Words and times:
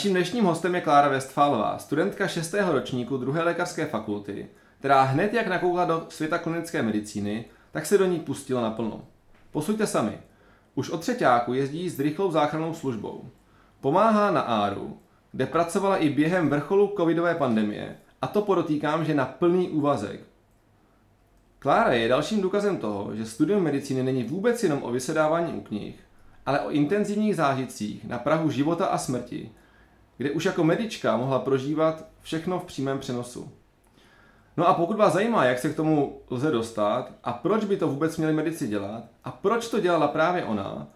Naším 0.00 0.12
dnešním 0.12 0.44
hostem 0.44 0.74
je 0.74 0.80
Klára 0.80 1.08
Westfálová, 1.08 1.78
studentka 1.78 2.28
6. 2.28 2.54
ročníku 2.68 3.16
druhé 3.16 3.42
lékařské 3.42 3.86
fakulty, 3.86 4.48
která 4.78 5.02
hned 5.02 5.34
jak 5.34 5.46
nakoukla 5.46 5.84
do 5.84 6.06
světa 6.08 6.38
klinické 6.38 6.82
medicíny, 6.82 7.44
tak 7.72 7.86
se 7.86 7.98
do 7.98 8.06
ní 8.06 8.20
pustila 8.20 8.62
naplno. 8.62 9.04
Posuďte 9.50 9.86
sami. 9.86 10.18
Už 10.74 10.90
od 10.90 11.00
třetíku 11.00 11.54
jezdí 11.54 11.90
s 11.90 12.00
rychlou 12.00 12.30
záchrannou 12.30 12.74
službou. 12.74 13.28
Pomáhá 13.80 14.30
na 14.30 14.40
Áru, 14.40 14.98
kde 15.32 15.46
pracovala 15.46 15.96
i 15.96 16.08
během 16.08 16.50
vrcholu 16.50 16.94
covidové 16.96 17.34
pandemie, 17.34 17.96
a 18.22 18.26
to 18.26 18.42
podotýkám, 18.42 19.04
že 19.04 19.14
na 19.14 19.24
plný 19.24 19.70
úvazek. 19.70 20.20
Klára 21.58 21.92
je 21.92 22.08
dalším 22.08 22.40
důkazem 22.40 22.76
toho, 22.76 23.16
že 23.16 23.26
studium 23.26 23.62
medicíny 23.62 24.02
není 24.02 24.24
vůbec 24.24 24.62
jenom 24.62 24.82
o 24.82 24.92
vysedávání 24.92 25.52
u 25.52 25.60
knih, 25.60 25.94
ale 26.46 26.60
o 26.60 26.70
intenzivních 26.70 27.36
zážitcích 27.36 28.04
na 28.04 28.18
Prahu 28.18 28.50
života 28.50 28.86
a 28.86 28.98
smrti, 28.98 29.50
kde 30.20 30.30
už 30.30 30.44
jako 30.44 30.64
medička 30.64 31.16
mohla 31.16 31.38
prožívat 31.38 32.04
všechno 32.22 32.58
v 32.58 32.64
přímém 32.64 32.98
přenosu. 32.98 33.52
No 34.56 34.68
a 34.68 34.74
pokud 34.74 34.96
vás 34.96 35.12
zajímá, 35.12 35.44
jak 35.44 35.58
se 35.58 35.68
k 35.68 35.76
tomu 35.76 36.20
lze 36.30 36.50
dostat 36.50 37.12
a 37.24 37.32
proč 37.32 37.64
by 37.64 37.76
to 37.76 37.88
vůbec 37.88 38.16
měli 38.16 38.32
medici 38.32 38.68
dělat 38.68 39.04
a 39.24 39.30
proč 39.30 39.68
to 39.68 39.80
dělala 39.80 40.08
právě 40.08 40.44
ona, 40.44 40.86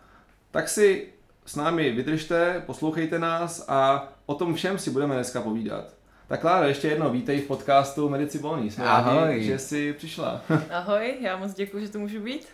tak 0.50 0.68
si 0.68 1.08
s 1.46 1.56
námi 1.56 1.90
vydržte, 1.90 2.62
poslouchejte 2.66 3.18
nás 3.18 3.64
a 3.68 4.08
o 4.26 4.34
tom 4.34 4.54
všem 4.54 4.78
si 4.78 4.90
budeme 4.90 5.14
dneska 5.14 5.40
povídat. 5.40 5.94
Tak 6.28 6.40
Klára, 6.40 6.66
ještě 6.66 6.88
jednou 6.88 7.10
vítej 7.10 7.40
v 7.40 7.46
podcastu 7.46 8.08
Medici 8.08 8.38
Volný. 8.38 8.70
Jsme 8.70 8.84
Ahoj. 8.84 9.16
rádi, 9.16 9.44
že 9.44 9.58
jsi 9.58 9.92
přišla. 9.92 10.40
Ahoj, 10.70 11.14
já 11.20 11.36
moc 11.36 11.54
děkuji, 11.54 11.86
že 11.86 11.92
tu 11.92 11.98
můžu 11.98 12.20
být. 12.20 12.46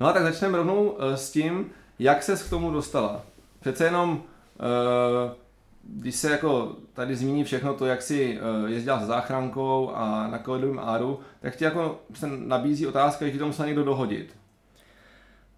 No 0.00 0.06
a 0.06 0.12
tak 0.12 0.22
začneme 0.22 0.58
rovnou 0.58 0.96
eh, 0.98 1.16
s 1.16 1.30
tím, 1.30 1.70
jak 1.98 2.22
ses 2.22 2.42
k 2.42 2.50
tomu 2.50 2.70
dostala. 2.70 3.22
Přece 3.60 3.84
jenom, 3.84 4.22
eh, 4.60 5.42
když 5.84 6.14
se 6.16 6.30
jako 6.30 6.76
tady 6.92 7.16
zmíní 7.16 7.44
všechno 7.44 7.74
to, 7.74 7.86
jak 7.86 8.02
jsi 8.02 8.38
eh, 8.66 8.70
jezdila 8.70 9.00
s 9.00 9.06
záchrankou 9.06 9.90
a 9.94 10.26
na 10.26 10.38
covidovém 10.38 10.78
áru, 10.78 11.20
tak 11.40 11.56
ti 11.56 11.64
jako 11.64 12.00
se 12.14 12.26
nabízí 12.26 12.86
otázka, 12.86 13.24
že 13.26 13.30
ti 13.32 13.38
to 13.38 13.46
musel 13.46 13.66
někdo 13.66 13.84
dohodit. 13.84 14.36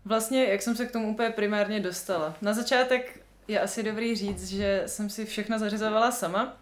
Vlastně, 0.04 0.44
jak 0.44 0.62
jsem 0.62 0.76
se 0.76 0.86
k 0.86 0.92
tomu 0.92 1.10
úplně 1.12 1.30
primárně 1.30 1.80
dostala. 1.80 2.34
Na 2.42 2.52
začátek 2.52 3.20
je 3.48 3.60
asi 3.60 3.82
dobrý 3.82 4.16
říct, 4.16 4.48
že 4.48 4.82
jsem 4.86 5.10
si 5.10 5.24
všechno 5.24 5.58
zařizovala 5.58 6.10
sama 6.10 6.56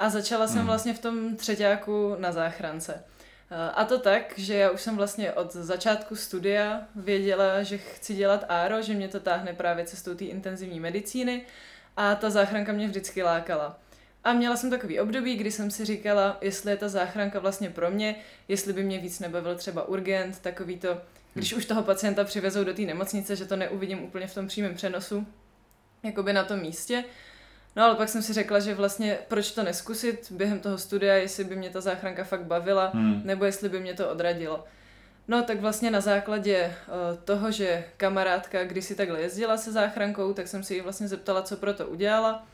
a 0.00 0.10
začala 0.10 0.46
jsem 0.46 0.56
Hmm. 0.58 0.66
vlastně 0.66 0.94
v 0.94 0.98
tom 0.98 1.36
třetíku 1.36 2.16
na 2.18 2.32
záchrance. 2.32 3.04
Eh, 3.50 3.70
A 3.74 3.84
to 3.84 3.98
tak, 3.98 4.32
že 4.36 4.54
já 4.54 4.70
už 4.70 4.80
jsem 4.80 4.96
vlastně 4.96 5.32
od 5.32 5.52
začátku 5.52 6.16
studia 6.16 6.80
věděla, 6.96 7.62
že 7.62 7.78
chci 7.78 8.14
dělat 8.14 8.44
áro, 8.48 8.82
že 8.82 8.94
mě 8.94 9.08
to 9.08 9.20
táhne 9.20 9.52
právě 9.52 9.84
cestou 9.84 10.14
té 10.14 10.24
intenzivní 10.24 10.80
medicíny 10.80 11.42
a 11.96 12.14
ta 12.14 12.30
záchranka 12.30 12.72
mě 12.72 12.86
vždycky 12.88 13.22
lákala. 13.22 13.78
A 14.24 14.32
měla 14.32 14.56
jsem 14.56 14.70
takový 14.70 15.00
období, 15.00 15.36
kdy 15.36 15.50
jsem 15.50 15.70
si 15.70 15.84
říkala, 15.84 16.38
jestli 16.40 16.70
je 16.70 16.76
ta 16.76 16.88
záchranka 16.88 17.38
vlastně 17.38 17.70
pro 17.70 17.90
mě, 17.90 18.16
jestli 18.48 18.72
by 18.72 18.82
mě 18.84 18.98
víc 18.98 19.20
nebavil 19.20 19.54
třeba 19.56 19.88
urgent, 19.88 20.38
takový 20.40 20.78
to, 20.78 21.00
když 21.34 21.52
už 21.52 21.64
toho 21.66 21.82
pacienta 21.82 22.24
přivezou 22.24 22.64
do 22.64 22.74
té 22.74 22.82
nemocnice, 22.82 23.36
že 23.36 23.44
to 23.46 23.56
neuvidím 23.56 24.02
úplně 24.02 24.26
v 24.26 24.34
tom 24.34 24.46
přímém 24.46 24.74
přenosu, 24.74 25.26
jakoby 26.02 26.32
na 26.32 26.44
tom 26.44 26.60
místě. 26.60 27.04
No 27.76 27.84
ale 27.84 27.94
pak 27.94 28.08
jsem 28.08 28.22
si 28.22 28.32
řekla, 28.32 28.60
že 28.60 28.74
vlastně 28.74 29.18
proč 29.28 29.50
to 29.50 29.62
neskusit 29.62 30.32
během 30.32 30.60
toho 30.60 30.78
studia, 30.78 31.14
jestli 31.14 31.44
by 31.44 31.56
mě 31.56 31.70
ta 31.70 31.80
záchranka 31.80 32.24
fakt 32.24 32.44
bavila, 32.44 32.90
Hmm. 32.94 33.20
nebo 33.24 33.44
jestli 33.44 33.68
by 33.68 33.80
mě 33.80 33.94
to 33.94 34.10
odradilo. 34.10 34.64
No 35.28 35.42
tak 35.42 35.60
vlastně 35.60 35.90
na 35.90 36.00
základě 36.00 36.56
eh, 36.56 36.74
toho, 37.24 37.50
že 37.50 37.84
kamarádka 37.96 38.64
kdysi 38.64 38.94
takhle 38.94 39.20
jezdila 39.20 39.56
se 39.56 39.72
záchrankou, 39.72 40.32
tak 40.32 40.48
jsem 40.48 40.64
si 40.64 40.74
ji 40.74 40.80
vlastně 40.80 41.08
zeptala, 41.08 41.42
co 41.42 41.56
pro 41.56 41.74
to 41.74 41.86
udělala. 41.86 42.46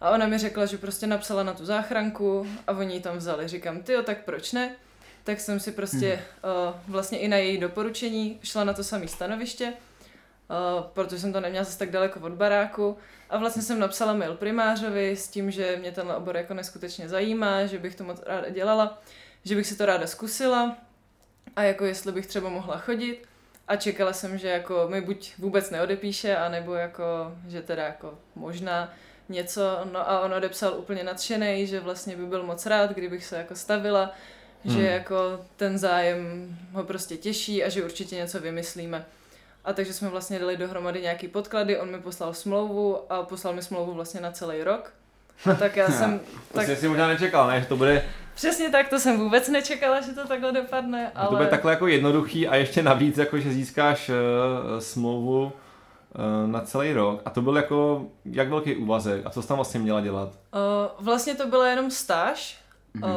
A 0.00 0.10
ona 0.10 0.26
mi 0.26 0.38
řekla, 0.38 0.66
že 0.66 0.78
prostě 0.78 1.06
napsala 1.06 1.42
na 1.42 1.54
tu 1.54 1.64
záchranku 1.64 2.46
a 2.66 2.72
oni 2.72 2.94
ji 2.94 3.00
tam 3.00 3.16
vzali. 3.16 3.48
Říkám, 3.48 3.82
ty 3.82 3.94
tak 4.04 4.24
proč 4.24 4.52
ne? 4.52 4.76
Tak 5.24 5.40
jsem 5.40 5.60
si 5.60 5.72
prostě 5.72 6.22
uh, 6.44 6.74
vlastně 6.88 7.18
i 7.18 7.28
na 7.28 7.36
její 7.36 7.58
doporučení 7.58 8.38
šla 8.42 8.64
na 8.64 8.72
to 8.72 8.84
samé 8.84 9.08
stanoviště, 9.08 9.72
uh, 9.72 10.82
protože 10.82 11.18
jsem 11.18 11.32
to 11.32 11.40
neměla 11.40 11.64
zase 11.64 11.78
tak 11.78 11.90
daleko 11.90 12.20
od 12.20 12.32
baráku. 12.32 12.96
A 13.30 13.38
vlastně 13.38 13.62
jsem 13.62 13.78
napsala 13.78 14.12
mail 14.14 14.34
primářovi 14.34 15.16
s 15.16 15.28
tím, 15.28 15.50
že 15.50 15.76
mě 15.80 15.92
tenhle 15.92 16.16
obor 16.16 16.36
jako 16.36 16.54
neskutečně 16.54 17.08
zajímá, 17.08 17.66
že 17.66 17.78
bych 17.78 17.94
to 17.94 18.04
moc 18.04 18.22
ráda 18.26 18.48
dělala, 18.48 19.02
že 19.44 19.56
bych 19.56 19.66
si 19.66 19.76
to 19.76 19.86
ráda 19.86 20.06
zkusila 20.06 20.76
a 21.56 21.62
jako 21.62 21.84
jestli 21.84 22.12
bych 22.12 22.26
třeba 22.26 22.48
mohla 22.48 22.78
chodit. 22.78 23.22
A 23.68 23.76
čekala 23.76 24.12
jsem, 24.12 24.38
že 24.38 24.48
jako 24.48 24.86
mi 24.88 25.00
buď 25.00 25.32
vůbec 25.38 25.70
neodepíše, 25.70 26.36
anebo 26.36 26.74
jako, 26.74 27.04
že 27.48 27.62
teda 27.62 27.82
jako 27.84 28.14
možná 28.34 28.92
něco, 29.28 29.62
no 29.92 30.10
a 30.10 30.20
on 30.20 30.34
odepsal 30.34 30.74
úplně 30.78 31.04
nadšený, 31.04 31.66
že 31.66 31.80
vlastně 31.80 32.16
by 32.16 32.26
byl 32.26 32.42
moc 32.42 32.66
rád, 32.66 32.90
kdybych 32.92 33.24
se 33.24 33.36
jako 33.38 33.54
stavila, 33.56 34.14
Hmm. 34.64 34.74
že 34.76 34.86
jako 34.86 35.40
ten 35.56 35.78
zájem 35.78 36.48
ho 36.72 36.84
prostě 36.84 37.16
těší 37.16 37.64
a 37.64 37.68
že 37.68 37.84
určitě 37.84 38.16
něco 38.16 38.40
vymyslíme. 38.40 39.04
A 39.64 39.72
takže 39.72 39.92
jsme 39.92 40.08
vlastně 40.08 40.38
dali 40.38 40.56
dohromady 40.56 41.00
nějaký 41.02 41.28
podklady, 41.28 41.78
on 41.78 41.90
mi 41.90 42.00
poslal 42.00 42.34
smlouvu 42.34 43.12
a 43.12 43.22
poslal 43.22 43.54
mi 43.54 43.62
smlouvu 43.62 43.94
vlastně 43.94 44.20
na 44.20 44.30
celý 44.32 44.62
rok. 44.62 44.92
A 45.50 45.54
tak 45.54 45.76
já 45.76 45.90
jsem, 45.98 46.20
Tak... 46.52 46.66
Jsi 46.66 46.76
si 46.76 46.88
možná 46.88 47.08
nečekal, 47.08 47.46
ne? 47.48 47.60
Že 47.60 47.66
to 47.66 47.76
bude, 47.76 48.04
přesně 48.40 48.70
tak, 48.70 48.88
to 48.88 48.98
jsem 48.98 49.18
vůbec 49.18 49.48
nečekala, 49.48 50.00
že 50.00 50.12
to 50.12 50.28
takhle 50.28 50.52
dopadne, 50.52 51.12
ale... 51.14 51.28
to 51.28 51.36
bude 51.36 51.48
takhle 51.48 51.72
jako 51.72 51.86
jednoduchý 51.86 52.48
a 52.48 52.56
ještě 52.56 52.82
navíc, 52.82 53.18
jako 53.18 53.38
že 53.38 53.52
získáš 53.52 54.08
uh, 54.08 54.14
smlouvu 54.78 55.44
uh, 55.44 56.50
na 56.50 56.60
celý 56.60 56.92
rok. 56.92 57.22
A 57.24 57.30
to 57.30 57.42
byl 57.42 57.56
jako, 57.56 58.06
jak 58.24 58.48
velký 58.48 58.76
úvazek 58.76 59.26
a 59.26 59.30
co 59.30 59.42
jsi 59.42 59.48
tam 59.48 59.56
vlastně 59.56 59.80
měla 59.80 60.00
dělat? 60.00 60.28
Uh, 60.28 61.04
vlastně 61.04 61.34
to 61.34 61.46
byla 61.46 61.68
jenom 61.68 61.90
stáž. 61.90 62.58
Uh, 63.04 63.10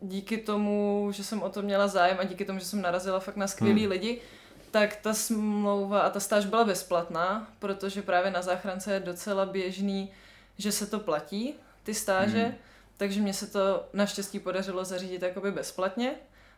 díky 0.00 0.36
tomu, 0.36 1.08
že 1.12 1.24
jsem 1.24 1.42
o 1.42 1.48
to 1.48 1.62
měla 1.62 1.88
zájem 1.88 2.16
a 2.20 2.24
díky 2.24 2.44
tomu, 2.44 2.58
že 2.58 2.64
jsem 2.64 2.82
narazila 2.82 3.20
fakt 3.20 3.36
na 3.36 3.46
skvělý 3.46 3.80
Hmm. 3.80 3.90
lidi, 3.90 4.20
tak 4.70 4.96
ta 4.96 5.14
smlouva 5.14 6.00
a 6.00 6.10
ta 6.10 6.20
stáž 6.20 6.46
byla 6.46 6.64
bezplatná, 6.64 7.46
protože 7.58 8.02
právě 8.02 8.30
na 8.30 8.42
záchrance 8.42 8.94
je 8.94 9.00
docela 9.00 9.46
běžný, 9.46 10.10
že 10.58 10.72
se 10.72 10.86
to 10.86 10.98
platí, 10.98 11.54
ty 11.82 11.94
stáže, 11.94 12.42
Hmm. 12.42 12.54
Takže 12.96 13.20
mě 13.20 13.34
se 13.34 13.46
to 13.46 13.84
naštěstí 13.92 14.38
podařilo 14.40 14.84
zařídit 14.84 15.22
jakoby 15.22 15.50
bezplatně, 15.50 16.10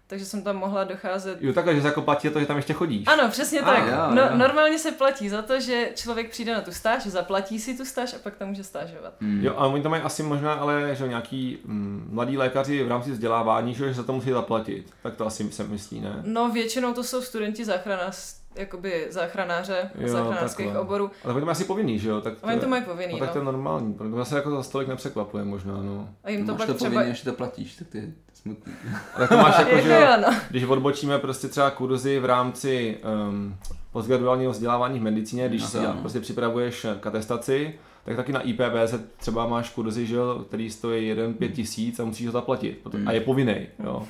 takže 0.07 0.25
jsem 0.25 0.43
tam 0.43 0.57
mohla 0.57 0.85
docházet 0.85 1.39
Jo, 1.41 1.53
takhle, 1.53 1.75
že 1.75 1.81
se 1.83 1.87
jako 1.89 2.03
platí 2.03 2.31
to, 2.31 2.41
že 2.41 2.47
tam 2.47 2.57
ještě 2.57 2.73
chodíš. 2.73 3.07
ano, 3.09 3.29
přesně 3.31 3.61
A, 3.61 3.65
tak. 3.65 3.87
jo, 3.87 3.95
no, 4.15 4.23
jo. 4.23 4.29
Normálně 4.35 4.79
se 4.79 4.93
platí 4.93 5.29
za 5.29 5.43
to, 5.43 5.61
že 5.61 5.91
člověk 5.95 6.31
přijde 6.31 6.55
na 6.55 6.61
tu 6.61 6.73
stáž, 6.73 7.07
zaplatí 7.07 7.61
si 7.61 7.77
tu 7.77 7.85
stáž 7.85 8.15
a 8.15 8.19
pak 8.23 8.37
tam 8.37 8.49
může 8.49 8.65
stážovat. 8.65 9.15
Mm. 9.21 9.45
Jo, 9.45 9.55
a 9.57 9.67
oni 9.67 9.83
to 9.83 9.89
mají 9.89 10.03
asi 10.03 10.23
možná, 10.23 10.53
ale 10.55 10.91
že 10.95 11.09
nějaký 11.09 11.59
mm, 11.65 12.09
mladí 12.13 12.39
lékaři 12.39 12.85
v 12.85 12.89
rámci 12.89 13.11
vzdělávání, 13.11 13.75
že, 13.75 13.95
se 13.95 14.05
to 14.05 14.13
musí 14.13 14.31
zaplatit. 14.31 14.95
Tak 15.03 15.15
to 15.17 15.27
asi 15.27 15.53
se 15.53 15.65
myslí, 15.65 16.01
ne? 16.01 16.23
No 16.23 16.51
většinou 16.51 16.93
to 16.95 17.05
jsou 17.05 17.23
studenti 17.23 17.65
záchranář, 17.65 18.35
jakoby 18.57 19.07
záchranáře 19.11 19.91
Jo, 20.01 20.09
záchranářských 20.09 20.67
takhle. 20.67 20.83
oborů. 20.83 21.11
Ale 21.25 21.35
to 21.35 21.41
mají 21.41 21.49
asi 21.53 21.65
povinný, 21.65 21.99
že 21.99 22.09
jo? 22.09 22.21
Tak 22.21 22.35
Oni 22.43 22.61
to 22.61 22.69
mají 22.69 22.83
povinný, 22.83 23.13
no, 23.13 23.19
tak 23.19 23.31
to 23.31 23.39
je 23.39 23.45
no. 23.45 23.53
normální, 23.53 23.93
protože 23.95 24.15
to 24.15 24.25
se 24.25 24.37
jako 24.37 24.51
za 24.51 24.63
stolik 24.63 24.89
nepřekvapuje 24.89 25.45
možná, 25.45 25.83
no. 25.83 26.09
A 26.25 26.31
jim 26.31 26.47
to 26.47 26.53
Máš 26.53 26.59
pak 26.59 26.67
to 26.67 26.75
třeba... 26.75 26.91
povinně, 26.91 27.15
že 27.15 27.25
to 27.25 27.33
platíš, 27.33 27.75
tak 27.77 27.89
to 27.89 27.97
je 27.97 28.13
smutný. 28.35 28.73
A 29.15 29.19
tak 29.19 29.29
to 29.29 29.37
máš 29.37 29.59
jako, 29.59 29.79
že 29.83 29.93
jo, 29.93 30.17
no. 30.27 30.35
když 30.51 30.65
odbočíme 30.65 31.19
prostě 31.19 31.49
třeba 31.49 31.71
kurzy 31.71 32.19
v 32.19 32.25
rámci 32.25 32.97
um, 33.29 33.57
postgraduálního 33.93 34.53
vzdělávání 34.53 34.99
v 34.99 35.03
medicíně, 35.03 35.49
když 35.49 35.63
No 35.63 35.69
si 35.69 35.79
to 35.79 35.89
ano. 35.89 36.01
prostě 36.01 36.21
připravuješ 36.21 36.87
k 37.01 37.07
atestaci, 37.07 37.75
tak 38.05 38.17
taky 38.17 38.33
na 38.33 38.41
IPB 38.41 38.61
se 38.87 39.01
třeba 39.17 39.47
máš 39.47 39.71
kurzy, 39.71 40.07
že 40.07 40.17
jo, 40.17 40.45
který 40.49 40.71
stojí 40.71 41.15
1-5 41.15 41.53
tisíc 41.53 42.01
a 42.01 42.05
musíš 42.05 42.27
ho 42.27 42.33
zaplatit. 42.33 42.79
proto- 42.83 42.97
Hmm. 42.99 43.09
A 43.09 43.13
je 43.13 43.21
povinný, 43.21 43.67
jo. 43.85 44.07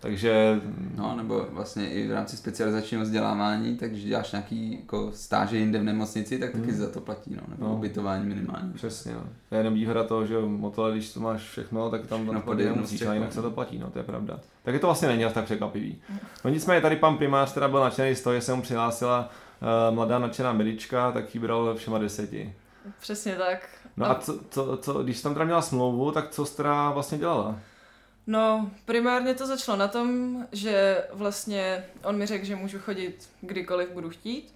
Takže 0.00 0.60
No, 0.96 1.16
nebo 1.16 1.46
vlastně 1.50 1.90
i 1.90 2.08
v 2.08 2.12
rámci 2.12 2.36
specializačního 2.36 3.02
vzdělávání, 3.02 3.76
tak 3.76 3.90
když 3.90 4.04
děláš 4.04 4.32
nějaký 4.32 4.78
jako 4.80 5.10
stáže 5.14 5.58
jinde 5.58 5.78
v 5.78 5.82
nemocnici, 5.82 6.38
tak 6.38 6.50
taky 6.52 6.64
Hmm. 6.70 6.76
za 6.80 6.88
to 6.90 7.00
platí, 7.00 7.34
no, 7.34 7.42
nebo 7.48 7.64
No. 7.68 7.74
ubytování 7.74 8.26
minimálně. 8.26 8.70
Přesně, 8.74 9.12
no. 9.14 9.22
To 9.48 9.54
je 9.54 9.60
jenom 9.60 9.74
výhoda 9.74 10.04
toho, 10.04 10.26
že 10.26 10.38
motole, 10.38 10.92
když 10.92 11.12
to 11.12 11.20
máš 11.20 11.42
všechno, 11.42 11.90
tak 11.90 12.06
tam 12.06 12.26
No, 12.26 12.32
no, 12.32 12.40
pod 12.40 12.58
jednou 12.58 12.86
střechou, 12.86 13.10
a 13.10 13.14
jinak 13.14 13.32
se 13.32 13.38
no. 13.38 13.42
to 13.42 13.50
platí, 13.50 13.78
no, 13.78 13.90
to 13.90 13.98
je 13.98 14.04
pravda. 14.04 14.40
Tak 14.62 14.74
je 14.74 14.80
to 14.80 14.86
vlastně 14.86 15.08
není 15.08 15.24
až 15.24 15.32
tak 15.32 15.44
překvapivý. 15.44 15.96
No 16.44 16.50
nicméně 16.50 16.80
tady 16.80 16.96
pan 16.96 17.16
primář 17.16 17.52
teda 17.54 17.68
byl 17.68 17.80
nadšený 17.80 18.14
z 18.14 18.20
toho, 18.22 18.34
že 18.34 18.40
se 18.40 18.54
mu 18.54 18.62
přihlásila 18.62 19.30
uh, 19.90 19.94
mladá 19.94 20.18
nadšená 20.18 20.52
medička, 20.52 21.12
tak 21.12 21.34
ji 21.34 21.40
bral 21.40 21.74
všema 21.74 21.98
deseti. 21.98 22.52
Přesně 23.00 23.34
tak. 23.34 23.68
No 23.96 24.10
a 24.10 24.14
co, 24.14 24.38
co, 24.50 24.76
co, 24.76 25.02
když 25.02 25.16
jsi 25.16 25.22
tam 25.22 25.32
teda 25.32 25.44
měla 25.44 25.62
smlouvu, 25.62 26.10
tak 26.12 26.28
co 26.30 26.46
jsi 26.46 26.56
teda 26.56 26.90
vlastně 26.90 27.18
dělala? 27.18 27.56
No, 28.30 28.70
primárně 28.84 29.34
to 29.34 29.46
začalo 29.46 29.78
na 29.78 29.88
tom, 29.88 30.38
že 30.52 31.04
vlastně 31.12 31.84
on 32.04 32.16
mi 32.16 32.26
řekl, 32.26 32.44
že 32.44 32.56
můžu 32.56 32.78
chodit 32.78 33.28
kdykoliv 33.40 33.90
budu 33.90 34.10
chtít, 34.10 34.54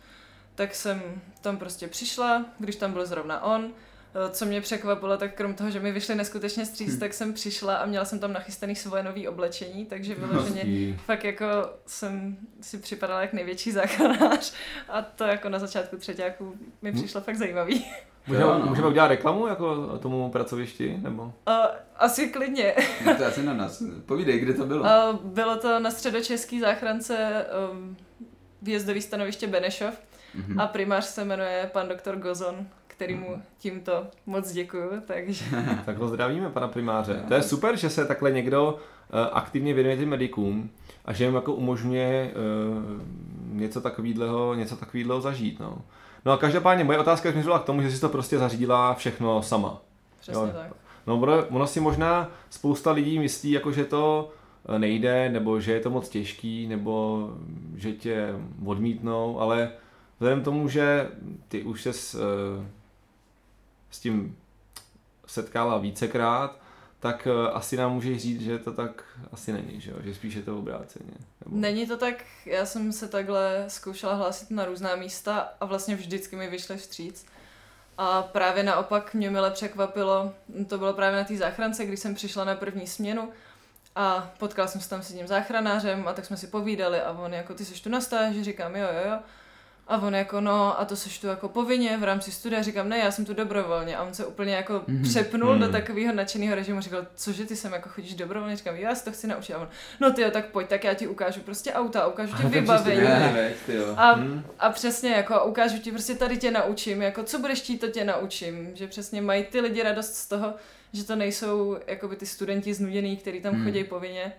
tak 0.55 0.75
jsem 0.75 1.03
tam 1.41 1.57
prostě 1.57 1.89
přišla, 1.89 2.45
když 2.59 2.77
tam 2.77 2.93
byl 2.93 3.07
zrovna 3.07 3.43
on. 3.45 3.71
Eh, 4.15 4.31
Co 4.31 4.45
mě 4.45 4.61
překvapilo, 4.61 5.17
tak 5.17 5.35
krom 5.35 5.55
toho, 5.55 5.71
že 5.71 5.81
mi 5.81 5.93
vyšli 5.93 6.15
neskutečně 6.15 6.67
stříc, 6.67 6.99
tak 6.99 7.15
jsem 7.15 7.33
přišla 7.33 7.77
a 7.77 7.87
měla 7.87 8.05
jsem 8.05 8.19
tam 8.19 8.33
nachystaný 8.33 8.77
svoje 8.77 9.03
nové 9.03 9.29
oblečení, 9.29 9.87
takže 9.87 10.15
vyloženě 10.15 10.63
fakt 11.07 11.25
jako 11.25 11.45
jsem 11.87 12.37
si 12.61 12.79
připadala 12.79 13.21
jak 13.21 13.33
největší 13.33 13.73
záchranář. 13.73 14.53
A 14.89 15.03
to 15.03 15.25
jako 15.25 15.49
na 15.49 15.59
začátku 15.59 15.97
třetíku 15.97 16.57
mi 16.83 16.93
přišlo 16.93 17.21
fakt 17.21 17.37
zajímavý. 17.37 17.85
Můžeme, 18.27 18.45
Jo, 18.47 18.59
no. 18.59 18.67
můžeme 18.67 18.89
udělat 18.89 19.09
reklamu 19.09 19.47
jako 19.47 19.99
tomu 19.99 20.31
pracovišti? 20.31 20.97
Nebo? 21.03 21.23
Uh, 21.23 21.31
asi 21.97 22.29
klidně. 22.29 22.75
No 23.07 23.15
to 23.17 23.23
je 23.23 23.29
asi 23.29 23.43
na 23.43 23.55
nás. 23.55 23.83
Povídej, 24.07 24.39
kde 24.41 24.53
to 24.55 24.67
bylo? 24.67 24.81
Uh, 24.83 25.21
bylo 25.25 25.57
to 25.57 25.81
na 25.81 25.91
středočeský 25.91 26.61
záchrance 26.61 27.47
um, 27.73 27.97
výjezdový 28.63 29.03
stanoviště 29.03 29.47
Benešov 29.47 29.95
Mhm. 30.35 30.61
a 30.61 30.67
primář 30.67 31.05
se 31.05 31.25
jmenuje 31.25 31.71
pan 31.73 31.89
doktor 31.89 32.17
Gozon, 32.17 32.67
kterýmu 32.87 33.43
tímto 33.59 34.07
moc 34.27 34.53
děkuju, 34.53 34.91
takže 35.07 35.45
Tak 35.87 35.99
ho 35.99 36.09
zdravíme, 36.09 36.51
pana 36.51 36.69
primáře. 36.69 37.25
To 37.29 37.35
je 37.35 37.43
super, 37.43 37.77
že 37.77 37.91
se 37.91 38.07
takhle 38.07 38.31
někdo 38.31 38.77
eh, 39.11 39.31
aktivně 39.33 39.75
věnuje 39.75 39.97
těm 39.97 40.09
medikům 40.09 40.71
a 41.05 41.13
že 41.13 41.25
jim 41.25 41.35
jako 41.35 41.55
umožňuje 41.55 42.31
eh, 42.31 42.35
něco 43.53 43.81
takového, 43.81 44.55
něco 44.55 44.77
zažít. 45.21 45.61
No. 45.61 45.79
No 46.25 46.33
a 46.33 46.37
každopádně 46.37 46.85
moje 46.85 46.99
otázka 46.99 47.31
směřovala 47.31 47.63
k 47.63 47.65
tomu, 47.65 47.83
že 47.83 47.91
jsi 47.91 48.01
to 48.01 48.09
prostě 48.09 48.39
zařídila 48.39 48.95
všechno 48.95 49.43
sama. 49.43 49.81
přesně 50.21 50.43
Jo. 50.43 50.51
tak. 50.55 50.73
No 51.07 51.17
ono, 51.17 51.47
ono 51.47 51.67
si 51.67 51.81
možná 51.81 52.31
spousta 52.51 52.93
lidí 52.93 53.19
myslí, 53.19 53.51
jako 53.51 53.73
že 53.73 53.85
to 53.85 54.31
eh, 54.69 54.79
nejde, 54.79 55.29
nebo 55.29 55.61
že 55.61 55.73
je 55.73 55.81
to 55.81 55.91
moc 55.91 56.09
těžký, 56.09 56.67
nebo 56.67 57.29
že 57.77 57.93
tě 57.93 58.35
odmítnou, 58.65 59.41
ale 59.41 59.71
vzhledem 60.19 60.41
k 60.41 60.45
tomu, 60.45 60.69
že 60.69 61.09
ty 61.49 61.63
už 61.63 61.83
se 61.83 61.93
s, 61.93 62.15
eh, 62.15 62.67
s 63.91 64.01
tím 64.01 64.37
setkala 65.27 65.79
vícekrát, 65.79 66.62
tak 67.03 67.27
eh, 67.27 67.51
asi 67.53 67.77
nám 67.77 67.93
můžeš 67.93 68.23
říct, 68.23 68.41
že 68.41 68.59
to 68.59 68.73
tak 68.73 69.05
asi 69.33 69.53
není, 69.53 69.81
že, 69.81 69.91
jo? 69.91 69.97
že 70.05 70.15
spíš 70.15 70.35
je 70.35 70.43
to 70.43 70.59
obráceně. 70.59 71.11
Nebo... 71.45 71.57
Není 71.57 71.87
to 71.87 71.97
tak, 71.97 72.15
já 72.47 72.67
jsem 72.67 72.93
se 72.93 73.09
takhle 73.09 73.65
zkoušela 73.69 74.15
hlásit 74.15 74.51
na 74.51 74.65
různá 74.65 74.97
místa 74.97 75.53
a 75.61 75.65
vlastně 75.65 75.97
vždycky 75.97 76.37
mi 76.37 76.49
vyšly 76.49 76.77
vstříc. 76.77 77.27
A 77.99 78.23
právě 78.23 78.63
naopak 78.63 79.15
mě 79.15 79.31
mile 79.31 79.51
překvapilo, 79.51 80.33
to 80.69 80.79
bylo 80.79 80.93
právě 80.93 81.19
na 81.19 81.25
té 81.25 81.37
záchrance, 81.37 81.87
když 81.87 82.01
jsem 82.01 82.15
přišla 82.15 82.45
na 82.45 82.55
první 82.55 82.87
směnu 82.87 83.33
a 83.97 84.33
potkala 84.39 84.69
jsem 84.69 84.81
se 84.81 84.89
tam 84.89 85.03
s 85.03 85.11
jedním 85.11 85.27
záchranářem 85.27 86.09
a 86.09 86.13
tak 86.13 86.25
jsme 86.25 86.37
si 86.37 86.47
povídali 86.47 87.01
a 87.01 87.13
on 87.13 87.35
jako, 87.35 87.55
ty 87.55 87.65
jsi 87.65 87.83
tu 87.83 87.89
na 87.89 88.01
stáži, 88.01 88.45
říkám 88.45 88.77
jo, 88.77 88.87
jo, 88.93 89.11
jo. 89.11 89.19
A 89.89 89.99
on 90.03 90.15
jako, 90.15 90.41
no 90.41 90.81
a 90.81 90.85
to 90.85 90.97
seš 90.97 91.19
tu 91.19 91.27
jako 91.27 91.49
povinně 91.49 91.97
v 91.99 92.05
rámci 92.05 92.33
studia, 92.33 92.63
říkám, 92.63 92.89
ne, 92.89 92.99
já 92.99 93.11
jsem 93.11 93.25
tu 93.25 93.35
dobrovolně. 93.35 93.97
A 93.97 94.03
on 94.05 94.15
se 94.15 94.27
úplně 94.27 94.55
jako 94.55 94.83
Mhm. 94.87 95.03
přepnul 95.03 95.59
do 95.59 95.65
Mhm. 95.65 95.73
takového 95.73 96.15
nadšeného 96.15 96.55
režimu, 96.55 96.81
říkal, 96.81 97.07
cože 97.15 97.45
ty 97.47 97.57
sem 97.57 97.73
jako 97.73 97.89
chodíš 97.89 98.15
dobrovolně, 98.15 98.57
říkám, 98.57 98.75
jo, 98.77 98.83
já 98.83 98.95
se 98.95 99.05
to 99.05 99.13
chci 99.13 99.27
naučit. 99.27 99.55
A 99.55 99.59
on, 99.59 99.69
no 100.01 100.13
ty 100.13 100.23
jo, 100.23 100.31
tak 100.31 100.47
pojď, 100.47 100.69
tak 100.69 100.85
já 100.85 100.95
ti 100.95 101.07
ukážu 101.07 101.41
prostě 101.41 101.73
auta, 101.73 102.07
ukážu 102.07 102.37
ti 102.37 102.43
je 102.43 102.49
vybavení. 102.49 103.01
jo. 103.69 103.95
A, 103.97 104.13
Hmm. 104.13 104.45
a 104.59 104.71
přesně 104.71 105.11
jako 105.11 105.35
a 105.35 105.43
ukážu 105.45 105.79
ti, 105.79 105.91
prostě 105.93 106.15
tady 106.15 106.37
tě 106.37 106.51
naučím, 106.51 107.03
jako 107.03 107.23
co 107.23 107.39
budeš 107.39 107.59
chtít, 107.61 107.79
to 107.79 107.89
tě 107.89 108.05
naučím. 108.05 108.71
Že 108.75 108.87
přesně 108.87 109.23
mají 109.23 109.45
ty 109.45 109.61
lidi 109.61 109.83
radost 109.83 110.15
z 110.15 110.29
toho, 110.29 110.55
že 110.93 111.05
to 111.05 111.17
nejsou 111.17 111.77
jakoby 111.87 112.17
ty 112.17 112.27
studenti 112.27 112.75
znuděný, 112.75 113.17
kteří 113.17 113.41
tam 113.41 113.55
Hmm. 113.55 113.65
chodí 113.65 113.85
povinně. 113.85 114.33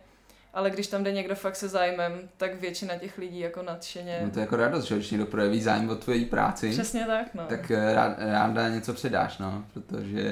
Ale 0.54 0.70
když 0.70 0.88
tam 0.88 1.04
jde 1.04 1.12
někdo 1.12 1.36
fakt 1.36 1.56
se 1.56 1.68
zájmem, 1.70 2.30
tak 2.38 2.56
většina 2.62 2.96
těch 2.96 3.18
lidí 3.18 3.40
jako 3.40 3.62
nadšeně. 3.64 4.20
No 4.24 4.32
to 4.32 4.40
je 4.40 4.42
jako 4.42 4.56
radost, 4.56 4.84
že 4.86 4.96
když 4.96 5.12
někdo 5.12 5.26
projeví 5.26 5.62
zájem 5.62 5.90
o 5.90 5.96
tvojí 5.96 6.26
práci, 6.26 6.70
Přesně 6.72 7.06
tak, 7.06 7.34
no. 7.34 7.44
tak 7.50 7.72
eh, 7.72 7.94
rád, 7.94 8.16
ráda 8.20 8.70
něco 8.70 8.94
předáš, 8.94 9.38
no, 9.38 9.66
protože 9.74 10.32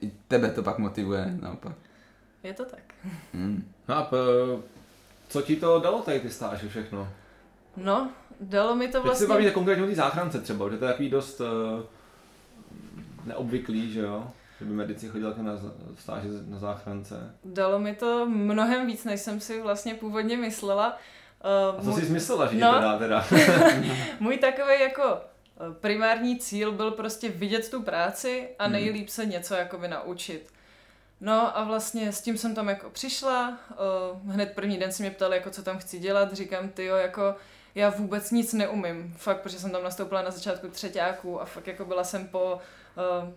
i 0.00 0.10
tebe 0.28 0.50
to 0.50 0.62
pak 0.62 0.78
motivuje, 0.78 1.36
naopak. 1.42 1.72
Je 2.42 2.54
to 2.54 2.64
tak. 2.64 2.80
Hmm. 3.34 3.72
No 3.88 3.96
a 3.96 4.02
p- 4.02 4.16
co 5.28 5.42
ti 5.42 5.56
to 5.56 5.80
dalo 5.80 6.02
tady 6.02 6.20
ty 6.20 6.30
stáže 6.30 6.68
všechno? 6.68 7.08
No, 7.76 8.10
dalo 8.40 8.74
mi 8.76 8.86
to 8.88 8.92
Teď 8.92 9.02
se 9.02 9.06
vlastně... 9.06 9.26
bavíte 9.26 9.50
konkrétně 9.50 9.84
o 9.84 9.86
té 9.86 9.94
záchrance 9.94 10.40
třeba, 10.40 10.70
že 10.70 10.76
to 10.78 10.84
je 10.84 10.90
takový 10.90 11.10
dost 11.10 11.40
uh, 11.40 11.46
neobvyklý, 13.24 13.92
že 13.92 14.00
jo? 14.00 14.30
Že 14.58 14.64
by 14.64 14.72
medici 14.72 15.08
chodili 15.08 15.34
takhle 15.34 15.52
na 15.52 15.60
stáže 15.98 16.28
na 16.46 16.58
záchrance. 16.58 17.34
Dalo 17.44 17.78
mi 17.78 17.94
to 17.94 18.26
mnohem 18.26 18.86
víc, 18.86 19.04
než 19.04 19.20
jsem 19.20 19.40
si 19.40 19.60
vlastně 19.62 19.94
původně 19.94 20.36
myslela. 20.36 20.98
Uh, 21.74 21.80
A 21.80 21.84
co 21.94 22.00
jsi 22.00 22.12
myslela, 22.12 22.46
že 22.46 22.58
No. 22.58 22.74
to 22.74 22.80
dá 22.80 22.98
teda? 22.98 23.26
Můj 24.20 24.38
takový 24.38 24.80
jako 24.80 25.02
eh, 25.12 25.74
primární 25.80 26.38
cíl 26.38 26.72
byl 26.72 26.90
prostě 26.90 27.28
vidět 27.28 27.70
tu 27.70 27.82
práci 27.82 28.48
a 28.58 28.64
Hmm. 28.64 28.72
nejlíp 28.72 29.08
se 29.08 29.26
něco 29.26 29.54
jakoby 29.54 29.88
naučit. 29.88 30.52
No 31.20 31.58
a 31.58 31.64
vlastně 31.64 32.12
s 32.12 32.20
tím 32.22 32.38
jsem 32.38 32.54
tam 32.54 32.68
jako 32.68 32.90
přišla, 32.90 33.58
uh, 34.18 34.32
hned 34.32 34.52
první 34.54 34.78
den 34.78 34.92
si 34.92 35.02
mě 35.02 35.10
ptali, 35.10 35.36
jako 35.36 35.50
co 35.50 35.62
tam 35.62 35.78
chci 35.78 35.98
dělat, 35.98 36.32
říkám, 36.32 36.68
ty 36.68 36.84
jo, 36.84 36.96
jako 36.96 37.34
já 37.74 37.90
vůbec 37.90 38.30
nic 38.30 38.52
neumím, 38.52 39.14
fakt, 39.18 39.40
protože 39.40 39.58
jsem 39.58 39.70
tam 39.70 39.82
nastoupila 39.82 40.22
na 40.22 40.30
začátku 40.30 40.68
třetíáků 40.68 41.40
a 41.40 41.44
fakt 41.44 41.66
jako 41.66 41.84
byla 41.84 42.04
jsem 42.04 42.28
po, 42.28 42.58
uh, 43.24 43.28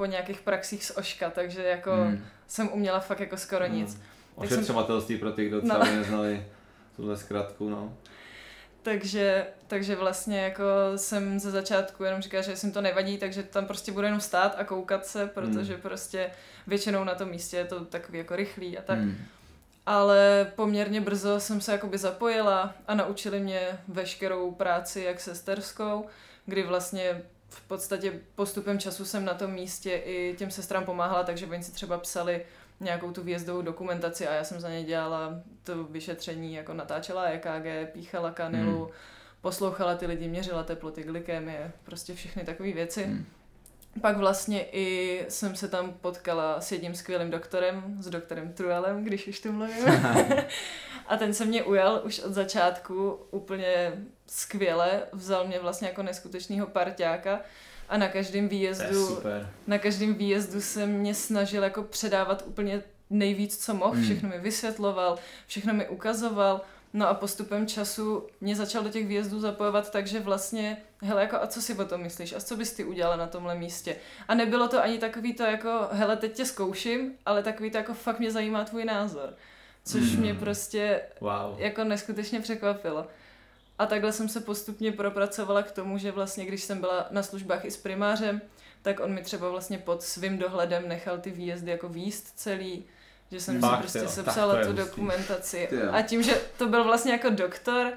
po 0.00 0.06
nějakých 0.06 0.40
praxích 0.40 0.84
z 0.84 0.96
Oška, 0.96 1.30
takže 1.30 1.62
jako 1.62 1.92
Hmm. 1.92 2.24
jsem 2.48 2.68
uměla 2.72 3.00
fakt 3.00 3.20
jako 3.20 3.36
skoro 3.36 3.66
nic. 3.66 3.94
Hmm. 3.94 4.02
Jsem- 4.48 4.56
Ošetřovatelství 4.58 5.18
pro 5.18 5.32
ty, 5.32 5.48
kdo 5.48 5.60
třeba 5.60 5.78
No. 5.78 5.84
neznali 5.96 6.46
tuhle 6.96 7.16
zkratku, 7.16 7.68
no. 7.70 7.92
Takže, 8.82 9.46
takže 9.66 9.96
vlastně 9.96 10.40
jako 10.40 10.62
jsem 10.96 11.40
ze 11.40 11.50
začátku 11.50 12.04
jenom 12.04 12.22
říkala, 12.22 12.42
že 12.42 12.54
mi 12.64 12.72
to 12.72 12.80
nevadí, 12.80 13.18
takže 13.18 13.42
tam 13.42 13.66
prostě 13.66 13.92
budu 13.92 14.04
jenom 14.04 14.20
stát 14.20 14.54
a 14.58 14.64
koukat 14.64 15.06
se, 15.06 15.26
protože 15.26 15.72
Hmm. 15.72 15.82
prostě 15.82 16.30
většinou 16.66 17.04
na 17.04 17.14
tom 17.14 17.28
místě 17.30 17.56
je 17.56 17.64
to 17.64 17.84
takový 17.84 18.18
jako 18.18 18.36
rychlý 18.36 18.78
a 18.78 18.82
tak. 18.82 18.98
Hmm. 18.98 19.16
Ale 19.86 20.52
poměrně 20.56 21.00
brzo 21.00 21.40
jsem 21.40 21.60
se 21.60 21.72
jakoby 21.72 21.98
zapojila 21.98 22.74
a 22.88 22.94
naučili 22.94 23.40
mě 23.40 23.60
veškerou 23.88 24.50
práci 24.52 25.00
jak 25.00 25.20
sesterskou, 25.20 26.06
kdy 26.46 26.62
vlastně 26.62 27.22
v 27.50 27.60
podstatě 27.68 28.20
postupem 28.34 28.78
času 28.78 29.04
jsem 29.04 29.24
na 29.24 29.34
tom 29.34 29.50
místě 29.50 29.90
i 29.90 30.34
těm 30.38 30.50
sestrám 30.50 30.84
pomáhala, 30.84 31.22
takže 31.22 31.46
oni 31.46 31.62
si 31.62 31.72
třeba 31.72 31.98
psali 31.98 32.46
nějakou 32.80 33.12
tu 33.12 33.22
výjezdovou 33.22 33.62
dokumentaci 33.62 34.28
a 34.28 34.34
já 34.34 34.44
jsem 34.44 34.60
za 34.60 34.68
ně 34.70 34.84
dělala 34.84 35.40
to 35.64 35.84
vyšetření, 35.84 36.54
jako 36.54 36.74
natáčela 36.74 37.24
EKG, 37.24 37.92
píchala 37.92 38.30
kanilu, 38.30 38.84
Hmm. 38.84 38.92
poslouchala 39.40 39.94
ty 39.94 40.06
lidi, 40.06 40.28
měřila 40.28 40.62
teploty, 40.62 41.02
glykemie, 41.02 41.72
prostě 41.84 42.14
všechny 42.14 42.44
takové 42.44 42.72
věci. 42.72 43.04
Hmm. 43.04 43.26
Pak 44.00 44.16
vlastně 44.16 44.64
i 44.72 45.24
jsem 45.28 45.56
se 45.56 45.68
tam 45.68 45.92
potkala 45.92 46.60
s 46.60 46.72
jedním 46.72 46.94
skvělým 46.94 47.30
doktorem, 47.30 47.96
s 48.00 48.10
doktorem 48.10 48.52
Truelem, 48.52 49.04
když 49.04 49.26
už 49.28 49.40
tu 49.40 49.52
mluvím. 49.52 49.84
a 51.06 51.16
ten 51.16 51.34
se 51.34 51.44
mě 51.44 51.62
ujal 51.62 52.00
už 52.04 52.18
od 52.20 52.32
začátku 52.32 53.18
úplně 53.30 53.92
skvěle, 54.26 55.02
vzal 55.12 55.46
mě 55.46 55.58
vlastně 55.58 55.88
jako 55.88 56.02
neskutečného 56.02 56.66
parťáka 56.66 57.40
a 57.88 57.96
na 57.98 58.08
každém 58.08 58.48
výjezdu, 58.48 59.22
na 59.66 59.78
každém 59.78 60.14
výjezdu 60.14 60.60
se 60.60 60.86
mě 60.86 61.14
snažil 61.14 61.62
jako 61.62 61.82
předávat 61.82 62.42
úplně 62.46 62.82
nejvíc, 63.10 63.64
co 63.64 63.74
mohl, 63.74 63.94
Hmm. 63.94 64.04
všechno 64.04 64.28
mi 64.28 64.38
vysvětloval, 64.38 65.18
všechno 65.46 65.74
mi 65.74 65.88
ukazoval, 65.88 66.60
no 66.92 67.08
a 67.08 67.14
postupem 67.14 67.66
času 67.66 68.26
mě 68.40 68.56
začal 68.56 68.82
do 68.82 68.88
těch 68.90 69.06
výjezdů 69.06 69.40
zapojovat, 69.40 69.90
takže 69.92 70.20
vlastně, 70.20 70.76
hele, 71.02 71.22
jako 71.22 71.36
a 71.36 71.46
co 71.46 71.62
si 71.62 71.74
o 71.74 71.84
tom 71.84 72.00
myslíš, 72.02 72.32
a 72.32 72.40
co 72.40 72.56
bys 72.56 72.72
ty 72.72 72.84
udělala 72.84 73.16
na 73.16 73.26
tomhle 73.26 73.54
místě? 73.54 73.96
A 74.28 74.34
nebylo 74.34 74.68
to 74.68 74.82
ani 74.82 74.98
takový 74.98 75.34
to 75.34 75.42
jako, 75.42 75.88
hele, 75.92 76.16
teď 76.16 76.32
tě 76.32 76.44
zkouším, 76.46 77.12
ale 77.26 77.42
takový 77.42 77.70
to 77.70 77.76
jako 77.76 77.94
fakt 77.94 78.18
mě 78.18 78.30
zajímá 78.30 78.64
tvůj 78.64 78.84
názor. 78.84 79.34
Což 79.84 80.02
Hmm. 80.02 80.20
mě 80.20 80.34
prostě 80.34 81.02
Wow. 81.20 81.54
jako 81.60 81.84
neskutečně 81.84 82.40
překvapilo. 82.40 83.06
A 83.78 83.86
takhle 83.86 84.12
jsem 84.12 84.28
se 84.28 84.40
postupně 84.40 84.92
propracovala 84.92 85.62
k 85.62 85.70
tomu, 85.70 85.98
že 85.98 86.12
vlastně, 86.12 86.46
když 86.46 86.62
jsem 86.62 86.80
byla 86.80 87.06
na 87.10 87.22
službách 87.22 87.64
i 87.64 87.70
s 87.70 87.76
primářem, 87.76 88.40
tak 88.82 89.00
on 89.00 89.14
mi 89.14 89.22
třeba 89.22 89.48
vlastně 89.48 89.78
pod 89.78 90.02
svým 90.02 90.38
dohledem 90.38 90.88
nechal 90.88 91.18
ty 91.18 91.30
výjezdy 91.30 91.70
jako 91.70 91.88
výst 91.88 92.32
celý, 92.36 92.84
že 93.32 93.40
jsem 93.40 93.60
Fakt, 93.60 93.76
si 93.76 93.80
prostě 93.80 93.98
jo, 93.98 94.08
sepsala 94.08 94.54
tu 94.54 94.58
hustý. 94.60 94.76
dokumentaci. 94.76 95.66
Ty 95.70 95.76
jo. 95.76 95.88
A 95.92 96.02
tím, 96.02 96.22
že 96.22 96.40
to 96.58 96.68
byl 96.68 96.84
vlastně 96.84 97.12
jako 97.12 97.30
doktor 97.30 97.92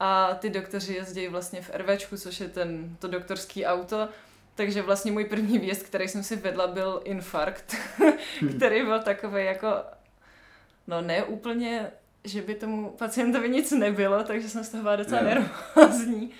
a 0.00 0.34
ty 0.34 0.50
doktoři 0.50 0.94
jezdí 0.94 1.28
vlastně 1.28 1.62
v 1.62 1.70
RVčku, 1.74 2.16
což 2.16 2.40
je 2.40 2.48
ten, 2.48 2.96
to 2.98 3.08
doktorský 3.08 3.66
auto, 3.66 4.08
takže 4.54 4.82
vlastně 4.82 5.12
můj 5.12 5.24
první 5.24 5.58
výjezd, 5.58 5.82
který 5.82 6.08
jsem 6.08 6.22
si 6.22 6.36
vedla, 6.36 6.66
byl 6.66 7.00
infarkt, 7.04 7.76
který 8.56 8.84
byl 8.84 9.00
takový 9.02 9.44
jako, 9.44 9.68
no 10.86 11.00
ne 11.00 11.24
úplně, 11.24 11.90
že 12.24 12.42
by 12.42 12.54
tomu 12.54 12.90
pacientovi 12.90 13.48
nic 13.48 13.70
nebylo, 13.72 14.24
takže 14.24 14.48
jsem 14.48 14.64
z 14.64 14.68
toho 14.68 14.82
byla 14.82 14.96
docela 14.96 15.22
nervózní, 15.22 16.30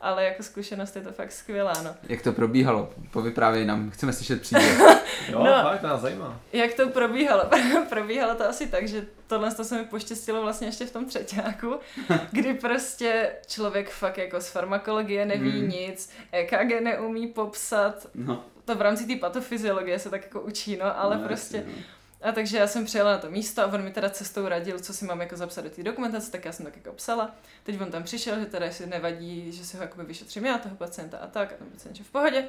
ale 0.00 0.24
jako 0.24 0.42
zkušenost 0.42 0.96
je 0.96 1.02
to 1.02 1.12
fakt 1.12 1.32
skvělá, 1.32 1.72
no. 1.84 1.94
Jak 2.08 2.22
to 2.22 2.32
probíhalo? 2.32 2.90
Povyprávěj 3.10 3.64
nám, 3.64 3.90
chceme 3.90 4.12
slyšet 4.12 4.40
příběh. 4.42 4.78
Jo, 5.28 5.44
No. 5.44 5.62
fakt, 5.62 5.80
to 5.80 5.86
nás 5.86 6.00
zajímá. 6.00 6.40
Jak 6.52 6.74
to 6.74 6.88
probíhalo? 6.88 7.44
probíhalo 7.88 8.34
to 8.34 8.48
asi 8.48 8.66
tak, 8.66 8.88
že 8.88 9.04
tohle 9.26 9.54
to 9.54 9.64
se 9.64 9.78
mi 9.78 9.84
poštěstilo 9.84 10.42
vlastně 10.42 10.68
ještě 10.68 10.86
v 10.86 10.90
tom 10.92 11.04
třetíku, 11.04 11.78
kdy 12.32 12.54
prostě 12.54 13.32
člověk 13.46 13.90
fakt 13.90 14.18
jako 14.18 14.40
z 14.40 14.48
farmakologie 14.48 15.26
neví 15.26 15.50
Hmm. 15.60 15.68
nic, 15.68 16.10
EKG 16.32 16.80
neumí 16.80 17.26
popsat, 17.26 18.06
No, 18.14 18.44
to 18.64 18.74
v 18.74 18.80
rámci 18.80 19.06
té 19.06 19.16
patofyziologie 19.16 19.98
se 19.98 20.10
tak 20.10 20.22
jako 20.22 20.40
učí, 20.40 20.76
no, 20.76 21.00
ale 21.00 21.18
no, 21.18 21.24
prostě 21.24 21.56
jasně, 21.56 21.72
no. 21.76 21.82
A 22.26 22.32
takže 22.32 22.58
já 22.58 22.66
jsem 22.66 22.84
přijela 22.84 23.12
na 23.12 23.18
to 23.18 23.30
místo 23.30 23.62
a 23.62 23.66
on 23.66 23.82
mi 23.82 23.90
teda 23.90 24.10
cestou 24.10 24.48
radil, 24.48 24.78
co 24.78 24.94
si 24.94 25.04
mám 25.04 25.20
jako 25.20 25.36
zapsat 25.36 25.64
do 25.64 25.70
té 25.70 25.82
dokumentace, 25.82 26.30
tak 26.30 26.44
já 26.44 26.52
jsem 26.52 26.66
tak 26.66 26.76
jako 26.76 26.92
psala. 26.92 27.34
Teď 27.62 27.80
on 27.80 27.90
tam 27.90 28.02
přišel, 28.02 28.40
že 28.40 28.46
teda 28.46 28.66
jestli 28.66 28.86
nevadí, 28.86 29.52
že 29.52 29.64
si 29.64 29.76
ho 29.76 29.82
jakoby 29.82 30.04
vyšetřím 30.04 30.46
já, 30.46 30.58
toho 30.58 30.76
pacienta 30.76 31.18
a 31.18 31.26
tak, 31.26 31.52
a 31.52 31.56
ten 31.56 31.66
pacient 31.66 31.96
že 31.96 32.04
v 32.04 32.10
pohodě. 32.10 32.44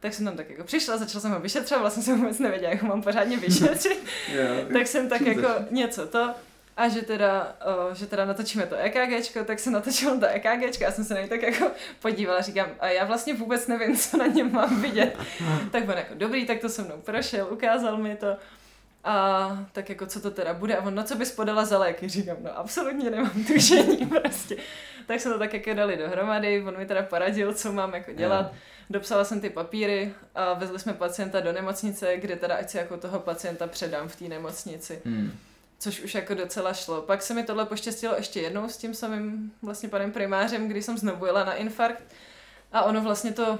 tak 0.00 0.14
jsem 0.14 0.24
tam 0.24 0.36
tak 0.36 0.50
jako 0.50 0.64
přišla, 0.64 0.96
začala 0.96 1.20
jsem 1.20 1.32
ho 1.32 1.40
vyšetřovat, 1.40 1.80
vlastně 1.80 2.02
jsem 2.02 2.20
vůbec 2.20 2.38
nevěděla, 2.38 2.70
jak 2.70 2.82
ho 2.82 2.88
mám 2.88 3.02
pořádně 3.02 3.36
vyšetřit. 3.36 4.04
tak 4.72 4.86
jsem 4.86 5.08
tak 5.08 5.20
jako 5.20 5.48
něco 5.70 6.06
to, 6.06 6.34
a 6.76 6.88
že 6.88 7.02
teda, 7.02 7.56
o, 7.64 7.94
že 7.94 8.06
teda 8.06 8.24
natočíme 8.24 8.66
to 8.66 8.76
EKGčko, 8.76 9.44
tak 9.44 9.58
se 9.58 9.70
natočilo 9.70 10.18
to 10.18 10.26
EKGčko, 10.26 10.84
já 10.84 10.92
jsem 10.92 11.04
se 11.04 11.14
na 11.14 11.20
něj 11.20 11.28
tak 11.28 11.42
jako 11.42 11.70
podívala, 12.00 12.40
říkám, 12.40 12.68
a 12.80 12.88
já 12.88 13.04
vlastně 13.04 13.34
vůbec 13.34 13.66
nevím, 13.66 13.96
co 13.96 14.16
na 14.16 14.26
něm 14.26 14.52
mám 14.52 14.82
vidět. 14.82 15.16
tak 15.72 15.88
on 15.88 15.96
jako, 15.96 16.14
dobrý, 16.14 16.46
tak 16.46 16.58
to 16.58 16.68
se 16.68 16.82
mnou 16.82 16.96
prošel, 16.96 17.48
ukázal 17.50 17.96
mi 17.96 18.16
to. 18.16 18.36
A 19.06 19.66
tak 19.72 19.88
jako, 19.88 20.06
co 20.06 20.20
to 20.20 20.30
teda 20.30 20.54
bude? 20.54 20.76
A 20.76 20.84
on, 20.84 20.94
no 20.94 21.04
co 21.04 21.14
bys 21.14 21.32
podala 21.32 21.64
za 21.64 21.78
léky? 21.78 22.08
Říkám, 22.08 22.36
no 22.40 22.58
absolutně 22.58 23.10
nemám 23.10 23.44
tušení 23.46 24.06
prostě. 24.22 24.56
Tak 25.06 25.20
jsme 25.20 25.32
to 25.32 25.38
tak 25.38 25.54
jako 25.54 25.74
dali 25.74 25.96
dohromady, 25.96 26.64
on 26.66 26.78
mi 26.78 26.86
teda 26.86 27.02
poradil, 27.02 27.54
co 27.54 27.72
mám 27.72 27.94
jako 27.94 28.12
dělat. 28.12 28.46
Yeah. 28.46 28.56
Dopsala 28.90 29.24
jsem 29.24 29.40
ty 29.40 29.50
papíry 29.50 30.14
a 30.34 30.54
vezli 30.54 30.78
jsme 30.78 30.92
pacienta 30.92 31.40
do 31.40 31.52
nemocnice, 31.52 32.16
kde 32.16 32.36
teda 32.36 32.56
ať 32.56 32.70
si 32.70 32.76
jako 32.76 32.96
toho 32.96 33.20
pacienta 33.20 33.66
předám 33.66 34.08
v 34.08 34.16
té 34.16 34.24
nemocnici. 34.24 35.00
Hmm 35.04 35.32
což 35.78 36.00
už 36.00 36.14
jako 36.14 36.34
docela 36.34 36.72
šlo. 36.72 37.02
Pak 37.02 37.22
se 37.22 37.34
mi 37.34 37.42
tohle 37.42 37.66
poštěstilo 37.66 38.14
ještě 38.16 38.40
jednou 38.40 38.68
s 38.68 38.76
tím 38.76 38.94
samým 38.94 39.52
vlastně 39.62 39.88
panem 39.88 40.12
primářem, 40.12 40.68
kdy 40.68 40.82
jsem 40.82 40.98
znovu 40.98 41.26
jela 41.26 41.44
na 41.44 41.54
infarkt 41.54 42.02
a 42.72 42.82
ono 42.82 43.00
vlastně 43.00 43.32
to 43.32 43.58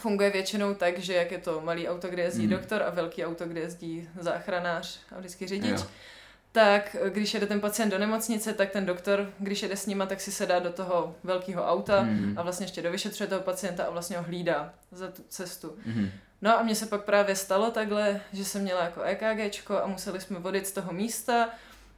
funguje 0.00 0.30
většinou 0.30 0.74
tak, 0.74 0.98
že 0.98 1.14
jak 1.14 1.32
je 1.32 1.38
to 1.38 1.60
malý 1.60 1.88
auto, 1.88 2.08
kde 2.08 2.22
jezdí 2.22 2.44
mm. 2.44 2.50
doktor 2.50 2.82
a 2.82 2.90
velký 2.90 3.24
auto, 3.24 3.44
kde 3.44 3.60
jezdí 3.60 4.08
záchranář 4.20 5.00
a 5.12 5.18
vždycky 5.18 5.46
řidič, 5.46 5.80
jo. 5.80 5.86
tak 6.52 6.96
když 7.08 7.34
jede 7.34 7.46
ten 7.46 7.60
pacient 7.60 7.90
do 7.90 7.98
nemocnice, 7.98 8.54
tak 8.54 8.70
ten 8.70 8.86
doktor, 8.86 9.30
když 9.38 9.62
jede 9.62 9.76
s 9.76 9.86
nima, 9.86 10.06
tak 10.06 10.20
si 10.20 10.32
sedá 10.32 10.58
do 10.58 10.72
toho 10.72 11.14
velkého 11.24 11.66
auta 11.66 12.02
mm. 12.02 12.34
a 12.38 12.42
vlastně 12.42 12.64
ještě 12.64 12.82
dovyšetřuje 12.82 13.26
toho 13.26 13.40
pacienta 13.40 13.84
a 13.84 13.90
vlastně 13.90 14.16
ho 14.16 14.22
hlídá 14.22 14.74
za 14.92 15.08
tu 15.08 15.22
cestu. 15.28 15.76
Mm. 15.86 16.10
No 16.42 16.58
a 16.58 16.62
mně 16.62 16.74
se 16.74 16.86
pak 16.86 17.04
právě 17.04 17.36
stalo 17.36 17.70
takhle, 17.70 18.20
že 18.32 18.44
jsem 18.44 18.62
měla 18.62 18.84
jako 18.84 19.02
EKGčko 19.02 19.82
a 19.82 19.86
museli 19.86 20.20
jsme 20.20 20.38
vodit 20.38 20.66
z 20.66 20.72
toho 20.72 20.92
místa. 20.92 21.48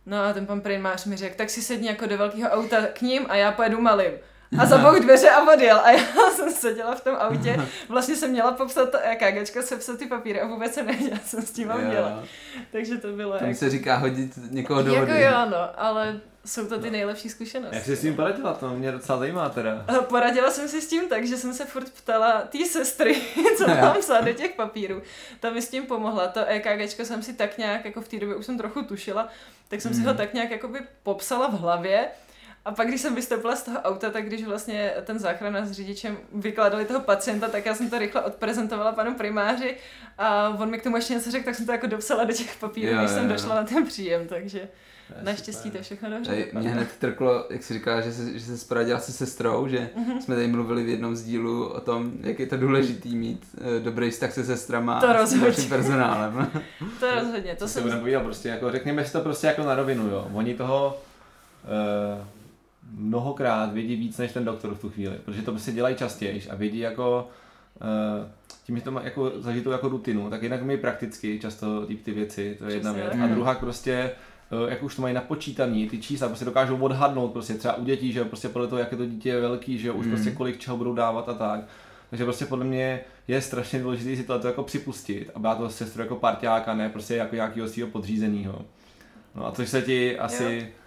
No 0.06 0.22
a 0.22 0.32
ten 0.32 0.46
pan 0.46 0.60
primář 0.60 1.04
mi 1.04 1.16
řekl, 1.16 1.36
tak 1.36 1.50
si 1.50 1.62
sedni 1.62 1.88
jako 1.88 2.06
do 2.06 2.18
velkého 2.18 2.50
auta 2.50 2.86
k 2.86 3.02
ním 3.02 3.26
a 3.28 3.36
já 3.36 3.52
pojedu 3.52 3.80
malým 3.80 4.12
a 4.58 4.66
zabouch 4.66 5.00
dveře 5.00 5.30
a 5.30 5.52
odjel. 5.52 5.80
A 5.84 5.90
já 5.90 6.04
jsem 6.36 6.50
seděla 6.50 6.94
v 6.94 7.00
tom 7.00 7.16
autě, 7.18 7.60
vlastně 7.88 8.16
jsem 8.16 8.30
měla 8.30 8.52
popsat 8.52 8.90
to 8.90 8.98
EKGčko, 8.98 9.62
sepsat 9.62 9.98
ty 9.98 10.06
papíry 10.06 10.40
a 10.40 10.46
vůbec 10.46 10.74
jsem 10.74 10.86
nevěděla, 10.86 11.20
co 11.26 11.42
s 11.42 11.50
tím 11.50 11.68
mám 11.68 11.90
dělat. 11.90 12.24
Takže 12.72 12.96
to 12.96 13.12
bylo 13.12 13.38
Tam 13.38 13.48
jako... 13.48 13.58
se 13.58 13.70
říká 13.70 13.96
hodit 13.96 14.38
někoho 14.50 14.82
do 14.82 14.94
jako 14.94 15.06
vody. 15.06 15.20
Jako 15.20 15.36
jo, 15.36 15.46
no, 15.50 15.80
ale 15.80 16.20
jsou 16.44 16.66
to 16.66 16.78
ty 16.78 16.86
no. 16.86 16.92
nejlepší 16.92 17.28
zkušenosti. 17.28 17.76
Jak 17.76 17.84
jsi 17.84 17.96
s 17.96 18.00
tím 18.00 18.16
poradila? 18.16 18.54
To 18.54 18.70
mě 18.70 18.92
docela 18.92 19.18
zajímá 19.18 19.48
teda. 19.48 19.86
Poradila 20.08 20.50
jsem 20.50 20.68
si 20.68 20.80
s 20.80 20.88
tím 20.88 21.08
tak, 21.08 21.26
že 21.26 21.36
jsem 21.36 21.54
se 21.54 21.64
furt 21.64 21.90
ptala 21.90 22.40
té 22.40 22.64
sestry, 22.66 23.14
co 23.58 23.64
tam 23.64 23.96
psala 24.00 24.20
do 24.20 24.32
těch 24.32 24.52
papírů. 24.54 25.02
Ta 25.40 25.50
mi 25.50 25.62
s 25.62 25.68
tím 25.68 25.86
pomohla. 25.86 26.28
To 26.28 26.40
EKGčko 26.46 27.04
jsem 27.04 27.22
si 27.22 27.32
tak 27.32 27.58
nějak, 27.58 27.84
jako 27.84 28.00
v 28.00 28.08
té 28.08 28.18
době 28.18 28.36
už 28.36 28.46
jsem 28.46 28.58
trochu 28.58 28.82
tušila, 28.82 29.28
tak 29.68 29.80
jsem 29.80 29.92
hmm. 29.92 30.00
si 30.00 30.06
ho 30.06 30.14
tak 30.14 30.34
nějak 30.34 30.50
jakoby 30.50 30.78
popsala 31.02 31.48
v 31.48 31.60
hlavě 31.60 32.08
a 32.64 32.72
pak, 32.72 32.88
když 32.88 33.00
jsem 33.00 33.14
vystoupila 33.14 33.56
z 33.56 33.62
toho 33.62 33.80
auta, 33.80 34.10
tak 34.10 34.26
když 34.26 34.44
vlastně 34.44 34.94
ten 35.04 35.18
záchrana 35.18 35.66
s 35.66 35.72
řidičem 35.72 36.18
vykládali 36.32 36.84
toho 36.84 37.00
pacienta, 37.00 37.48
tak 37.48 37.66
já 37.66 37.74
jsem 37.74 37.90
to 37.90 37.98
rychle 37.98 38.22
odprezentovala 38.22 38.92
panu 38.92 39.14
primáři 39.14 39.76
a 40.18 40.48
on 40.48 40.70
mi 40.70 40.78
k 40.78 40.82
tomu 40.82 40.96
ještě 40.96 41.14
něco 41.14 41.30
řekl, 41.30 41.44
tak 41.44 41.54
jsem 41.54 41.66
to 41.66 41.72
jako 41.72 41.86
dopsala 41.86 42.24
do 42.24 42.32
těch 42.32 42.56
papírů, 42.56 42.98
když 42.98 43.10
jsem 43.10 43.28
došla 43.28 43.54
na 43.54 43.64
ten 43.64 43.86
příjem, 43.86 44.26
takže 44.28 44.68
naštěstí 45.22 45.70
to 45.70 45.82
všechno 45.82 46.10
dobře 46.10 46.30
Tady 46.30 46.50
Mě 46.52 46.70
hned 46.70 46.88
trklo, 46.98 47.46
jak 47.50 47.62
si 47.62 47.74
říkala, 47.74 48.00
že 48.00 48.12
se, 48.12 48.38
že 48.38 48.44
se 48.44 48.58
sporadila 48.58 48.98
se 48.98 49.12
sestrou, 49.12 49.68
že 49.68 49.90
mm-hmm. 49.96 50.18
jsme 50.18 50.34
tady 50.34 50.48
mluvili 50.48 50.84
v 50.84 50.88
jednom 50.88 51.16
z 51.16 51.24
dílu 51.24 51.68
o 51.68 51.80
tom, 51.80 52.12
jak 52.20 52.38
je 52.38 52.46
to 52.46 52.56
důležitý 52.56 53.16
mít 53.16 53.46
uh, 53.54 53.84
dobrý 53.84 54.10
vztah 54.10 54.32
se 54.32 54.44
sestrama 54.44 55.00
to 55.00 55.08
a 55.08 55.26
s 55.26 55.34
naším 55.34 55.68
personálem. 55.68 56.50
to 57.00 57.14
rozhodně, 57.14 57.54
to, 57.54 57.58
to 57.58 57.68
jsem... 57.68 58.04
Si 58.04 58.18
prostě 58.18 58.48
jako, 58.48 58.72
řekněme 58.72 59.04
si 59.04 59.12
to 59.12 59.20
prostě 59.20 59.46
jako 59.46 59.62
na 59.62 59.74
rovinu, 59.74 60.08
jo. 60.08 60.28
Oni 60.34 60.54
toho 60.54 61.00
uh, 62.18 62.26
mnohokrát 62.90 63.72
vědí 63.72 63.96
víc 63.96 64.18
než 64.18 64.32
ten 64.32 64.44
doktor 64.44 64.74
v 64.74 64.80
tu 64.80 64.90
chvíli, 64.90 65.14
protože 65.24 65.42
to 65.42 65.50
prostě 65.50 65.72
dělají 65.72 65.96
častěji 65.96 66.42
a 66.50 66.54
vědí 66.54 66.78
jako 66.78 67.28
uh, 67.80 68.26
tím, 68.64 68.76
že 68.76 68.82
to 68.82 68.90
má 68.90 69.02
jako 69.02 69.32
zažitou 69.36 69.70
jako 69.70 69.88
rutinu, 69.88 70.30
tak 70.30 70.42
jinak 70.42 70.62
mi 70.62 70.76
prakticky 70.76 71.38
často 71.40 71.86
ty, 71.86 71.96
ty 71.96 72.12
věci, 72.12 72.56
to 72.58 72.64
je 72.66 72.74
jedna 72.74 72.92
věc. 72.92 73.12
A 73.22 73.26
druhá 73.26 73.54
prostě 73.54 74.10
uh, 74.62 74.70
jak 74.70 74.82
už 74.82 74.96
to 74.96 75.02
mají 75.02 75.14
napočítaný, 75.14 75.88
ty 75.88 75.98
čísla 75.98 76.28
prostě 76.28 76.44
dokážou 76.44 76.76
odhadnout 76.76 77.32
prostě 77.32 77.54
třeba 77.54 77.74
u 77.74 77.84
dětí, 77.84 78.12
že 78.12 78.24
prostě 78.24 78.48
podle 78.48 78.68
toho, 78.68 78.78
jak 78.78 78.92
je 78.92 78.98
to 78.98 79.06
dítě 79.06 79.40
velký, 79.40 79.78
že 79.78 79.92
už 79.92 80.06
mm. 80.06 80.12
prostě 80.12 80.30
kolik 80.30 80.58
čeho 80.58 80.76
budou 80.76 80.94
dávat 80.94 81.28
a 81.28 81.34
tak. 81.34 81.60
Takže 82.10 82.24
prostě 82.24 82.46
podle 82.46 82.64
mě 82.64 83.00
je 83.28 83.40
strašně 83.40 83.82
důležité 83.82 84.16
si 84.16 84.24
to 84.24 84.46
jako 84.46 84.62
připustit 84.62 85.30
a 85.34 85.38
brát 85.38 85.58
to 85.58 85.68
sestru 85.68 86.02
jako 86.02 86.16
partiáka, 86.16 86.74
ne 86.74 86.88
prostě 86.88 87.16
jako 87.16 87.34
nějakého 87.34 87.68
svého 87.68 87.88
podřízeného. 87.90 88.64
No 89.34 89.46
a 89.46 89.52
což 89.52 89.68
se 89.68 89.82
ti 89.82 90.18
asi 90.18 90.44
jo 90.44 90.81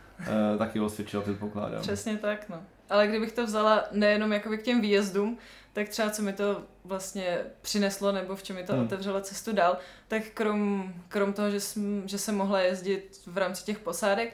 taky 0.58 0.80
osvědčil, 0.80 1.22
předpokládám. 1.22 1.82
Přesně 1.82 2.18
tak, 2.18 2.50
no. 2.50 2.64
Ale 2.90 3.08
kdybych 3.08 3.32
to 3.32 3.46
vzala 3.46 3.84
nejenom 3.92 4.34
jakoby 4.34 4.58
k 4.58 4.64
těm 4.64 4.82
výjezdům, 4.82 5.38
tak 5.74 5.90
třeba 5.90 6.10
co 6.10 6.22
mi 6.22 6.34
to 6.34 6.64
vlastně 6.84 7.38
přineslo, 7.62 8.12
nebo 8.12 8.36
v 8.36 8.44
čem 8.44 8.56
mi 8.56 8.64
to 8.64 8.74
hmm. 8.74 8.86
otevřelo 8.86 9.22
cestu 9.22 9.54
dál, 9.54 9.78
tak 10.08 10.24
krom, 10.34 10.94
krom 11.08 11.34
toho, 11.34 11.52
že 11.52 11.60
jsem, 11.60 12.04
že 12.06 12.18
jsem 12.18 12.38
mohla 12.38 12.60
jezdit 12.60 13.22
v 13.26 13.38
rámci 13.38 13.64
těch 13.64 13.80
posádek, 13.80 14.34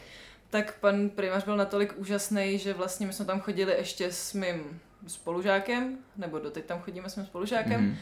tak 0.49 0.79
pan 0.79 1.09
primář 1.09 1.45
byl 1.45 1.57
natolik 1.57 1.93
úžasný, 1.97 2.59
že 2.59 2.73
vlastně 2.73 3.07
my 3.07 3.13
jsme 3.13 3.25
tam 3.25 3.41
chodili 3.41 3.73
ještě 3.73 4.11
s 4.11 4.33
mým 4.33 4.79
spolužákem, 5.07 5.97
nebo 6.17 6.39
doteď 6.39 6.65
tam 6.65 6.79
chodíme 6.79 7.09
s 7.09 7.15
mým 7.15 7.25
spolužákem, 7.25 7.81
hmm 7.81 7.97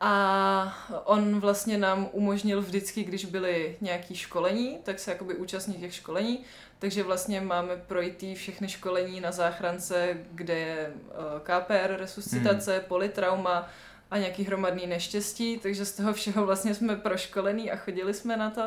a 0.00 0.78
on 1.04 1.40
vlastně 1.40 1.78
nám 1.78 2.08
umožnil 2.12 2.62
vždycky, 2.62 3.04
když 3.04 3.24
byly 3.24 3.76
nějaké 3.80 4.14
školení, 4.14 4.78
tak 4.82 4.98
se 4.98 5.10
jakoby 5.10 5.34
účastní 5.34 5.74
těch 5.74 5.94
školení. 5.94 6.40
Takže 6.78 7.02
vlastně 7.02 7.40
máme 7.40 7.76
projít 7.76 8.24
všechny 8.34 8.68
školení 8.68 9.20
na 9.20 9.32
záchrance, 9.32 10.16
kde 10.32 10.58
je 10.58 10.90
eh, 10.90 11.40
KPR, 11.42 11.96
resuscitace, 11.96 12.76
hmm. 12.76 12.84
politrauma 12.88 13.68
a 14.10 14.18
nějaký 14.18 14.44
hromadný 14.44 14.86
neštěstí, 14.86 15.58
takže 15.58 15.84
z 15.84 15.92
toho 15.92 16.12
všeho 16.12 16.46
vlastně 16.46 16.74
jsme 16.74 16.96
proškolení 16.96 17.70
a 17.70 17.76
chodili 17.76 18.14
jsme 18.14 18.36
na 18.36 18.50
to. 18.50 18.62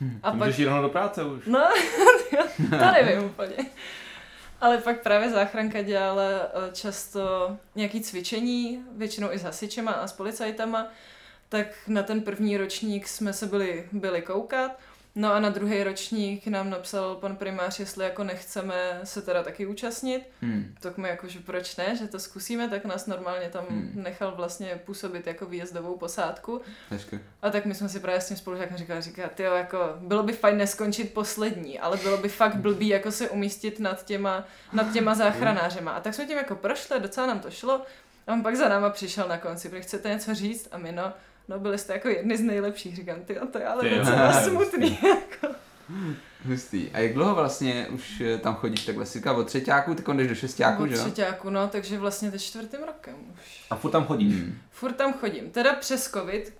Hmm. 0.00 0.20
A 0.22 0.32
pak... 0.32 0.58
jít 0.58 0.68
do 0.82 0.88
práce 0.88 1.24
už. 1.24 1.46
No, 1.46 1.68
to 2.70 2.92
nevím 2.92 3.24
úplně. 3.24 3.56
Ale 4.60 4.78
pak 4.78 5.02
právě 5.02 5.30
záchranka 5.30 5.82
dělala 5.82 6.22
eh, 6.30 6.72
často 6.72 7.56
nějaký 7.74 8.00
cvičení, 8.00 8.84
většinou 8.96 9.32
i 9.32 9.38
s 9.38 9.42
hasičema 9.42 9.92
a 9.92 10.06
s 10.06 10.12
policajtama, 10.12 10.88
tak 11.48 11.66
na 11.86 12.02
ten 12.02 12.20
první 12.20 12.56
ročník 12.56 13.08
jsme 13.08 13.32
se 13.32 13.46
byli, 13.46 13.88
byli 13.92 14.22
koukat 14.22 14.78
No 15.18 15.32
a 15.32 15.40
na 15.40 15.48
druhý 15.48 15.82
ročník 15.82 16.46
nám 16.46 16.70
napsal 16.70 17.14
pan 17.14 17.36
primář, 17.36 17.80
jestli 17.80 18.04
jako 18.04 18.24
nechceme 18.24 19.00
se 19.04 19.22
teda 19.22 19.42
taky 19.42 19.66
účastnit. 19.66 20.22
Hmm. 20.42 20.74
Tak 20.80 20.98
my 20.98 21.08
jakože 21.08 21.40
proč 21.40 21.76
ne, 21.76 21.96
že 21.96 22.08
to 22.08 22.18
zkusíme, 22.18 22.68
tak 22.68 22.84
nás 22.84 23.06
normálně 23.06 23.48
tam 23.48 23.64
hmm. 23.70 23.92
nechal 23.94 24.34
vlastně 24.36 24.80
působit 24.84 25.26
jako 25.26 25.46
výjezdovou 25.46 25.96
posádku. 25.96 26.60
Hezky. 26.90 27.20
A 27.42 27.50
tak 27.50 27.66
my 27.66 27.74
jsme 27.74 27.88
si 27.88 28.00
právě 28.00 28.20
s 28.20 28.28
tím 28.28 28.36
spolužákem 28.36 28.76
říkali, 28.76 29.02
říká, 29.02 29.28
ty 29.28 29.42
jako 29.42 29.78
bylo 29.98 30.22
by 30.22 30.32
fajn 30.32 30.56
neskončit 30.56 31.14
poslední, 31.14 31.78
ale 31.80 31.96
bylo 31.96 32.16
by 32.16 32.28
fakt 32.28 32.56
blbý 32.56 32.88
jako 32.88 33.12
se 33.12 33.30
umístit 33.30 33.80
nad 33.80 34.04
těma, 34.04 34.44
nad 34.72 34.92
těma 34.92 35.14
záchranářema. 35.14 35.90
A 35.90 36.00
tak 36.00 36.14
jsme 36.14 36.26
tím 36.26 36.36
jako 36.36 36.56
prošli, 36.56 37.00
docela 37.00 37.26
nám 37.26 37.40
to 37.40 37.50
šlo. 37.50 37.82
A 38.26 38.32
on 38.32 38.42
pak 38.42 38.56
za 38.56 38.68
náma 38.68 38.90
přišel 38.90 39.28
na 39.28 39.38
konci, 39.38 39.68
protože 39.68 39.82
chcete 39.82 40.08
něco 40.08 40.34
říct? 40.34 40.68
A 40.72 40.78
my 40.78 40.92
no, 40.92 41.12
no 41.48 41.58
byli 41.58 41.78
jste 41.78 41.92
jako 41.92 42.08
jedni 42.08 42.36
z 42.36 42.40
nejlepších, 42.40 42.96
říkám, 42.96 43.20
ty, 43.20 43.38
to 43.52 43.58
je 43.58 43.66
ale 43.66 43.82
ty, 43.82 43.98
docela 43.98 44.32
smutný. 44.42 44.98
jako. 45.02 45.54
Hustý. 46.44 46.90
A 46.92 46.98
jak 46.98 47.14
dlouho 47.14 47.34
vlastně 47.34 47.86
už 47.88 48.20
eh, 48.20 48.38
tam 48.38 48.54
chodíš 48.54 48.84
takhle? 48.84 49.06
Jsi 49.06 49.22
od 49.24 49.46
třetíku, 49.46 49.94
ty 49.94 50.02
jdeš 50.12 50.28
do 50.28 50.34
šestáku, 50.34 50.86
že 50.86 50.94
jo? 50.94 51.00
Od 51.06 51.12
třetíku, 51.12 51.50
no, 51.50 51.68
takže 51.68 51.98
vlastně 51.98 52.30
teď 52.30 52.42
čtvrtým 52.42 52.80
rokem 52.86 53.14
už. 53.32 53.66
A 53.70 53.76
furt 53.76 53.90
tam 53.90 54.06
chodíš? 54.06 54.34
Hmm. 54.34 54.58
Furt 54.70 54.92
tam 54.92 55.12
chodím. 55.12 55.50
Teda 55.50 55.72
přes 55.72 56.10
covid, 56.10 56.54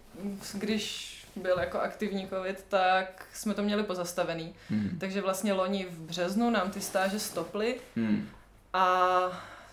když 0.55 1.15
byl 1.37 1.59
jako 1.59 1.81
aktivní 1.81 2.29
covid, 2.29 2.65
tak 2.69 3.27
jsme 3.33 3.55
to 3.55 3.63
měli 3.63 3.83
pozastavený. 3.83 4.55
Hmm. 4.71 4.97
Takže 5.01 5.21
vlastně 5.21 5.53
loni 5.53 5.87
v 5.91 6.01
březnu 6.01 6.51
nám 6.51 6.71
ty 6.71 6.81
stáže 6.81 7.19
stoply 7.19 7.77
hmm. 7.97 8.29
a 8.73 9.21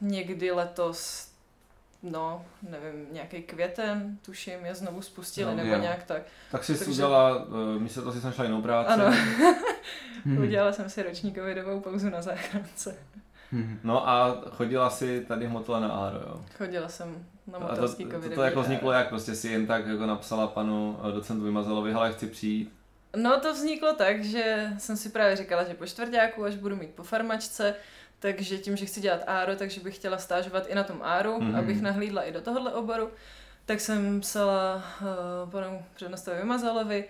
někdy 0.01 0.51
letos 0.51 1.27
no, 2.11 2.45
nevím, 2.69 3.07
nějaký 3.11 3.41
květen, 3.41 4.17
tuším, 4.25 4.65
je 4.65 4.75
znovu 4.75 5.01
spustili, 5.01 5.51
no, 5.51 5.57
nebo 5.57 5.73
jo. 5.73 5.79
nějak 5.79 6.03
tak. 6.03 6.21
Tak 6.51 6.63
jsi 6.63 6.77
Takže... 6.77 6.91
udělala, 6.91 7.45
uh, 7.45 7.81
místo 7.81 8.01
toho 8.01 8.13
si 8.13 8.25
našla 8.25 8.43
jinou 8.43 8.61
práci. 8.61 8.91
Ano, 8.91 9.05
hmm. 10.25 10.41
udělala 10.41 10.71
jsem 10.71 10.89
si 10.89 11.03
roční 11.03 11.33
covidovou 11.33 11.79
pauzu 11.79 12.09
na 12.09 12.21
záchrance. 12.21 12.95
Hmm. 13.51 13.79
No 13.83 14.09
a 14.09 14.41
chodila 14.49 14.89
si 14.89 15.25
tady 15.27 15.45
hmotila 15.45 15.79
na 15.79 15.87
Áro, 15.87 16.17
jo? 16.17 16.41
Chodila 16.57 16.89
jsem 16.89 17.25
na 17.47 17.59
motelský 17.59 18.03
to, 18.03 18.09
covidový 18.09 18.35
to, 18.35 18.41
to 18.41 18.45
jako 18.45 18.61
vzniklo 18.61 18.91
jak? 18.91 19.09
Prostě 19.09 19.35
si 19.35 19.49
jen 19.49 19.67
tak 19.67 19.87
jako 19.87 20.05
napsala 20.05 20.47
panu 20.47 20.99
eh, 21.09 21.11
docentu 21.11 21.43
Vymazalovi, 21.43 21.93
hele, 21.93 22.13
chci 22.13 22.27
přijít. 22.27 22.73
No 23.15 23.39
to 23.39 23.53
vzniklo 23.53 23.93
tak, 23.93 24.23
že 24.23 24.71
jsem 24.77 24.97
si 24.97 25.09
právě 25.09 25.35
říkala, 25.35 25.63
že 25.63 25.73
po 25.73 25.85
čtvrtáku, 25.85 26.43
až 26.43 26.55
budu 26.55 26.75
mít 26.75 26.89
po 26.89 27.03
farmačce, 27.03 27.75
takže 28.25 28.57
tím, 28.57 28.77
že 28.77 28.85
chci 28.85 29.01
dělat 29.01 29.23
áro, 29.27 29.55
takže 29.55 29.81
bych 29.81 29.95
chtěla 29.95 30.17
stážovat 30.17 30.67
i 30.67 30.75
na 30.75 30.83
tom 30.83 30.99
áru, 31.03 31.39
mm-hmm. 31.39 31.59
abych 31.59 31.81
nahlídla 31.81 32.23
i 32.23 32.31
do 32.31 32.41
tohohle 32.41 32.73
oboru. 32.73 33.11
tak 33.65 33.81
jsem 33.81 34.21
psala 34.21 34.75
uh, 34.75 35.49
panu 35.49 35.85
přednostovi 35.95 36.37
Vymazalovi, 36.37 37.05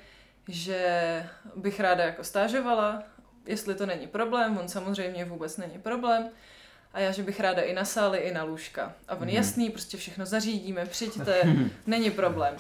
že 0.48 1.24
bych 1.56 1.80
ráda 1.80 2.04
jako 2.04 2.24
stážovala, 2.24 3.04
jestli 3.46 3.76
to 3.76 3.86
není 3.86 4.08
problém, 4.08 4.58
on 4.58 4.68
samozřejmě 4.68 5.26
vůbec 5.26 5.58
není 5.58 5.80
problém. 5.80 6.30
A 6.94 7.00
já, 7.00 7.12
že 7.12 7.24
bych 7.24 7.40
ráda 7.40 7.62
i 7.62 7.74
na 7.74 7.86
sály, 7.86 8.18
i 8.18 8.34
na 8.34 8.44
lůžka. 8.44 8.94
A 9.08 9.16
on, 9.16 9.22
mm. 9.22 9.30
jasný, 9.30 9.70
prostě 9.70 9.98
všechno 9.98 10.26
zařídíme, 10.26 10.86
přijďte, 10.86 11.42
není 11.88 12.12
problém. 12.12 12.56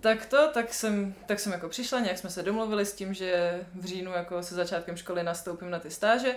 tak 0.00 0.26
to, 0.26 0.50
tak 0.54 0.74
jsem, 0.74 1.14
tak 1.26 1.40
jsem 1.40 1.52
jako 1.52 1.68
přišla, 1.68 2.00
nějak 2.00 2.18
jsme 2.18 2.30
se 2.30 2.42
domluvili 2.42 2.86
s 2.86 2.92
tím, 2.92 3.14
že 3.14 3.60
v 3.74 3.84
říjnu 3.84 4.12
jako 4.12 4.42
se 4.42 4.54
začátkem 4.54 4.96
školy 4.96 5.22
nastoupím 5.22 5.70
na 5.70 5.78
ty 5.78 5.90
stáže. 5.90 6.34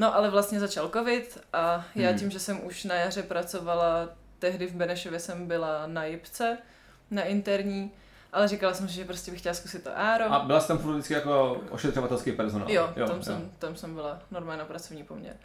No 0.00 0.16
ale 0.16 0.30
vlastně 0.30 0.60
začal 0.60 0.88
covid 0.88 1.38
a 1.52 1.84
já 1.94 2.12
tím, 2.12 2.30
že 2.30 2.40
jsem 2.40 2.64
už 2.64 2.84
na 2.84 2.94
jaře 2.94 3.22
pracovala, 3.22 4.08
tehdy 4.38 4.66
v 4.66 4.74
Benešově 4.74 5.20
jsem 5.20 5.46
byla 5.46 5.86
na 5.86 6.04
Jipce, 6.04 6.58
na 7.10 7.22
interní, 7.22 7.92
ale 8.32 8.48
říkala 8.48 8.74
jsem, 8.74 8.88
že 8.88 9.04
prostě 9.04 9.30
bych 9.30 9.40
chtěla 9.40 9.54
zkusit 9.54 9.84
to 9.84 9.98
Aero. 9.98 10.32
A 10.32 10.38
byla 10.38 10.60
jsi 10.60 10.68
tam 10.68 10.78
furt 10.78 10.92
vždycky 10.92 11.14
jako 11.14 11.60
ošetřovatelský 11.70 12.32
personál? 12.32 12.70
Jo, 12.70 12.92
jo 12.96 13.06
tam, 13.06 13.16
jo. 13.16 13.22
Jsem, 13.22 13.50
tam 13.58 13.76
jsem 13.76 13.94
byla 13.94 14.22
normálně 14.30 14.58
na 14.58 14.64
pracovní 14.64 15.04
poměr. 15.04 15.36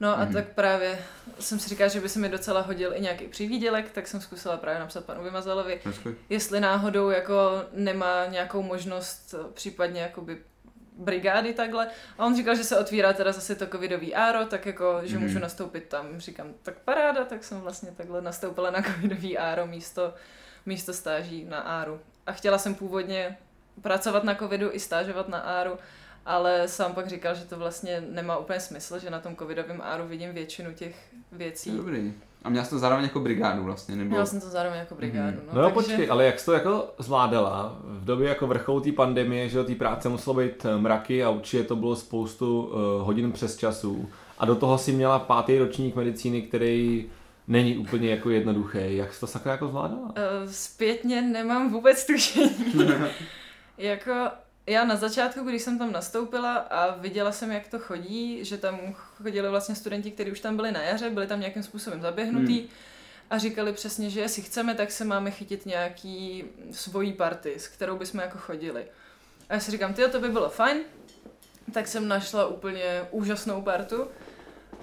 No 0.00 0.18
a 0.18 0.24
mm-hmm. 0.24 0.32
tak 0.32 0.48
právě 0.48 0.98
jsem 1.40 1.58
si 1.58 1.68
říkala, 1.68 1.88
že 1.88 2.00
by 2.00 2.08
se 2.08 2.18
mi 2.18 2.28
docela 2.28 2.60
hodil 2.60 2.92
i 2.94 3.00
nějaký 3.00 3.28
přivídělek, 3.28 3.90
tak 3.90 4.06
jsem 4.06 4.20
zkusila 4.20 4.56
právě 4.56 4.80
napsat 4.80 5.04
panu 5.04 5.24
Vymazalovi, 5.24 5.80
jestli 6.28 6.60
náhodou 6.60 7.10
jako 7.10 7.62
nemá 7.72 8.26
nějakou 8.26 8.62
možnost 8.62 9.34
případně 9.54 10.00
jakoby 10.00 10.38
brigády 11.00 11.54
takhle. 11.54 11.88
A 12.18 12.26
on 12.26 12.36
říkal, 12.36 12.54
že 12.54 12.64
se 12.64 12.78
otvírá 12.78 13.12
teda 13.12 13.32
zase 13.32 13.54
to 13.54 13.66
covidový 13.66 14.14
áro, 14.14 14.46
tak 14.46 14.66
jako, 14.66 15.00
že 15.02 15.16
mm. 15.16 15.22
můžu 15.22 15.38
nastoupit 15.38 15.84
tam. 15.88 16.20
Říkám, 16.20 16.54
tak 16.62 16.78
paráda, 16.78 17.24
tak 17.24 17.44
jsem 17.44 17.60
vlastně 17.60 17.90
takhle 17.96 18.22
nastoupila 18.22 18.70
na 18.70 18.82
covidový 18.82 19.38
áro 19.38 19.66
místo, 19.66 20.14
místo 20.66 20.92
stáží 20.92 21.44
na 21.44 21.58
áru. 21.58 22.00
A 22.26 22.32
chtěla 22.32 22.58
jsem 22.58 22.74
původně 22.74 23.38
pracovat 23.82 24.24
na 24.24 24.34
covidu 24.34 24.68
i 24.72 24.80
stážovat 24.80 25.28
na 25.28 25.38
áru, 25.38 25.78
ale 26.26 26.68
sám 26.68 26.94
pak 26.94 27.08
říkal, 27.08 27.34
že 27.34 27.44
to 27.44 27.56
vlastně 27.56 28.00
nemá 28.00 28.36
úplně 28.36 28.60
smysl, 28.60 28.98
že 28.98 29.10
na 29.10 29.20
tom 29.20 29.36
covidovém 29.36 29.80
áru 29.82 30.06
vidím 30.06 30.32
většinu 30.32 30.72
těch 30.74 30.96
věcí. 31.32 31.76
Dobrý. 31.76 32.14
A 32.42 32.48
měla 32.48 32.64
jsi 32.64 32.70
to 32.70 32.78
zároveň 32.78 33.04
jako 33.04 33.20
brigádu 33.20 33.64
vlastně, 33.64 33.96
nebo? 33.96 34.10
Měla 34.10 34.26
jsem 34.26 34.40
to 34.40 34.48
zároveň 34.48 34.78
jako 34.78 34.94
brigádu, 34.94 35.36
mm. 35.36 35.42
no. 35.46 35.54
No 35.54 35.62
takže... 35.62 35.74
počkej, 35.74 36.10
ale 36.10 36.24
jak 36.24 36.38
jsi 36.38 36.46
to 36.46 36.52
jako 36.52 36.94
zvládala? 36.98 37.78
V 37.84 38.04
době 38.04 38.28
jako 38.28 38.46
vrcholu 38.46 38.80
té 38.80 38.92
pandemie, 38.92 39.48
že 39.48 39.64
té 39.64 39.74
práce 39.74 40.08
muselo 40.08 40.36
být 40.36 40.64
eh, 40.64 40.78
mraky 40.78 41.24
a 41.24 41.30
určitě 41.30 41.62
to 41.62 41.76
bylo 41.76 41.96
spoustu 41.96 42.62
uh, 42.62 43.06
hodin 43.06 43.32
přes 43.32 43.56
časů. 43.56 44.08
A 44.38 44.46
do 44.46 44.54
toho 44.54 44.78
si 44.78 44.92
měla 44.92 45.18
pátý 45.18 45.58
ročník 45.58 45.96
medicíny, 45.96 46.42
který 46.42 47.06
není 47.48 47.78
úplně 47.78 48.10
jako 48.10 48.30
jednoduchý. 48.30 48.78
Jak 48.96 49.14
jsi 49.14 49.20
to 49.20 49.26
sakra 49.26 49.52
jako 49.52 49.68
zvládala? 49.68 50.02
Uh, 50.02 50.50
zpětně 50.50 51.22
nemám 51.22 51.70
vůbec 51.72 52.06
tušení. 52.06 52.74
jako 53.78 54.12
já 54.70 54.84
na 54.84 54.96
začátku, 54.96 55.44
když 55.44 55.62
jsem 55.62 55.78
tam 55.78 55.92
nastoupila 55.92 56.54
a 56.54 56.94
viděla 56.94 57.32
jsem, 57.32 57.50
jak 57.50 57.68
to 57.68 57.78
chodí, 57.78 58.44
že 58.44 58.58
tam 58.58 58.94
chodili 58.94 59.48
vlastně 59.48 59.74
studenti, 59.74 60.10
kteří 60.10 60.32
už 60.32 60.40
tam 60.40 60.56
byli 60.56 60.72
na 60.72 60.82
jaře, 60.82 61.10
byli 61.10 61.26
tam 61.26 61.40
nějakým 61.40 61.62
způsobem 61.62 62.02
zaběhnutý 62.02 62.58
hmm. 62.58 62.68
a 63.30 63.38
říkali 63.38 63.72
přesně, 63.72 64.10
že 64.10 64.20
jestli 64.20 64.42
chceme, 64.42 64.74
tak 64.74 64.90
se 64.90 65.04
máme 65.04 65.30
chytit 65.30 65.66
nějaký 65.66 66.44
svojí 66.72 67.12
party, 67.12 67.54
s 67.58 67.68
kterou 67.68 67.96
bychom 67.98 68.20
jako 68.20 68.38
chodili. 68.38 68.86
A 69.48 69.54
já 69.54 69.60
si 69.60 69.70
říkám, 69.70 69.94
ty 69.94 70.08
to 70.08 70.20
by 70.20 70.28
bylo 70.28 70.48
fajn, 70.48 70.78
tak 71.72 71.88
jsem 71.88 72.08
našla 72.08 72.46
úplně 72.46 73.02
úžasnou 73.10 73.62
partu, 73.62 74.08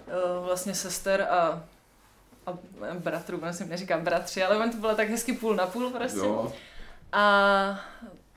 eh, 0.08 0.12
vlastně 0.46 0.76
sester 0.76 1.22
a 1.22 1.64
a 2.48 2.58
bratrů, 3.00 3.42
on 3.44 3.54
si 3.54 3.66
neříkám 3.66 4.04
bratři, 4.04 4.44
ale 4.44 4.58
on 4.58 4.72
to 4.72 4.78
bylo 4.78 4.96
tak 4.96 5.10
hezky 5.10 5.34
půl 5.34 5.56
na 5.56 5.68
půl 5.68 5.90
prostě. 5.90 6.20
Jo. 6.20 6.54
A 7.12 7.80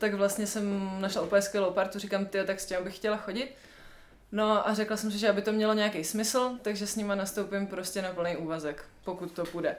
tak 0.00 0.14
vlastně 0.14 0.46
jsem 0.46 0.90
našla 1.00 1.22
úplně 1.22 1.42
skvělou 1.42 1.70
partu, 1.70 1.98
říkám, 1.98 2.26
ty, 2.26 2.38
tak 2.44 2.60
s 2.60 2.66
tím 2.66 2.76
bych 2.84 2.96
chtěla 2.96 3.16
chodit. 3.16 3.54
No 4.32 4.68
a 4.68 4.74
řekla 4.74 4.96
jsem 4.96 5.10
si, 5.10 5.18
že 5.18 5.28
aby 5.28 5.42
to 5.42 5.52
mělo 5.52 5.74
nějaký 5.74 6.04
smysl, 6.04 6.50
takže 6.62 6.86
s 6.86 6.96
nima 6.96 7.14
nastoupím 7.14 7.66
prostě 7.66 8.02
na 8.02 8.12
plný 8.12 8.36
úvazek, 8.36 8.84
pokud 9.04 9.32
to 9.32 9.44
půjde. 9.44 9.76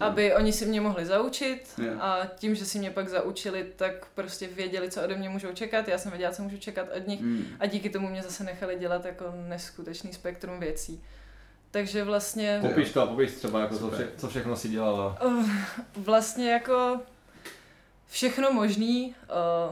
Aby 0.00 0.34
oni 0.34 0.52
si 0.52 0.66
mě 0.66 0.80
mohli 0.80 1.06
zaučit 1.06 1.74
yeah. 1.78 2.00
a 2.00 2.26
tím, 2.36 2.54
že 2.54 2.64
si 2.64 2.78
mě 2.78 2.90
pak 2.90 3.08
zaučili, 3.08 3.66
tak 3.76 4.06
prostě 4.14 4.46
věděli, 4.46 4.90
co 4.90 5.02
ode 5.02 5.16
mě 5.16 5.28
můžou 5.28 5.52
čekat, 5.52 5.88
já 5.88 5.98
jsem 5.98 6.10
věděla, 6.10 6.32
co 6.32 6.42
můžu 6.42 6.58
čekat 6.58 6.86
od 6.96 7.06
nich 7.06 7.20
mm. 7.20 7.46
a 7.60 7.66
díky 7.66 7.90
tomu 7.90 8.08
mě 8.08 8.22
zase 8.22 8.44
nechali 8.44 8.76
dělat 8.78 9.04
jako 9.04 9.24
neskutečný 9.48 10.12
spektrum 10.12 10.60
věcí. 10.60 11.02
Takže 11.70 12.04
vlastně... 12.04 12.58
Popiš 12.62 12.92
to, 12.92 13.06
popiš 13.06 13.32
třeba, 13.32 13.60
jako 13.60 13.78
co, 13.78 13.90
vše, 13.90 14.08
co 14.16 14.28
všechno 14.28 14.56
si 14.56 14.68
dělala. 14.68 15.18
Vlastně 15.96 16.52
jako 16.52 17.00
všechno 18.08 18.52
možný, 18.52 19.14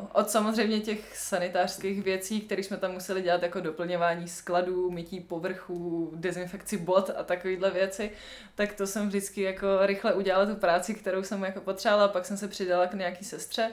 uh, 0.03 0.09
od 0.13 0.31
samozřejmě 0.31 0.81
těch 0.81 1.17
sanitářských 1.17 2.03
věcí, 2.03 2.41
které 2.41 2.63
jsme 2.63 2.77
tam 2.77 2.93
museli 2.93 3.23
dělat 3.23 3.43
jako 3.43 3.61
doplňování 3.61 4.29
skladů, 4.29 4.91
mytí 4.91 5.21
povrchů, 5.21 6.11
dezinfekci 6.15 6.77
bot 6.77 7.11
a 7.17 7.23
takovéhle 7.23 7.71
věci, 7.71 8.11
tak 8.55 8.73
to 8.73 8.87
jsem 8.87 9.09
vždycky 9.09 9.43
jako 9.43 9.67
rychle 9.87 10.15
udělala 10.15 10.47
tu 10.47 10.55
práci, 10.55 10.95
kterou 10.95 11.23
jsem 11.23 11.45
jako 11.45 11.61
potřebovala, 11.61 12.09
pak 12.09 12.27
jsem 12.27 12.37
se 12.37 12.49
přidala 12.49 12.87
k 12.87 12.95
nějaký 12.95 13.25
sestře, 13.25 13.71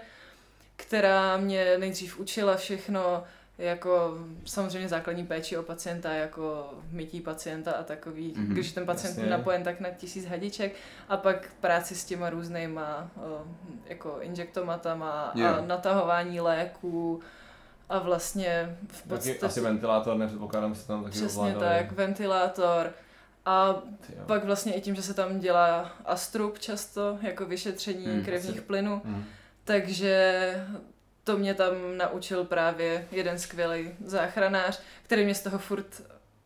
která 0.76 1.38
mě 1.38 1.78
nejdřív 1.78 2.20
učila 2.20 2.56
všechno, 2.56 3.24
jako 3.62 4.18
samozřejmě 4.46 4.90
základní 4.90 5.26
péči 5.26 5.58
o 5.58 5.64
pacienta, 5.64 6.14
jako 6.14 6.74
mytí 6.92 7.22
pacienta 7.22 7.72
a 7.72 7.84
takový, 7.84 8.34
mm-hmm, 8.34 8.48
když 8.48 8.72
ten 8.72 8.86
pacient 8.86 9.18
je 9.18 9.30
napojen 9.30 9.64
tak 9.64 9.80
na 9.80 9.90
tisíc 9.90 10.26
hadiček 10.26 10.76
a 11.10 11.18
pak 11.18 11.50
práci 11.60 11.96
s 11.96 12.06
těma 12.06 12.30
různýma 12.30 13.12
jako 13.86 14.18
injektomatama 14.22 15.32
yeah. 15.36 15.58
a 15.58 15.62
natahování 15.62 16.42
léků 16.42 17.22
a 17.90 18.00
vlastně 18.00 18.78
v 18.88 19.04
podstatě... 19.04 19.34
Taky 19.34 19.46
asi 19.46 19.62
ventilátor, 19.62 20.18
nepředpokládám 20.18 20.76
se 20.76 20.88
tam 20.88 21.04
taky 21.04 21.12
Přesně 21.12 21.40
ovládali. 21.40 21.78
tak, 21.78 21.92
ventilátor. 21.92 22.92
A 23.46 23.74
Tyjo. 24.08 24.26
pak 24.26 24.44
vlastně 24.44 24.74
i 24.74 24.82
tím, 24.82 24.96
že 24.96 25.02
se 25.02 25.14
tam 25.14 25.40
dělá 25.40 25.92
astrup 26.06 26.60
často, 26.60 27.18
jako 27.22 27.46
vyšetření 27.46 28.08
mm, 28.08 28.26
krevních 28.26 28.58
asi. 28.58 28.62
plynů, 28.62 29.02
mm. 29.06 29.24
takže 29.64 30.54
to 31.24 31.38
mě 31.38 31.54
tam 31.54 31.74
naučil 31.98 32.46
právě 32.46 33.08
jeden 33.12 33.40
skvělý 33.40 33.92
záchranář, 34.06 34.82
který 35.04 35.26
mě 35.26 35.36
z 35.36 35.42
toho 35.42 35.60
furt 35.60 36.02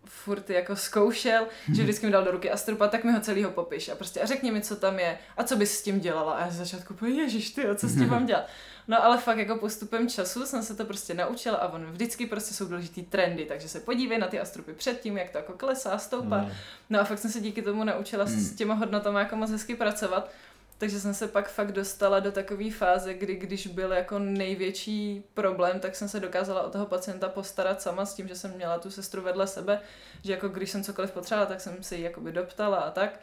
furt 0.05 0.49
jako 0.49 0.75
zkoušel, 0.75 1.47
že 1.73 1.83
vždycky 1.83 2.05
mi 2.05 2.11
dal 2.11 2.23
do 2.23 2.31
ruky 2.31 2.51
Astrupa, 2.51 2.87
tak 2.87 3.03
mi 3.03 3.11
ho 3.11 3.19
celýho 3.19 3.51
popiš 3.51 3.89
a 3.89 3.95
prostě 3.95 4.21
a 4.21 4.25
řekni 4.25 4.51
mi, 4.51 4.61
co 4.61 4.75
tam 4.75 4.99
je 4.99 5.17
a 5.37 5.43
co 5.43 5.55
bys 5.55 5.77
s 5.77 5.83
tím 5.83 5.99
dělala. 5.99 6.33
A 6.33 6.45
já 6.45 6.51
z 6.51 6.55
začátku 6.55 7.05
ježiš 7.05 7.49
ty, 7.49 7.65
co 7.75 7.87
s 7.87 7.93
tím 7.95 8.09
mám 8.09 8.25
dělat. 8.25 8.47
No 8.87 9.05
ale 9.05 9.17
fakt 9.17 9.37
jako 9.37 9.55
postupem 9.55 10.09
času 10.09 10.45
jsem 10.45 10.63
se 10.63 10.75
to 10.75 10.85
prostě 10.85 11.13
naučila 11.13 11.57
a 11.57 11.67
on 11.67 11.85
vždycky 11.85 12.25
prostě 12.25 12.53
jsou 12.53 12.65
důležitý 12.65 13.03
trendy, 13.03 13.45
takže 13.45 13.69
se 13.69 13.79
podívej 13.79 14.17
na 14.17 14.27
ty 14.27 14.39
astrupy 14.39 14.73
předtím, 14.73 15.17
jak 15.17 15.29
to 15.29 15.37
jako 15.37 15.53
klesá, 15.53 15.97
stoupá. 15.97 16.37
Mm. 16.37 16.51
No 16.89 16.99
a 16.99 17.03
fakt 17.03 17.19
jsem 17.19 17.31
se 17.31 17.39
díky 17.39 17.61
tomu 17.61 17.83
naučila 17.83 18.25
mm. 18.25 18.31
s 18.31 18.55
těma 18.55 18.73
hodnotama 18.73 19.19
jako 19.19 19.35
moc 19.35 19.51
hezky 19.51 19.75
pracovat 19.75 20.31
takže 20.77 20.99
jsem 20.99 21.13
se 21.13 21.27
pak 21.27 21.49
fakt 21.49 21.71
dostala 21.71 22.19
do 22.19 22.31
takové 22.31 22.71
fáze, 22.71 23.13
kdy 23.13 23.35
když 23.35 23.67
byl 23.67 23.91
jako 23.91 24.19
největší 24.19 25.23
problém, 25.33 25.79
tak 25.79 25.95
jsem 25.95 26.09
se 26.09 26.19
dokázala 26.19 26.63
o 26.63 26.69
toho 26.69 26.85
pacienta 26.85 27.29
postarat 27.29 27.81
sama 27.81 28.05
s 28.05 28.13
tím, 28.13 28.27
že 28.27 28.35
jsem 28.35 28.51
měla 28.55 28.79
tu 28.79 28.91
sestru 28.91 29.21
vedle 29.21 29.47
sebe, 29.47 29.79
že 30.23 30.31
jako 30.31 30.49
když 30.49 30.71
jsem 30.71 30.83
cokoliv 30.83 31.11
potřebovala, 31.11 31.49
tak 31.49 31.61
jsem 31.61 31.83
se 31.83 31.95
jí 31.95 32.01
jakoby 32.01 32.31
doptala 32.31 32.77
a 32.77 32.91
tak. 32.91 33.19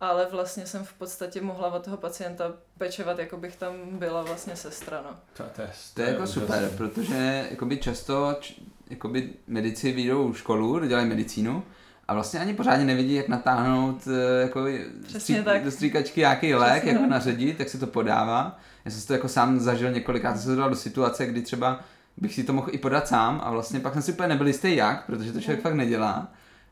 Ale 0.00 0.26
vlastně 0.30 0.66
jsem 0.66 0.84
v 0.84 0.92
podstatě 0.92 1.40
mohla 1.40 1.72
od 1.74 1.84
toho 1.84 1.96
pacienta 1.96 2.52
pečovat, 2.78 3.18
jako 3.18 3.36
bych 3.36 3.56
tam 3.56 3.98
byla 3.98 4.22
vlastně 4.22 4.56
sestra, 4.56 5.02
no. 5.02 5.16
To, 5.36 5.42
to, 5.56 5.62
je, 5.62 5.70
to 5.94 6.02
je 6.02 6.08
jako 6.08 6.26
super, 6.26 6.70
protože 6.76 7.46
jakoby 7.50 7.76
často 7.76 8.36
jakoby 8.90 9.32
medici 9.46 9.92
vyjdou 9.92 10.34
školu, 10.34 10.86
dělají 10.86 11.06
medicínu, 11.06 11.64
a 12.08 12.14
vlastně 12.14 12.40
ani 12.40 12.54
pořádně 12.54 12.84
nevidí, 12.84 13.14
jak 13.14 13.28
natáhnout 13.28 14.08
eh, 14.08 14.42
jako 14.42 14.64
stří, 15.18 15.36
do 15.64 15.70
stříkačky 15.70 16.20
nějaký 16.20 16.54
lék, 16.54 16.72
Přesně 16.72 16.92
jako 16.92 17.06
naředit, 17.06 17.58
tak 17.58 17.68
se 17.68 17.78
to 17.78 17.86
podává. 17.86 18.58
Já 18.84 18.90
jsem 18.90 19.00
si 19.00 19.06
to 19.06 19.12
jako 19.12 19.28
sám 19.28 19.60
zažil 19.60 19.90
několikrát, 19.90 20.36
jsem 20.36 20.52
se 20.52 20.56
dal 20.56 20.70
do 20.70 20.76
situace, 20.76 21.26
kdy 21.26 21.42
třeba 21.42 21.80
bych 22.16 22.34
si 22.34 22.44
to 22.44 22.52
mohl 22.52 22.68
i 22.70 22.78
podat 22.78 23.08
sám 23.08 23.40
a 23.44 23.50
vlastně 23.50 23.80
pak 23.80 23.92
jsem 23.92 24.02
si 24.02 24.12
úplně 24.12 24.28
nebyl 24.28 24.46
jistý 24.46 24.76
jak, 24.76 25.06
protože 25.06 25.32
to 25.32 25.40
člověk 25.40 25.58
mm. 25.58 25.62
fakt 25.62 25.74
nedělá. 25.74 26.28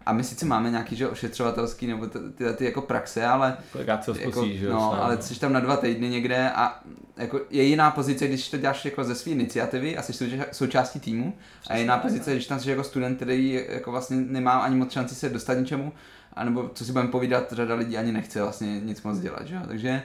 A 0.06 0.12
my 0.12 0.24
sice 0.24 0.46
máme 0.46 0.70
nějaký 0.70 0.96
že 0.96 1.08
ošetřovatelský 1.08 1.86
nebo 1.86 2.06
ty, 2.06 2.18
ty, 2.56 2.64
jako 2.64 2.80
praxe, 2.80 3.26
ale 3.26 3.56
Kolikrát 3.72 4.04
se 4.04 4.12
jako, 4.20 4.46
že 4.46 4.68
no, 4.68 5.02
ale 5.02 5.22
jsi 5.22 5.40
tam 5.40 5.52
na 5.52 5.60
dva 5.60 5.76
týdny 5.76 6.08
někde 6.08 6.50
a 6.50 6.80
jako 7.16 7.40
je 7.50 7.62
jiná 7.62 7.90
pozice, 7.90 8.28
když 8.28 8.50
to 8.50 8.56
děláš 8.56 8.84
jako 8.84 9.04
ze 9.04 9.14
své 9.14 9.32
iniciativy 9.32 9.96
a 9.96 10.02
jsi 10.02 10.30
součástí 10.52 11.00
týmu 11.00 11.34
Přesně, 11.60 11.74
a 11.74 11.78
jiná 11.78 11.98
pozice, 11.98 12.32
když 12.32 12.46
tam 12.46 12.60
jsi 12.60 12.70
jako 12.70 12.84
student, 12.84 13.16
který 13.16 13.64
jako 13.68 13.90
vlastně 13.90 14.16
nemá 14.16 14.52
ani 14.52 14.76
moc 14.76 14.92
šanci 14.92 15.14
se 15.14 15.28
dostat 15.28 15.54
něčemu, 15.54 15.92
anebo 16.32 16.70
co 16.74 16.84
si 16.84 16.92
budeme 16.92 17.10
povídat, 17.10 17.52
řada 17.52 17.74
lidí 17.74 17.96
ani 17.96 18.12
nechce 18.12 18.42
vlastně 18.42 18.80
nic 18.80 19.02
moc 19.02 19.18
dělat, 19.18 19.46
že? 19.46 19.60
takže 19.68 20.02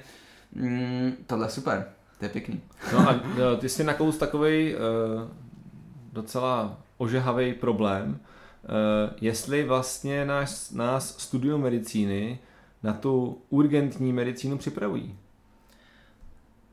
mm, 0.56 1.14
tohle 1.28 1.46
je 1.46 1.50
super, 1.52 1.86
to 2.20 2.26
je 2.26 2.30
pěkný. 2.30 2.62
No 2.94 3.10
a 3.10 3.20
no, 3.38 3.58
ty 3.58 3.70
jsi 3.70 3.84
nakous 3.84 4.18
takový 4.18 4.76
uh, 4.76 4.82
docela 6.14 6.78
ožehavý 6.98 7.54
problém, 7.54 8.20
jestli 9.22 9.64
vlastně 9.64 10.26
nás, 10.26 10.72
nás 10.72 11.18
studium 11.18 11.62
medicíny 11.62 12.40
na 12.84 12.94
tu 12.94 13.42
urgentní 13.50 14.14
medicínu 14.14 14.58
připravují. 14.58 15.18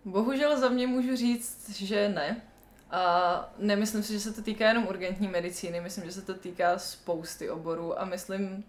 Bohužel 0.04 0.60
za 0.60 0.68
mě 0.68 0.86
můžu 0.86 1.16
říct, 1.16 1.70
že 1.70 2.08
ne. 2.08 2.42
A 2.90 3.54
nemyslím 3.58 4.02
si, 4.02 4.12
že 4.12 4.20
se 4.20 4.32
to 4.32 4.42
týká 4.42 4.68
jenom 4.68 4.86
urgentní 4.86 5.28
medicíny, 5.28 5.80
myslím, 5.80 6.04
že 6.04 6.12
se 6.12 6.22
to 6.22 6.34
týká 6.34 6.78
spousty 6.78 7.50
oborů 7.50 8.00
a 8.00 8.04
myslím, 8.04 8.64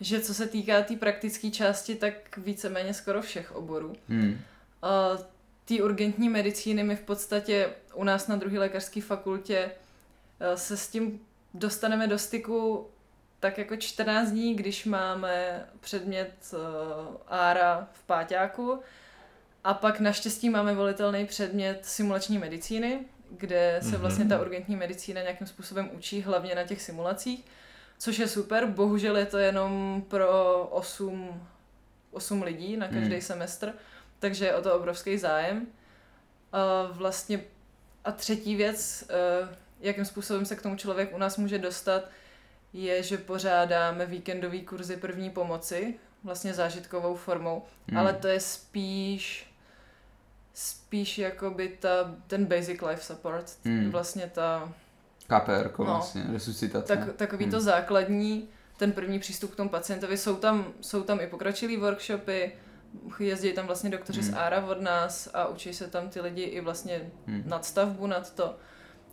že 0.00 0.20
co 0.20 0.34
se 0.34 0.46
týká 0.46 0.80
té 0.80 0.84
tý 0.84 0.96
praktické 0.96 1.50
části, 1.50 1.94
tak 1.94 2.36
víceméně 2.36 2.94
skoro 2.94 3.22
všech 3.22 3.56
oborů. 3.56 3.92
Hmm. 4.08 4.38
A 4.82 5.10
té 5.64 5.82
urgentní 5.82 6.28
medicíny 6.28 6.84
my 6.84 6.96
v 6.96 7.00
podstatě 7.00 7.70
u 7.94 8.04
nás 8.04 8.28
na 8.28 8.36
druhé 8.36 8.58
lékařské 8.58 9.02
fakultě 9.02 9.70
eh, 10.40 10.56
se 10.56 10.76
s 10.76 10.88
tím 10.88 11.20
dostaneme 11.54 12.06
do 12.06 12.18
styku 12.18 12.86
tak 13.40 13.58
jako 13.58 13.76
14 13.76 14.30
dní, 14.30 14.54
když 14.54 14.84
máme 14.84 15.66
předmět 15.80 16.32
uh, 16.52 16.58
ára 17.28 17.88
v 17.92 18.02
páťáku 18.02 18.80
a 19.64 19.74
pak 19.74 20.00
naštěstí 20.00 20.50
máme 20.50 20.74
volitelný 20.74 21.26
předmět 21.26 21.78
simulační 21.82 22.38
medicíny, 22.38 23.00
kde 23.30 23.78
se 23.82 23.88
mhm. 23.88 24.00
vlastně 24.00 24.24
ta 24.24 24.40
urgentní 24.40 24.76
medicína 24.76 25.22
nějakým 25.22 25.46
způsobem 25.46 25.90
učí, 25.92 26.22
hlavně 26.22 26.54
na 26.54 26.64
těch 26.64 26.82
simulacích, 26.82 27.44
což 27.98 28.18
je 28.18 28.28
super. 28.28 28.66
Bohužel 28.66 29.16
je 29.16 29.26
to 29.26 29.38
jenom 29.38 30.04
pro 30.08 30.62
8, 30.70 31.46
8 32.10 32.42
lidí 32.42 32.76
na 32.76 32.88
každý 32.88 33.14
mm. 33.14 33.20
semestr, 33.20 33.72
takže 34.18 34.44
je 34.44 34.54
o 34.54 34.62
to 34.62 34.74
obrovský 34.74 35.18
zájem. 35.18 35.66
A 36.52 36.88
vlastně 36.92 37.40
a 38.04 38.12
třetí 38.12 38.56
věc, 38.56 39.04
uh, 39.42 39.48
jakým 39.84 40.04
způsobem 40.04 40.44
se 40.44 40.56
k 40.56 40.62
tomu 40.62 40.76
člověk 40.76 41.14
u 41.14 41.18
nás 41.18 41.36
může 41.36 41.58
dostat, 41.58 42.04
je, 42.72 43.02
že 43.02 43.18
pořádáme 43.18 44.06
víkendový 44.06 44.62
kurzy 44.62 44.96
první 44.96 45.30
pomoci, 45.30 45.94
vlastně 46.24 46.54
zážitkovou 46.54 47.14
formou, 47.14 47.62
hmm. 47.88 47.98
ale 47.98 48.12
to 48.12 48.28
je 48.28 48.40
spíš 48.40 49.54
spíš 50.54 51.18
jakoby 51.18 51.68
ta, 51.80 52.14
ten 52.26 52.46
basic 52.46 52.80
life 52.82 53.02
support, 53.02 53.52
hmm. 53.64 53.90
vlastně 53.90 54.30
ta... 54.34 54.72
KPR, 55.26 55.70
no, 55.78 55.84
vlastně, 55.84 56.24
resuscitace. 56.32 56.96
Tak, 56.96 57.16
takový 57.16 57.44
hmm. 57.44 57.50
to 57.50 57.60
základní, 57.60 58.48
ten 58.76 58.92
první 58.92 59.18
přístup 59.18 59.52
k 59.52 59.56
tomu 59.56 59.70
pacientovi, 59.70 60.18
jsou 60.18 60.36
tam, 60.36 60.66
jsou 60.80 61.02
tam 61.02 61.20
i 61.20 61.26
pokročilý 61.26 61.76
workshopy, 61.76 62.52
jezdí 63.18 63.52
tam 63.52 63.66
vlastně 63.66 63.90
doktoři 63.90 64.20
hmm. 64.20 64.30
z 64.30 64.34
ARA 64.34 64.64
od 64.64 64.80
nás 64.80 65.28
a 65.34 65.46
učí 65.46 65.74
se 65.74 65.88
tam 65.88 66.08
ty 66.08 66.20
lidi 66.20 66.42
i 66.42 66.60
vlastně 66.60 67.10
hmm. 67.26 67.42
nadstavbu 67.46 68.06
nad 68.06 68.34
to 68.34 68.56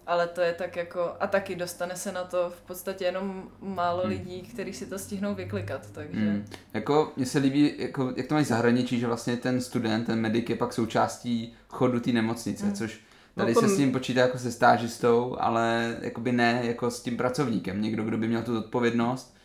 ale 0.08 0.28
to 0.28 0.42
je 0.42 0.54
tak 0.54 0.76
jako, 0.76 1.14
a 1.20 1.28
taky 1.28 1.56
dostane 1.56 1.96
se 1.96 2.12
na 2.12 2.24
to 2.24 2.50
v 2.50 2.62
podstatě 2.62 3.06
jenom 3.06 3.50
málo 3.62 4.02
hmm. 4.02 4.10
lidí, 4.10 4.42
kteří 4.42 4.74
si 4.74 4.86
to 4.86 5.00
stihnou 5.00 5.36
vyklikat, 5.36 5.92
takže. 5.92 6.20
Hmm. 6.20 6.46
Jako, 6.74 7.12
mně 7.16 7.26
se 7.26 7.40
líbí, 7.40 7.74
jako, 7.78 8.14
jak 8.16 8.28
to 8.28 8.34
mají 8.34 8.46
zahraničí, 8.46 9.00
že 9.00 9.08
vlastně 9.08 9.38
ten 9.38 9.62
student, 9.62 10.06
ten 10.06 10.20
medic 10.20 10.50
je 10.50 10.56
pak 10.56 10.74
součástí 10.74 11.54
chodu 11.70 12.00
té 12.00 12.12
nemocnice, 12.12 12.66
hmm. 12.66 12.76
což 12.76 13.00
tady 13.36 13.54
no, 13.54 13.62
se 13.62 13.70
s 13.70 13.78
tím 13.78 13.92
počítá 13.92 14.22
jako 14.22 14.38
se 14.38 14.52
stážistou, 14.52 15.38
ale 15.40 15.98
jakoby 16.02 16.32
ne 16.32 16.62
jako 16.64 16.92
s 16.92 17.02
tím 17.02 17.18
pracovníkem, 17.18 17.82
někdo, 17.82 18.04
kdo 18.04 18.18
by 18.18 18.28
měl 18.28 18.42
tu 18.42 18.58
odpovědnost, 18.58 19.36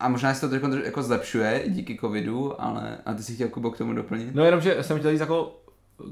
a 0.00 0.08
možná 0.08 0.34
se 0.34 0.40
to 0.40 0.48
trošku 0.48 0.84
jako 0.84 1.02
zlepšuje 1.02 1.64
díky 1.66 1.98
covidu, 2.00 2.62
ale 2.62 2.98
a 3.06 3.14
ty 3.14 3.22
si 3.22 3.34
chtěl 3.34 3.48
Kubo 3.48 3.70
k 3.70 3.78
tomu 3.78 3.92
doplnit? 3.92 4.34
No 4.34 4.44
jenom, 4.44 4.60
že 4.60 4.82
jsem 4.82 4.98
chtěl 4.98 5.10
říct 5.10 5.20
jako 5.20 5.63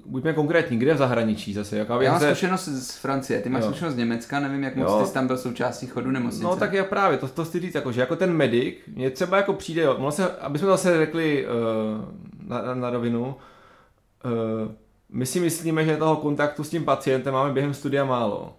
buďme 0.06 0.32
konkrétní, 0.32 0.78
kde 0.78 0.94
v 0.94 0.96
zahraničí 0.96 1.54
zase? 1.54 1.78
Jaká 1.78 2.02
já 2.02 2.10
mám 2.10 2.20
se... 2.20 2.26
zkušenost 2.26 2.64
z 2.64 2.96
Francie, 2.96 3.40
ty 3.40 3.48
máš 3.48 3.62
jo. 3.62 3.68
zkušenost 3.68 3.94
z 3.94 3.96
Německa, 3.96 4.40
nevím, 4.40 4.62
jak 4.62 4.76
moc 4.76 5.08
ty 5.08 5.14
tam 5.14 5.26
byl 5.26 5.38
součástí 5.38 5.86
chodu 5.86 6.10
nemocnice. 6.10 6.44
No 6.44 6.56
tak 6.56 6.72
já 6.72 6.84
právě, 6.84 7.18
to, 7.18 7.28
to 7.28 7.44
chci 7.44 7.60
říct, 7.60 7.74
jako, 7.74 7.92
že 7.92 8.00
jako 8.00 8.16
ten 8.16 8.32
medic, 8.32 8.74
mě 8.94 9.10
třeba 9.10 9.36
jako 9.36 9.52
přijde, 9.52 9.82
jo, 9.82 10.10
se, 10.10 10.30
aby 10.36 10.58
jsme 10.58 10.68
zase 10.68 10.96
řekli 10.98 11.46
uh, 11.46 12.48
na, 12.48 12.62
na, 12.62 12.74
na 12.74 12.90
rovinu, 12.90 13.24
uh, 13.24 14.72
my 15.08 15.26
si 15.26 15.40
myslíme, 15.40 15.84
že 15.84 15.96
toho 15.96 16.16
kontaktu 16.16 16.64
s 16.64 16.70
tím 16.70 16.84
pacientem 16.84 17.34
máme 17.34 17.52
během 17.52 17.74
studia 17.74 18.04
málo. 18.04 18.56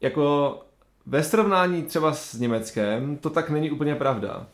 Jako 0.00 0.58
ve 1.06 1.22
srovnání 1.22 1.82
třeba 1.82 2.12
s 2.12 2.34
Německem, 2.34 3.16
to 3.16 3.30
tak 3.30 3.50
není 3.50 3.70
úplně 3.70 3.94
pravda. 3.94 4.46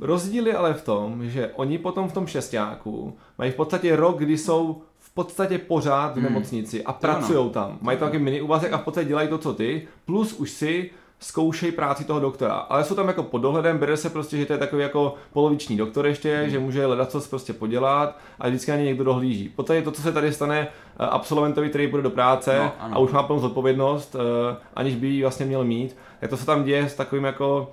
Rozdíl 0.00 0.46
je 0.46 0.56
ale 0.56 0.74
v 0.74 0.84
tom, 0.84 1.28
že 1.28 1.50
oni 1.54 1.78
potom 1.78 2.08
v 2.08 2.12
tom 2.12 2.26
šestáku 2.26 3.16
mají 3.38 3.50
v 3.50 3.54
podstatě 3.54 3.96
rok, 3.96 4.18
kdy 4.18 4.38
jsou 4.38 4.82
v 5.10 5.14
podstatě 5.14 5.58
pořád 5.58 6.12
v 6.12 6.14
hmm. 6.14 6.24
nemocnici 6.24 6.84
a 6.84 6.92
pracují 6.92 7.50
tam. 7.50 7.78
Mají 7.80 7.98
tam 7.98 8.08
taky 8.08 8.18
mini 8.18 8.40
úvazek 8.40 8.72
a 8.72 8.78
v 8.78 8.82
podstatě 8.82 9.08
dělají 9.08 9.28
to, 9.28 9.38
co 9.38 9.54
ty, 9.54 9.88
plus 10.04 10.32
už 10.32 10.50
si 10.50 10.90
zkoušej 11.18 11.72
práci 11.72 12.04
toho 12.04 12.20
doktora. 12.20 12.54
Ale 12.54 12.84
jsou 12.84 12.94
tam 12.94 13.08
jako 13.08 13.22
pod 13.22 13.38
dohledem, 13.38 13.78
bere 13.78 13.96
se 13.96 14.10
prostě, 14.10 14.36
že 14.36 14.46
to 14.46 14.52
je 14.52 14.58
takový 14.58 14.82
jako 14.82 15.14
poloviční 15.32 15.76
doktor 15.76 16.06
ještě, 16.06 16.36
hmm. 16.36 16.50
že 16.50 16.58
může 16.58 16.86
hledat 16.86 17.10
co 17.10 17.20
prostě 17.20 17.52
podělat 17.52 18.18
a 18.38 18.48
vždycky 18.48 18.70
na 18.70 18.76
ně 18.76 18.84
někdo 18.84 19.04
dohlíží. 19.04 19.48
Poté 19.48 19.76
je 19.76 19.82
to, 19.82 19.90
co 19.90 20.02
se 20.02 20.12
tady 20.12 20.32
stane 20.32 20.68
eh, 20.68 21.06
absolventovi, 21.06 21.68
který 21.68 21.86
bude 21.86 22.02
do 22.02 22.10
práce 22.10 22.58
no, 22.58 22.72
a 22.80 22.98
už 22.98 23.12
má 23.12 23.22
plnou 23.22 23.40
zodpovědnost, 23.40 24.16
eh, 24.16 24.56
aniž 24.74 24.96
by 24.96 25.06
ji 25.06 25.22
vlastně 25.22 25.46
měl 25.46 25.64
mít, 25.64 25.96
tak 26.20 26.30
to 26.30 26.36
se 26.36 26.46
tam 26.46 26.64
děje 26.64 26.88
s 26.88 26.94
takovým 26.94 27.24
jako 27.24 27.72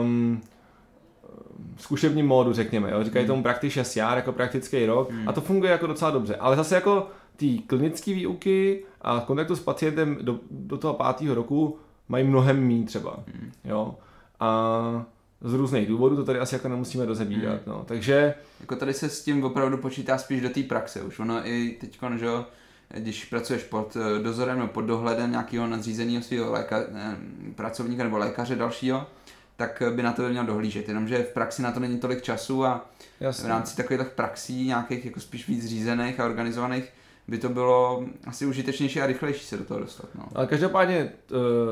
um, 0.00 0.40
zkušebním 1.76 2.26
módu, 2.26 2.52
řekněme. 2.52 2.90
Jo? 2.90 3.04
Říkají 3.04 3.24
hmm. 3.24 3.32
tomu 3.32 3.42
praktiš 3.42 3.96
jar, 3.96 4.16
jako 4.16 4.32
praktický 4.32 4.86
rok 4.86 5.10
hmm. 5.10 5.28
a 5.28 5.32
to 5.32 5.40
funguje 5.40 5.72
jako 5.72 5.86
docela 5.86 6.10
dobře. 6.10 6.36
Ale 6.36 6.56
zase 6.56 6.74
jako 6.74 7.08
ty 7.36 7.58
klinické 7.58 8.14
výuky 8.14 8.84
a 9.00 9.24
kontaktu 9.26 9.56
s 9.56 9.60
pacientem 9.60 10.18
do, 10.22 10.40
do 10.50 10.78
toho 10.78 10.94
pátého 10.94 11.34
roku 11.34 11.78
mají 12.08 12.24
mnohem 12.24 12.68
méně 12.68 12.86
třeba. 12.86 13.16
Hmm. 13.26 13.52
Jo? 13.64 13.94
A 14.40 15.04
z 15.40 15.54
různých 15.54 15.88
důvodů 15.88 16.16
to 16.16 16.24
tady 16.24 16.38
asi 16.38 16.54
jako 16.54 16.68
nemusíme 16.68 17.04
rozebírat. 17.04 17.54
Hmm. 17.66 17.74
No. 17.74 17.84
Takže... 17.86 18.34
Jako 18.60 18.76
tady 18.76 18.94
se 18.94 19.08
s 19.08 19.24
tím 19.24 19.44
opravdu 19.44 19.76
počítá 19.76 20.18
spíš 20.18 20.40
do 20.40 20.48
té 20.48 20.62
praxe 20.62 21.02
už. 21.02 21.18
Ono 21.18 21.48
i 21.48 21.76
teď, 21.80 21.98
že 22.16 22.28
když 22.88 23.24
pracuješ 23.24 23.62
pod 23.62 23.96
eh, 23.96 24.22
dozorem 24.22 24.58
nebo 24.58 24.68
pod 24.68 24.80
dohledem 24.80 25.30
nějakého 25.30 25.66
nadřízeného 25.66 26.22
svého 26.22 26.52
léka, 26.52 26.78
eh, 26.94 27.16
pracovníka 27.54 28.04
nebo 28.04 28.18
lékaře 28.18 28.56
dalšího, 28.56 29.06
tak 29.56 29.82
by 29.94 30.02
na 30.02 30.12
to 30.12 30.28
měl 30.28 30.44
dohlížet. 30.44 30.88
Jenomže 30.88 31.22
v 31.22 31.32
praxi 31.32 31.62
na 31.62 31.72
to 31.72 31.80
není 31.80 31.98
tolik 31.98 32.22
času 32.22 32.64
a 32.64 32.86
Jasně. 33.20 33.44
v 33.44 33.48
rámci 33.48 33.76
takových 33.76 34.08
praxí, 34.08 34.66
nějakých 34.66 35.04
jako 35.04 35.20
spíš 35.20 35.48
víc 35.48 35.66
řízených 35.66 36.20
a 36.20 36.24
organizovaných, 36.24 36.92
by 37.28 37.38
to 37.38 37.48
bylo 37.48 38.04
asi 38.26 38.46
užitečnější 38.46 39.00
a 39.00 39.06
rychlejší 39.06 39.46
se 39.46 39.56
do 39.56 39.64
toho 39.64 39.80
dostat. 39.80 40.08
No. 40.14 40.24
Ale 40.34 40.46
každopádně, 40.46 41.10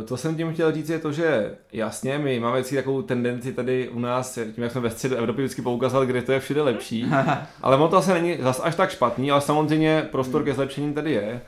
to 0.05 0.17
jsem 0.17 0.37
tím 0.37 0.53
chtěl 0.53 0.73
říct, 0.73 0.89
je 0.89 0.99
to, 0.99 1.13
že 1.13 1.57
jasně, 1.73 2.19
my 2.19 2.41
máme 2.41 2.57
vždycky 2.57 2.77
takovou 2.77 3.03
tendenci 3.03 3.53
tady 3.53 3.89
u 3.89 3.99
nás, 3.99 4.35
tím 4.35 4.65
jak 4.65 4.73
jsme 4.73 4.81
ve 4.81 4.91
středu 4.91 5.17
Evropy 5.17 5.43
vždycky 5.43 5.63
poukázali, 5.63 6.07
kde 6.07 6.23
to 6.23 6.33
je 6.33 6.41
všude 6.41 6.63
lepší, 6.63 7.07
ale 7.63 7.77
ono 7.77 7.89
to 7.89 7.97
asi 7.97 8.13
není 8.13 8.39
zas 8.41 8.61
až 8.65 8.75
tak 8.75 8.91
špatný, 8.91 9.31
ale 9.31 9.41
samozřejmě 9.41 10.09
prostor 10.11 10.45
ke 10.45 10.55
zlepšení 10.55 10.95
tady 10.95 11.13
je. 11.13 11.41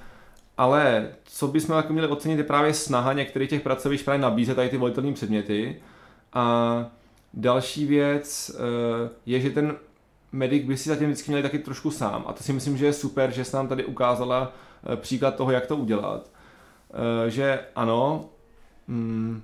Ale 0.59 1.09
co 1.25 1.49
bychom 1.49 1.77
jako 1.77 1.92
měli 1.92 2.09
ocenit 2.09 2.38
je 2.38 2.44
právě 2.44 2.75
snaha 2.75 3.12
některých 3.12 3.51
těch 3.51 3.62
pracovišť 3.62 4.05
právě 4.05 4.22
nabízet 4.22 4.55
tady 4.55 4.68
ty 4.68 4.77
volitelné 4.77 5.12
předměty, 5.12 5.77
a 6.37 6.90
další 7.35 7.87
věc 7.87 8.51
eh, 8.55 9.11
je, 9.27 9.40
že 9.40 9.51
ten 9.51 9.77
medic 10.33 10.66
by 10.66 10.77
si 10.77 10.88
zatím 10.88 11.07
vždycky 11.07 11.31
měl 11.31 11.42
taky 11.42 11.59
trošku 11.59 11.90
sám. 11.90 12.25
A 12.27 12.33
to 12.33 12.42
si 12.42 12.53
myslím, 12.53 12.77
že 12.77 12.87
je 12.87 12.92
super, 12.92 13.31
že 13.31 13.44
se 13.44 13.57
nám 13.57 13.68
tady 13.68 13.85
ukázala 13.85 14.53
eh, 14.92 14.96
příklad 14.96 15.37
toho, 15.37 15.51
jak 15.51 15.66
to 15.66 15.77
udělat. 15.77 16.31
Eh, 17.27 17.31
že 17.31 17.61
ano, 17.77 18.29
mm, 18.88 19.42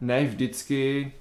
ne 0.00 0.24
vždycky 0.24 1.12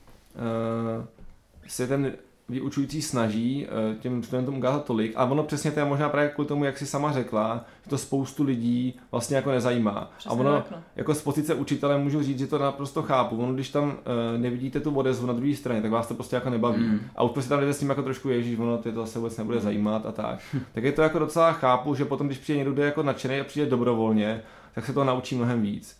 se 1.67 1.87
ten 1.87 2.13
vyučující 2.49 3.01
snaží 3.01 3.67
eh, 3.67 3.95
těm 3.95 4.23
studentům 4.23 4.57
ukázat 4.57 4.85
tolik, 4.85 5.13
a 5.15 5.25
ono 5.25 5.43
přesně 5.43 5.71
to 5.71 5.79
je 5.79 5.85
možná 5.85 6.09
právě 6.09 6.29
kvůli 6.29 6.47
tomu, 6.47 6.63
jak 6.63 6.77
si 6.77 6.85
sama 6.85 7.11
řekla, 7.11 7.65
že 7.83 7.89
to 7.89 7.97
spoustu 7.97 8.43
lidí 8.43 8.99
vlastně 9.11 9.35
jako 9.35 9.51
nezajímá. 9.51 10.11
Přesně 10.17 10.37
a 10.37 10.39
ono, 10.39 10.51
tak, 10.51 10.71
no. 10.71 10.83
jako 10.95 11.15
z 11.15 11.21
pozice 11.21 11.53
učitele 11.53 11.97
můžu 11.97 12.23
říct, 12.23 12.39
že 12.39 12.47
to 12.47 12.57
naprosto 12.57 13.01
chápu. 13.01 13.37
Ono, 13.37 13.53
když 13.53 13.69
tam 13.69 13.83
uh, 13.87 13.93
nevidíte 14.37 14.79
tu 14.79 14.95
odezvu 14.95 15.27
na 15.27 15.33
druhé 15.33 15.55
straně, 15.55 15.81
tak 15.81 15.91
vás 15.91 16.07
to 16.07 16.13
prostě 16.13 16.35
jako 16.35 16.49
nebaví. 16.49 16.83
Mm. 16.83 16.99
A 17.15 17.23
už 17.23 17.31
prostě 17.31 17.49
tam 17.49 17.59
jdete 17.59 17.73
s 17.73 17.79
tím 17.79 17.89
jako 17.89 18.03
trošku 18.03 18.29
ježíš, 18.29 18.59
ono 18.59 18.77
ty 18.77 18.91
to 18.91 19.05
se 19.05 19.19
vůbec 19.19 19.37
nebude 19.37 19.59
zajímat 19.59 20.05
a 20.05 20.11
tak. 20.11 20.39
tak 20.73 20.83
je 20.83 20.91
to 20.91 21.01
jako 21.01 21.19
docela 21.19 21.51
chápu, 21.51 21.95
že 21.95 22.05
potom, 22.05 22.27
když 22.27 22.39
přijde 22.39 22.57
někdo, 22.57 22.73
kdo 22.73 22.81
je 22.81 22.85
jako 22.85 23.03
nadšený 23.03 23.39
a 23.39 23.43
přijde 23.43 23.69
dobrovolně, 23.69 24.41
tak 24.75 24.85
se 24.85 24.93
to 24.93 25.03
naučí 25.03 25.35
mnohem 25.35 25.61
víc. 25.61 25.99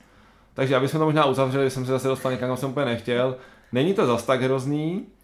Takže 0.53 0.75
aby 0.75 0.87
jsme 0.87 0.99
to 0.99 1.05
možná 1.05 1.25
uzavřeli, 1.25 1.69
jsem 1.69 1.85
se 1.85 1.91
zase 1.91 2.07
dostal 2.07 2.31
někam, 2.31 2.49
kam 2.49 2.57
jsem 2.57 2.69
úplně 2.69 2.85
nechtěl. 2.85 3.35
Není 3.71 3.93
to 3.93 4.05
zas 4.05 4.23
tak 4.23 4.41
hrozný, 4.41 5.05
Eh, 5.05 5.16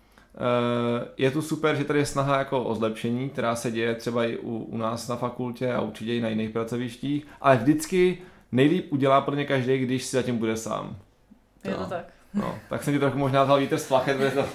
je 1.17 1.32
tu 1.32 1.41
super, 1.41 1.76
že 1.76 1.84
tady 1.84 2.00
je 2.00 2.06
snaha 2.06 2.38
jako 2.38 2.63
o 2.63 2.76
zlepšení, 2.76 3.30
která 3.30 3.56
se 3.56 3.72
děje 3.72 3.96
třeba 3.96 4.26
i 4.26 4.38
u, 4.38 4.58
u 4.58 4.78
nás 4.78 5.08
na 5.08 5.15
fakultě 5.15 5.74
a 5.74 5.82
určitě 5.82 6.15
i 6.15 6.22
na 6.22 6.30
jiných 6.30 6.50
pracovištích, 6.50 7.28
ale 7.41 7.58
vždycky 7.58 8.17
nejlíp 8.52 8.93
udělá 8.93 9.22
pro 9.22 9.36
ně 9.36 9.46
každý, 9.46 9.78
když 9.78 10.04
si 10.04 10.15
zatím 10.15 10.38
bude 10.38 10.58
sám. 10.58 10.96
Je 11.63 11.72
to, 11.72 11.84
to 11.84 11.89
tak. 11.89 12.06
No, 12.34 12.60
tak 12.69 12.84
jsem 12.84 12.93
ti 12.93 13.00
trochu 13.00 13.17
možná 13.17 13.43
vzal 13.43 13.60
vítr 13.60 13.78
z 13.78 13.88
plachet, 13.88 14.34
to, 14.34 14.46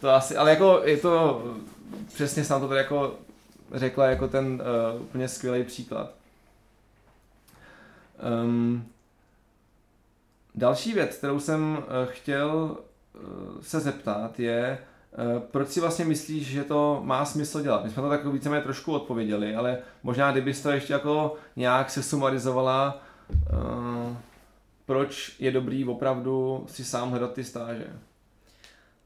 to 0.00 0.10
asi, 0.10 0.36
ale 0.36 0.50
jako 0.50 0.80
je 0.84 0.96
to, 0.96 1.44
přesně 2.14 2.44
jsem 2.44 2.60
to 2.60 2.68
tady 2.68 2.78
jako 2.78 3.14
řekla 3.74 4.06
jako 4.06 4.28
ten 4.28 4.62
uh, 4.94 5.02
úplně 5.02 5.28
skvělý 5.28 5.64
příklad. 5.64 6.10
Um, 8.44 8.86
další 10.54 10.92
věc, 10.94 11.16
kterou 11.16 11.40
jsem 11.40 11.78
uh, 11.78 11.84
chtěl 12.12 12.76
uh, 13.14 13.60
se 13.60 13.80
zeptat, 13.80 14.40
je, 14.40 14.78
proč 15.38 15.68
si 15.68 15.80
vlastně 15.80 16.04
myslíš, 16.04 16.46
že 16.46 16.64
to 16.64 17.00
má 17.04 17.24
smysl 17.24 17.62
dělat? 17.62 17.84
My 17.84 17.90
jsme 17.90 18.02
to 18.02 18.08
tak 18.08 18.26
víceméně 18.26 18.62
trošku 18.62 18.92
odpověděli, 18.92 19.54
ale 19.54 19.78
možná 20.02 20.32
kdybys 20.32 20.62
to 20.62 20.70
ještě 20.70 20.92
jako 20.92 21.34
nějak 21.56 21.90
se 21.90 22.02
sumarizovala, 22.02 23.02
uh, 23.30 24.16
proč 24.86 25.36
je 25.38 25.50
dobrý 25.50 25.84
opravdu 25.84 26.64
si 26.68 26.84
sám 26.84 27.10
hledat 27.10 27.32
ty 27.32 27.44
stáže? 27.44 27.86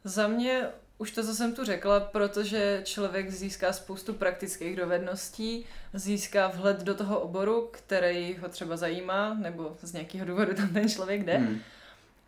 Za 0.04 0.28
mě 0.28 0.68
už 0.98 1.10
to, 1.10 1.24
co 1.24 1.34
jsem 1.34 1.54
tu 1.54 1.64
řekla, 1.64 2.00
protože 2.00 2.80
člověk 2.84 3.30
získá 3.30 3.72
spoustu 3.72 4.14
praktických 4.14 4.76
dovedností, 4.76 5.66
získá 5.94 6.48
vhled 6.48 6.82
do 6.82 6.94
toho 6.94 7.20
oboru, 7.20 7.68
který 7.70 8.36
ho 8.36 8.48
třeba 8.48 8.76
zajímá, 8.76 9.34
nebo 9.34 9.76
z 9.82 9.92
nějakého 9.92 10.26
důvodu 10.26 10.54
tam 10.54 10.68
ten 10.68 10.88
člověk 10.88 11.24
jde. 11.24 11.38
Hmm. 11.38 11.58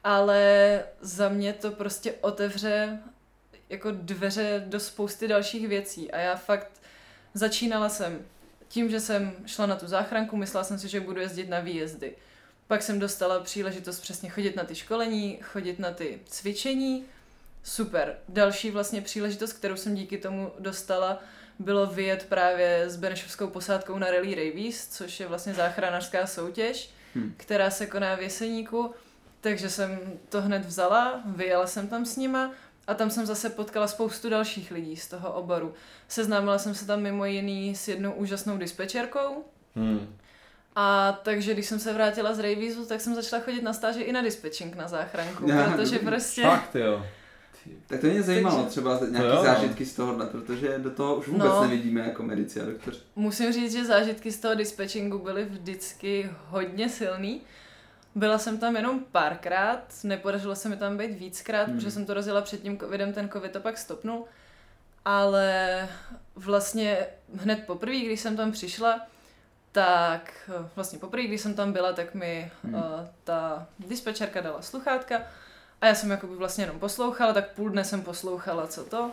Ale 0.04 0.82
za 1.00 1.28
mě 1.28 1.52
to 1.52 1.70
prostě 1.70 2.12
otevře 2.20 2.98
jako 3.74 3.90
dveře 3.90 4.64
do 4.66 4.80
spousty 4.80 5.28
dalších 5.28 5.68
věcí. 5.68 6.10
A 6.10 6.18
já 6.18 6.36
fakt 6.36 6.70
začínala 7.34 7.88
jsem 7.88 8.22
tím, 8.68 8.90
že 8.90 9.00
jsem 9.00 9.32
šla 9.46 9.66
na 9.66 9.76
tu 9.76 9.86
záchranku, 9.86 10.36
myslela 10.36 10.64
jsem 10.64 10.78
si, 10.78 10.88
že 10.88 11.00
budu 11.00 11.20
jezdit 11.20 11.48
na 11.48 11.60
výjezdy. 11.60 12.14
Pak 12.66 12.82
jsem 12.82 12.98
dostala 12.98 13.40
příležitost 13.40 14.00
přesně 14.00 14.30
chodit 14.30 14.56
na 14.56 14.64
ty 14.64 14.74
školení, 14.74 15.38
chodit 15.42 15.78
na 15.78 15.90
ty 15.90 16.20
cvičení, 16.26 17.04
super. 17.62 18.18
Další 18.28 18.70
vlastně 18.70 19.00
příležitost, 19.00 19.52
kterou 19.52 19.76
jsem 19.76 19.94
díky 19.94 20.18
tomu 20.18 20.52
dostala, 20.58 21.22
bylo 21.58 21.86
vyjet 21.86 22.26
právě 22.28 22.90
s 22.90 22.96
Benešovskou 22.96 23.46
posádkou 23.46 23.98
na 23.98 24.10
Rally 24.10 24.34
Ravies, 24.34 24.88
což 24.88 25.20
je 25.20 25.26
vlastně 25.26 25.54
záchranářská 25.54 26.26
soutěž, 26.26 26.90
hmm. 27.14 27.34
která 27.36 27.70
se 27.70 27.86
koná 27.86 28.14
v 28.14 28.22
Jeseníku. 28.22 28.94
Takže 29.40 29.70
jsem 29.70 30.00
to 30.28 30.42
hned 30.42 30.66
vzala, 30.66 31.22
vyjela 31.26 31.66
jsem 31.66 31.88
tam 31.88 32.04
s 32.04 32.16
nima 32.16 32.50
a 32.86 32.94
tam 32.94 33.10
jsem 33.10 33.26
zase 33.26 33.50
potkala 33.50 33.88
spoustu 33.88 34.30
dalších 34.30 34.70
lidí 34.70 34.96
z 34.96 35.08
toho 35.08 35.32
oboru. 35.32 35.74
Seznámila 36.08 36.58
jsem 36.58 36.74
se 36.74 36.86
tam 36.86 37.02
mimo 37.02 37.24
jiný 37.24 37.74
s 37.74 37.88
jednou 37.88 38.12
úžasnou 38.12 38.58
dispečerkou. 38.58 39.44
Hmm. 39.76 40.16
A 40.76 41.12
takže 41.22 41.54
když 41.54 41.66
jsem 41.66 41.78
se 41.78 41.92
vrátila 41.92 42.34
z 42.34 42.38
Ravisu, 42.38 42.86
tak 42.86 43.00
jsem 43.00 43.14
začala 43.14 43.42
chodit 43.42 43.62
na 43.62 43.72
stáže 43.72 44.00
i 44.00 44.12
na 44.12 44.22
dispečing 44.22 44.76
na 44.76 44.88
záchranku, 44.88 45.48
Já, 45.48 45.70
protože 45.70 45.98
prostě... 45.98 46.42
Fakt 46.42 46.74
jo. 46.74 47.06
Tak 47.86 48.00
to 48.00 48.06
mě 48.06 48.22
zajímalo 48.22 48.56
Takže, 48.56 48.70
třeba 48.70 49.00
nějaké 49.10 49.42
zážitky 49.42 49.86
z 49.86 49.94
tohohle, 49.94 50.26
protože 50.26 50.78
do 50.78 50.90
toho 50.90 51.16
už 51.16 51.28
vůbec 51.28 51.46
no, 51.46 51.62
nevidíme 51.62 52.00
jako 52.00 52.22
medici 52.22 52.60
a 52.60 52.64
doktoři. 52.64 52.98
Musím 53.16 53.52
říct, 53.52 53.72
že 53.72 53.84
zážitky 53.84 54.32
z 54.32 54.38
toho 54.38 54.54
dispatchingu 54.54 55.18
byly 55.18 55.44
vždycky 55.44 56.30
hodně 56.48 56.88
silný. 56.88 57.40
Byla 58.14 58.38
jsem 58.38 58.58
tam 58.58 58.76
jenom 58.76 59.04
párkrát, 59.04 59.94
nepodařilo 60.04 60.56
se 60.56 60.68
mi 60.68 60.76
tam 60.76 60.96
být 60.96 61.18
víckrát, 61.18 61.66
hmm. 61.66 61.76
protože 61.76 61.90
jsem 61.90 62.06
to 62.06 62.14
rozjela 62.14 62.40
před 62.40 62.62
tím 62.62 62.78
covidem, 62.78 63.12
ten 63.12 63.28
covid 63.28 63.52
to 63.52 63.60
pak 63.60 63.78
stopnul. 63.78 64.24
Ale 65.04 65.88
vlastně 66.36 67.06
hned 67.36 67.66
poprvé, 67.66 67.96
když 67.96 68.20
jsem 68.20 68.36
tam 68.36 68.52
přišla, 68.52 69.00
tak 69.72 70.50
vlastně 70.76 70.98
poprvé, 70.98 71.22
když 71.22 71.40
jsem 71.40 71.54
tam 71.54 71.72
byla, 71.72 71.92
tak 71.92 72.14
mi 72.14 72.52
hmm. 72.64 72.74
uh, 72.74 72.80
ta 73.24 73.66
dispečerka 73.78 74.40
dala 74.40 74.62
sluchátka 74.62 75.22
a 75.80 75.86
já 75.86 75.94
jsem 75.94 76.10
jako 76.10 76.26
vlastně 76.26 76.64
jenom 76.64 76.78
poslouchala, 76.78 77.32
tak 77.32 77.50
půl 77.50 77.70
dne 77.70 77.84
jsem 77.84 78.02
poslouchala, 78.02 78.66
co 78.66 78.84
to, 78.84 79.10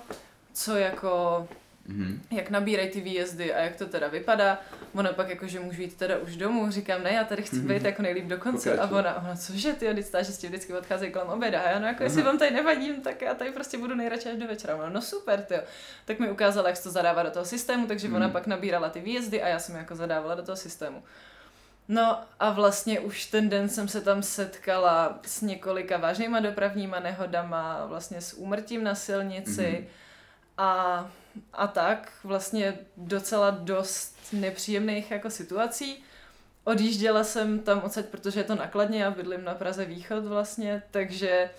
co 0.54 0.76
jako, 0.76 1.48
mm-hmm. 1.90 2.20
jak 2.32 2.50
nabírají 2.50 2.90
ty 2.90 3.02
výjezdy 3.02 3.54
a 3.54 3.60
jak 3.60 3.76
to 3.76 3.86
teda 3.86 4.08
vypadá. 4.08 4.60
Ona 4.94 5.14
pak 5.14 5.30
jako, 5.30 5.48
že 5.48 5.60
můžu 5.60 5.82
jít 5.82 5.98
teda 5.98 6.18
už 6.18 6.36
domů, 6.36 6.72
říkám, 6.72 7.04
ne, 7.04 7.14
já 7.14 7.24
tady 7.24 7.44
chci 7.44 7.56
mm-hmm. 7.56 7.74
být 7.74 7.84
jako 7.84 8.02
nejlíp 8.02 8.26
do 8.26 8.38
konce. 8.38 8.80
A 8.80 8.92
ona, 8.92 9.22
ona, 9.22 9.36
cože 9.36 9.74
ty, 9.74 9.94
ty 9.94 10.04
stážisti 10.04 10.48
vždycky 10.48 10.74
odcházejí 10.74 11.12
kolem 11.12 11.28
oběda. 11.28 11.62
A 11.62 11.70
já, 11.70 11.80
no 11.80 11.88
jako, 11.88 12.04
jestli 12.04 12.22
vám 12.22 12.38
tady 12.38 12.52
nevadím, 12.52 13.02
tak 13.02 13.22
já 13.22 13.34
tady 13.34 13.52
prostě 13.52 13.78
budu 13.78 13.96
nejradši 13.96 14.30
až 14.30 14.38
do 14.38 14.48
večera. 14.48 14.76
Ona, 14.76 14.90
no 14.90 15.02
super, 15.02 15.42
ty. 15.42 15.56
Tak 16.06 16.20
mi 16.20 16.32
ukázala, 16.32 16.68
jak 16.68 16.78
se 16.78 16.84
to 16.84 16.92
zadává 16.92 17.24
do 17.24 17.32
toho 17.32 17.46
systému, 17.46 17.88
takže 17.88 18.08
mm. 18.08 18.16
ona 18.16 18.30
pak 18.30 18.48
nabírala 18.48 18.90
ty 18.90 19.00
výjezdy 19.00 19.42
a 19.42 19.48
já 19.48 19.60
jsem 19.60 19.76
jako 19.76 19.96
zadávala 19.96 20.36
do 20.36 20.44
toho 20.44 20.56
systému. 20.56 21.04
No 21.88 22.20
a 22.40 22.52
vlastně 22.52 23.00
už 23.00 23.26
ten 23.26 23.50
den 23.50 23.70
jsem 23.70 23.88
se 23.88 24.02
tam 24.02 24.24
setkala 24.24 25.20
s 25.26 25.42
několika 25.42 25.98
vážnýma 25.98 26.40
dopravníma 26.40 27.00
nehodama, 27.00 27.86
vlastně 27.86 28.22
s 28.22 28.34
úmrtím 28.34 28.84
na 28.84 28.96
silnici 28.96 29.62
mm-hmm. 29.62 29.86
A, 30.62 31.10
a 31.54 31.68
tak 31.68 32.12
vlastně 32.24 32.78
docela 32.98 33.50
dost 33.50 34.16
nepříjemných 34.34 35.12
jako 35.12 35.30
situací. 35.30 36.04
Odjížděla 36.64 37.24
jsem 37.24 37.60
tam 37.60 37.82
odsaď, 37.84 38.06
protože 38.06 38.40
je 38.40 38.44
to 38.44 38.56
nakladně, 38.56 39.04
já 39.04 39.12
bydlím 39.12 39.44
na 39.44 39.54
Praze 39.54 39.86
Východ 39.86 40.26
vlastně, 40.26 40.84
takže 40.92 41.50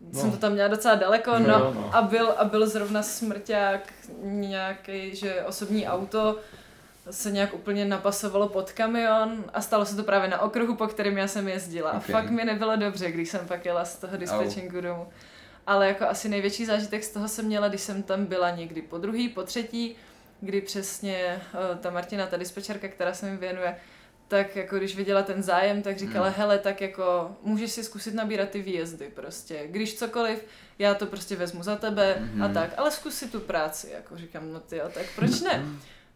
no. 0.00 0.20
jsem 0.20 0.30
to 0.30 0.36
tam 0.36 0.52
měla 0.52 0.68
docela 0.68 0.94
daleko, 0.94 1.38
no, 1.38 1.46
no, 1.46 1.74
no. 1.74 1.90
A, 1.94 2.02
byl, 2.02 2.34
a 2.36 2.44
byl 2.44 2.68
zrovna 2.68 3.02
smrťák 3.02 3.92
nějaký, 4.22 5.16
že 5.16 5.44
osobní 5.44 5.86
auto, 5.86 6.38
se 7.10 7.30
nějak 7.30 7.54
úplně 7.54 7.84
napasovalo 7.84 8.48
pod 8.48 8.72
kamion 8.72 9.44
a 9.54 9.60
stalo 9.60 9.86
se 9.86 9.96
to 9.96 10.02
právě 10.02 10.28
na 10.28 10.40
okruhu, 10.40 10.74
po 10.74 10.86
kterým 10.86 11.18
já 11.18 11.28
jsem 11.28 11.48
jezdila. 11.48 11.90
Okay. 11.90 12.14
A 12.14 12.20
fakt 12.20 12.30
mi 12.30 12.44
nebylo 12.44 12.76
dobře, 12.76 13.10
když 13.10 13.28
jsem 13.28 13.46
pak 13.48 13.64
jela 13.64 13.84
z 13.84 13.96
toho 13.96 14.16
dispatchingu 14.16 14.76
oh. 14.76 14.82
domů. 14.82 15.08
Ale 15.70 15.88
jako 15.88 16.04
asi 16.04 16.28
největší 16.28 16.66
zážitek 16.66 17.04
z 17.04 17.10
toho 17.10 17.28
jsem 17.28 17.44
měla, 17.44 17.68
když 17.68 17.80
jsem 17.80 18.02
tam 18.02 18.26
byla 18.26 18.50
někdy 18.50 18.82
po 18.82 18.98
druhý, 18.98 19.28
po 19.28 19.42
třetí, 19.42 19.96
kdy 20.40 20.60
přesně 20.60 21.42
uh, 21.54 21.78
ta 21.78 21.90
Martina, 21.90 22.26
ta 22.26 22.36
dispečerka, 22.36 22.88
která 22.88 23.14
se 23.14 23.30
mi 23.30 23.36
věnuje, 23.36 23.76
tak 24.28 24.56
jako 24.56 24.76
když 24.76 24.96
viděla 24.96 25.22
ten 25.22 25.42
zájem, 25.42 25.82
tak 25.82 25.98
říkala, 25.98 26.26
hmm. 26.26 26.34
hele, 26.36 26.58
tak 26.58 26.80
jako 26.80 27.36
můžeš 27.42 27.72
si 27.72 27.84
zkusit 27.84 28.14
nabírat 28.14 28.50
ty 28.50 28.62
výjezdy 28.62 29.10
prostě. 29.14 29.66
Když 29.66 29.98
cokoliv, 29.98 30.44
já 30.78 30.94
to 30.94 31.06
prostě 31.06 31.36
vezmu 31.36 31.62
za 31.62 31.76
tebe 31.76 32.16
hmm. 32.18 32.42
a 32.42 32.48
tak, 32.48 32.70
ale 32.76 32.90
zkus 32.90 33.14
si 33.14 33.28
tu 33.28 33.40
práci, 33.40 33.90
jako 33.90 34.16
říkám, 34.16 34.52
no 34.52 34.60
ty, 34.60 34.80
tak 34.94 35.06
proč 35.16 35.40
ne? 35.40 35.64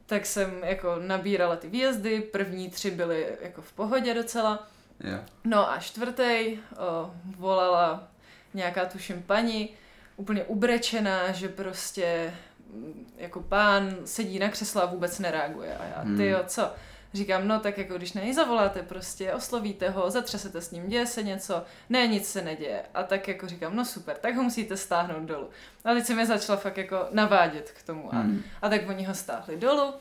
tak 0.07 0.27
jsem 0.27 0.65
jako 0.65 0.97
nabírala 0.99 1.57
ty 1.57 1.69
výjezdy, 1.69 2.21
první 2.21 2.71
tři 2.71 2.91
byly 2.91 3.27
jako 3.41 3.63
v 3.63 3.73
pohodě 3.73 4.15
docela. 4.15 4.69
Yeah. 5.01 5.25
No 5.45 5.71
a 5.71 5.79
čtvrtý 5.79 6.59
o, 6.77 7.11
volala 7.37 8.14
nějaká 8.55 8.87
tuším 8.87 9.23
paní, 9.23 9.71
úplně 10.17 10.45
ubrečená, 10.45 11.33
že 11.33 11.49
prostě 11.49 12.35
mm, 12.75 13.15
jako 13.17 13.41
pán 13.41 13.97
sedí 14.05 14.39
na 14.39 14.49
křesle 14.49 14.83
a 14.83 14.87
vůbec 14.87 15.19
nereaguje. 15.19 15.77
A 15.77 15.85
já, 15.85 16.03
hmm. 16.03 16.17
ty 16.17 16.27
jo, 16.27 16.41
co? 16.47 16.71
Říkám, 17.15 17.49
no 17.49 17.61
tak 17.61 17.79
jako 17.79 17.95
když 17.95 18.13
na 18.13 18.23
něj 18.23 18.35
zavoláte 18.35 18.83
prostě, 18.83 19.33
oslovíte 19.33 19.91
ho, 19.91 20.11
zatřesete 20.11 20.61
s 20.61 20.71
ním, 20.71 20.89
děje 20.89 21.07
se 21.07 21.23
něco, 21.23 21.65
ne, 21.89 22.07
nic 22.07 22.29
se 22.29 22.43
neděje. 22.43 22.83
A 22.95 23.03
tak 23.03 23.29
jako 23.29 23.49
říkám, 23.49 23.77
no 23.77 23.85
super, 23.85 24.17
tak 24.17 24.35
ho 24.35 24.43
musíte 24.43 24.77
stáhnout 24.77 25.23
dolů. 25.23 25.51
A 25.85 25.95
teď 25.95 26.05
se 26.05 26.15
mě 26.15 26.27
začala 26.27 26.59
fakt 26.59 26.77
jako 26.77 27.07
navádět 27.11 27.71
k 27.71 27.83
tomu. 27.83 28.15
A, 28.15 28.19
hmm. 28.19 28.43
a 28.63 28.69
tak 28.69 28.89
oni 28.89 29.05
ho 29.05 29.15
stáhli 29.15 29.57
dolů 29.57 29.95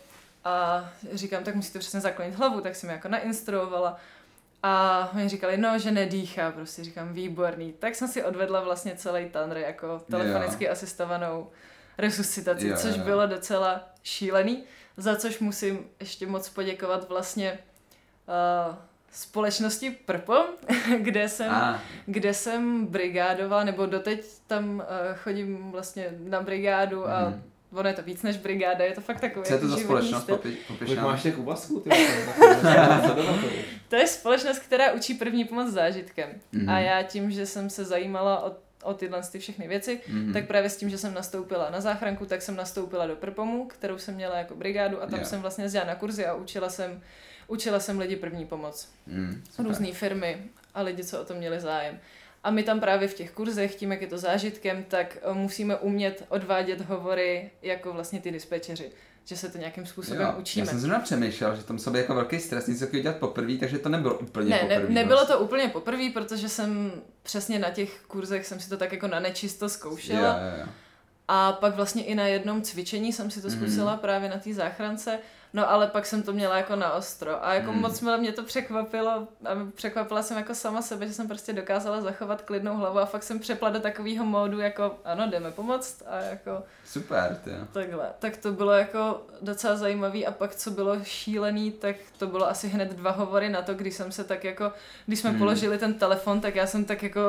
a 0.43 0.89
říkám, 1.13 1.43
tak 1.43 1.55
musíte 1.55 1.79
přesně 1.79 2.01
zaklonit 2.01 2.35
hlavu, 2.35 2.61
tak 2.61 2.75
jsem 2.75 2.89
jako 2.89 3.07
nainstruovala. 3.07 3.99
A 4.63 5.09
oni 5.15 5.29
říkali, 5.29 5.57
no, 5.57 5.79
že 5.79 5.91
nedýchá, 5.91 6.51
prostě 6.51 6.83
říkám, 6.83 7.13
výborný. 7.13 7.73
Tak 7.73 7.95
jsem 7.95 8.07
si 8.07 8.23
odvedla 8.23 8.61
vlastně 8.61 8.95
celý 8.95 9.29
tanr 9.29 9.57
jako 9.57 10.01
telefonicky 10.11 10.63
yeah. 10.63 10.71
asistovanou 10.71 11.49
resuscitaci, 11.97 12.67
yeah, 12.67 12.79
což 12.79 12.93
yeah. 12.93 13.05
bylo 13.05 13.27
docela 13.27 13.89
šílený 14.03 14.63
za 14.97 15.15
což 15.15 15.39
musím 15.39 15.89
ještě 15.99 16.27
moc 16.27 16.49
poděkovat 16.49 17.09
vlastně 17.09 17.59
uh, 18.69 18.75
společnosti 19.11 19.91
Prpo, 19.91 20.45
kde 20.97 21.29
jsem, 21.29 21.51
ah. 21.51 21.79
kde 22.05 22.33
jsem 22.33 22.85
brigádovala, 22.85 23.63
nebo 23.63 23.85
doteď 23.85 24.25
tam 24.47 24.75
uh, 24.75 24.83
chodím 25.15 25.71
vlastně 25.71 26.09
na 26.17 26.41
brigádu 26.41 27.09
a 27.09 27.29
mm. 27.29 27.43
Ono 27.73 27.89
je 27.89 27.95
to 27.95 28.01
víc 28.01 28.23
než 28.23 28.37
brigáda, 28.37 28.85
je 28.85 28.91
to 28.91 29.01
fakt 29.01 29.19
takový 29.19 29.45
Co 29.45 29.53
je 29.53 29.59
to 29.59 29.67
za 29.67 29.77
společnost? 29.77 30.23
Popi, 30.23 30.57
Kolik 30.79 30.99
máš 30.99 31.23
těch 31.23 31.37
úvazků? 31.37 31.79
to 33.89 33.95
je 33.95 34.07
společnost, 34.07 34.59
která 34.59 34.91
učí 34.91 35.13
první 35.13 35.45
pomoc 35.45 35.71
zážitkem. 35.71 36.29
Mm. 36.51 36.69
A 36.69 36.79
já 36.79 37.03
tím, 37.03 37.31
že 37.31 37.45
jsem 37.45 37.69
se 37.69 37.85
zajímala 37.85 38.43
o 38.45 38.55
o 38.83 38.93
tyhle 38.93 39.21
ty 39.31 39.39
všechny 39.39 39.67
věci, 39.67 39.99
mm-hmm. 40.09 40.33
tak 40.33 40.47
právě 40.47 40.69
s 40.69 40.77
tím, 40.77 40.89
že 40.89 40.97
jsem 40.97 41.13
nastoupila 41.13 41.69
na 41.69 41.81
záchranku, 41.81 42.25
tak 42.25 42.41
jsem 42.41 42.55
nastoupila 42.55 43.07
do 43.07 43.15
Prpomu, 43.15 43.65
kterou 43.65 43.97
jsem 43.97 44.15
měla 44.15 44.37
jako 44.37 44.55
brigádu 44.55 45.03
a 45.03 45.05
tam 45.05 45.19
yeah. 45.19 45.27
jsem 45.27 45.41
vlastně 45.41 45.63
jezdila 45.63 45.85
na 45.85 45.95
kurzy 45.95 46.25
a 46.25 46.33
učila 46.33 46.69
jsem, 46.69 47.01
učila 47.47 47.79
jsem 47.79 47.99
lidi 47.99 48.15
první 48.15 48.45
pomoc. 48.45 48.89
Mm, 49.07 49.43
Různé 49.59 49.91
firmy 49.91 50.43
a 50.73 50.81
lidi, 50.81 51.03
co 51.03 51.21
o 51.21 51.25
to 51.25 51.33
měli 51.33 51.59
zájem. 51.59 51.99
A 52.43 52.51
my 52.51 52.63
tam 52.63 52.79
právě 52.79 53.07
v 53.07 53.13
těch 53.13 53.31
kurzech, 53.31 53.75
tím, 53.75 53.91
jak 53.91 54.01
je 54.01 54.07
to 54.07 54.17
zážitkem, 54.17 54.83
tak 54.83 55.17
eh, 55.21 55.33
musíme 55.33 55.75
umět 55.75 56.25
odvádět 56.29 56.81
hovory 56.81 57.51
jako 57.61 57.93
vlastně 57.93 58.21
ty 58.21 58.31
dispečeři 58.31 58.91
že 59.25 59.37
se 59.37 59.49
to 59.49 59.57
nějakým 59.57 59.85
způsobem 59.85 60.21
jo, 60.21 60.35
učíme. 60.39 60.65
Já 60.65 60.69
jsem 60.69 60.79
zrovna 60.79 60.99
přemýšlel, 60.99 61.55
že 61.55 61.63
tam 61.63 61.79
sobě 61.79 62.01
jako 62.01 62.15
velký 62.15 62.39
stres 62.39 62.67
něco 62.67 62.85
dělat 62.85 63.17
poprvé, 63.17 63.57
takže 63.57 63.77
to 63.77 63.89
nebylo 63.89 64.13
úplně 64.19 64.49
ne, 64.49 64.59
poprvé. 64.59 64.79
Ne, 64.79 64.89
nebylo 64.89 65.17
vlastně. 65.17 65.35
to 65.35 65.41
úplně 65.41 65.67
poprvé, 65.67 66.09
protože 66.13 66.49
jsem 66.49 66.91
přesně 67.23 67.59
na 67.59 67.69
těch 67.69 68.01
kurzech 68.07 68.45
jsem 68.45 68.59
si 68.59 68.69
to 68.69 68.77
tak 68.77 68.91
jako 68.91 69.07
na 69.07 69.19
nečisto 69.19 69.69
zkoušela. 69.69 70.19
Jo, 70.19 70.57
jo, 70.57 70.59
jo. 70.59 70.71
A 71.27 71.51
pak 71.51 71.75
vlastně 71.75 72.03
i 72.03 72.15
na 72.15 72.27
jednom 72.27 72.61
cvičení 72.61 73.13
jsem 73.13 73.31
si 73.31 73.41
to 73.41 73.47
mhm. 73.47 73.57
zkusila 73.57 73.93
mm. 73.93 73.99
právě 73.99 74.29
na 74.29 74.37
té 74.37 74.53
záchrance 74.53 75.19
No 75.55 75.71
ale 75.71 75.87
pak 75.87 76.05
jsem 76.05 76.23
to 76.23 76.33
měla 76.33 76.57
jako 76.57 76.75
na 76.75 76.93
ostro 76.93 77.45
a 77.45 77.53
jako 77.53 77.71
hmm. 77.71 77.81
moc 77.81 78.01
mě 78.01 78.31
to 78.31 78.43
překvapilo 78.43 79.11
a 79.45 79.49
překvapila 79.75 80.23
jsem 80.23 80.37
jako 80.37 80.55
sama 80.55 80.81
sebe, 80.81 81.07
že 81.07 81.13
jsem 81.13 81.27
prostě 81.27 81.53
dokázala 81.53 82.01
zachovat 82.01 82.41
klidnou 82.41 82.75
hlavu 82.75 82.99
a 82.99 83.05
fakt 83.05 83.23
jsem 83.23 83.39
přepla 83.39 83.69
do 83.69 83.79
takového 83.79 84.25
módu 84.25 84.59
jako 84.59 84.95
ano, 85.05 85.27
jdeme 85.29 85.51
pomoct 85.51 86.03
a 86.07 86.17
jako... 86.17 86.63
Super, 86.85 87.39
ty. 87.43 87.51
Takhle. 87.73 88.09
Tak 88.19 88.37
to 88.37 88.51
bylo 88.51 88.71
jako 88.71 89.21
docela 89.41 89.75
zajímavý 89.75 90.25
a 90.25 90.31
pak 90.31 90.55
co 90.55 90.71
bylo 90.71 91.03
šílený, 91.03 91.71
tak 91.71 91.95
to 92.17 92.27
bylo 92.27 92.49
asi 92.49 92.67
hned 92.67 92.93
dva 92.93 93.11
hovory 93.11 93.49
na 93.49 93.61
to, 93.61 93.73
když 93.73 93.93
jsem 93.93 94.11
se 94.11 94.23
tak 94.23 94.43
jako, 94.43 94.71
když 95.05 95.19
jsme 95.19 95.29
hmm. 95.29 95.39
položili 95.39 95.77
ten 95.77 95.93
telefon, 95.93 96.41
tak 96.41 96.55
já 96.55 96.67
jsem 96.67 96.85
tak 96.85 97.03
jako 97.03 97.21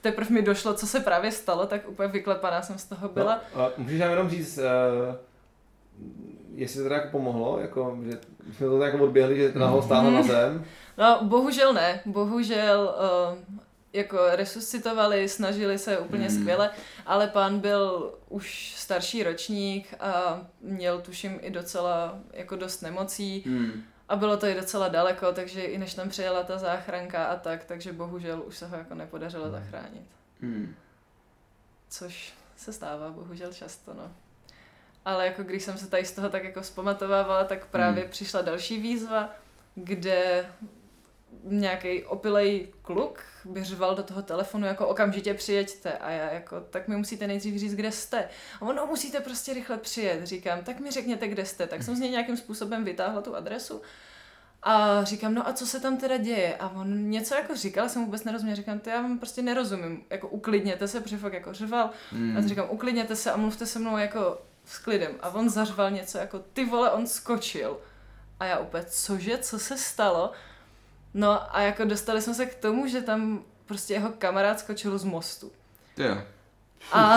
teprve 0.00 0.30
mi 0.30 0.42
došlo, 0.42 0.74
co 0.74 0.86
se 0.86 1.00
právě 1.00 1.32
stalo, 1.32 1.66
tak 1.66 1.88
úplně 1.88 2.08
vyklepaná 2.08 2.62
jsem 2.62 2.78
z 2.78 2.84
toho 2.84 3.08
byla. 3.08 3.40
No, 3.56 3.62
a 3.62 3.70
můžeš 3.76 4.00
nám 4.00 4.10
jenom 4.10 4.30
říct, 4.30 4.58
uh 4.58 5.14
jestli 6.54 6.76
to 6.78 6.82
teda 6.82 6.96
jako 6.96 7.08
pomohlo, 7.08 7.58
jako, 7.60 7.98
že 8.02 8.18
jsme 8.52 8.66
to 8.66 8.78
tak 8.78 8.92
jako 8.92 9.04
odběhli, 9.04 9.36
že 9.36 9.52
to 9.52 9.68
ho 9.68 9.82
stáhlo 9.82 10.10
na 10.10 10.22
zem? 10.22 10.64
No, 10.98 11.18
bohužel 11.22 11.72
ne. 11.72 12.00
Bohužel 12.06 12.94
uh, 13.30 13.58
jako 13.92 14.18
resuscitovali, 14.30 15.28
snažili 15.28 15.78
se 15.78 15.98
úplně 15.98 16.28
mm. 16.28 16.30
skvěle, 16.30 16.70
ale 17.06 17.26
pán 17.26 17.60
byl 17.60 18.14
už 18.28 18.74
starší 18.76 19.22
ročník 19.22 19.94
a 20.00 20.42
měl 20.60 21.00
tuším 21.00 21.38
i 21.42 21.50
docela 21.50 22.18
jako 22.32 22.56
dost 22.56 22.80
nemocí. 22.80 23.44
Mm. 23.46 23.82
A 24.08 24.16
bylo 24.16 24.36
to 24.36 24.46
i 24.46 24.54
docela 24.54 24.88
daleko, 24.88 25.32
takže 25.32 25.62
i 25.62 25.78
než 25.78 25.94
tam 25.94 26.08
přijela 26.08 26.42
ta 26.42 26.58
záchranka 26.58 27.24
a 27.24 27.36
tak, 27.36 27.64
takže 27.64 27.92
bohužel 27.92 28.42
už 28.46 28.56
se 28.56 28.66
ho 28.66 28.76
jako 28.76 28.94
nepodařilo 28.94 29.44
hmm. 29.44 29.52
zachránit. 29.52 30.06
Mm. 30.40 30.74
Což 31.88 32.34
se 32.56 32.72
stává 32.72 33.10
bohužel 33.10 33.52
často, 33.52 33.94
no 33.94 34.10
ale 35.04 35.26
jako 35.26 35.42
když 35.42 35.62
jsem 35.62 35.78
se 35.78 35.90
tady 35.90 36.04
z 36.04 36.12
toho 36.12 36.28
tak 36.28 36.44
jako 36.44 36.62
zpamatovávala, 36.62 37.44
tak 37.44 37.66
právě 37.66 38.02
hmm. 38.02 38.10
přišla 38.10 38.42
další 38.42 38.80
výzva, 38.80 39.30
kde 39.74 40.46
nějaký 41.44 42.04
opilej 42.04 42.68
kluk 42.82 43.24
by 43.44 43.64
řval 43.64 43.94
do 43.94 44.02
toho 44.02 44.22
telefonu 44.22 44.66
jako 44.66 44.88
okamžitě 44.88 45.34
přijeďte 45.34 45.92
a 45.92 46.10
já 46.10 46.32
jako, 46.32 46.60
tak 46.60 46.88
mi 46.88 46.96
musíte 46.96 47.26
nejdřív 47.26 47.60
říct, 47.60 47.74
kde 47.74 47.92
jste. 47.92 48.28
A 48.60 48.62
ono 48.62 48.86
musíte 48.86 49.20
prostě 49.20 49.54
rychle 49.54 49.78
přijet. 49.78 50.26
Říkám, 50.26 50.64
tak 50.64 50.80
mi 50.80 50.90
řekněte, 50.90 51.28
kde 51.28 51.44
jste. 51.44 51.66
Tak 51.66 51.82
jsem 51.82 51.96
z 51.96 52.00
něj 52.00 52.10
nějakým 52.10 52.36
způsobem 52.36 52.84
vytáhla 52.84 53.20
tu 53.20 53.36
adresu 53.36 53.82
a 54.62 55.04
říkám, 55.04 55.34
no 55.34 55.48
a 55.48 55.52
co 55.52 55.66
se 55.66 55.80
tam 55.80 55.96
teda 55.96 56.16
děje? 56.16 56.56
A 56.56 56.68
on 56.68 57.10
něco 57.10 57.34
jako 57.34 57.56
říkal, 57.56 57.88
jsem 57.88 58.04
vůbec 58.04 58.24
nerozuměl. 58.24 58.56
Říkám, 58.56 58.80
to 58.80 58.90
já 58.90 59.02
vám 59.02 59.18
prostě 59.18 59.42
nerozumím. 59.42 60.04
Jako 60.10 60.28
uklidněte 60.28 60.88
se, 60.88 61.00
protože 61.00 61.16
fakt 61.18 61.32
jako 61.32 61.52
řval. 61.52 61.90
Mm. 62.12 62.36
A 62.36 62.40
říkám, 62.40 62.66
uklidněte 62.70 63.16
se 63.16 63.32
a 63.32 63.36
mluvte 63.36 63.66
se 63.66 63.78
mnou 63.78 63.96
jako 63.96 64.38
s 64.64 64.78
klidem. 64.78 65.12
A 65.20 65.28
on 65.28 65.50
zařval 65.50 65.90
něco 65.90 66.18
jako, 66.18 66.38
ty 66.38 66.64
vole, 66.64 66.90
on 66.90 67.06
skočil. 67.06 67.78
A 68.40 68.44
já 68.44 68.58
úplně, 68.58 68.84
cože, 68.84 69.38
co 69.38 69.58
se 69.58 69.78
stalo? 69.78 70.32
No 71.14 71.56
a 71.56 71.60
jako 71.60 71.84
dostali 71.84 72.22
jsme 72.22 72.34
se 72.34 72.46
k 72.46 72.54
tomu, 72.54 72.86
že 72.86 73.02
tam 73.02 73.44
prostě 73.66 73.94
jeho 73.94 74.10
kamarád 74.18 74.60
skočil 74.60 74.98
z 74.98 75.04
mostu. 75.04 75.52
Jo. 75.96 76.22
A, 76.92 77.16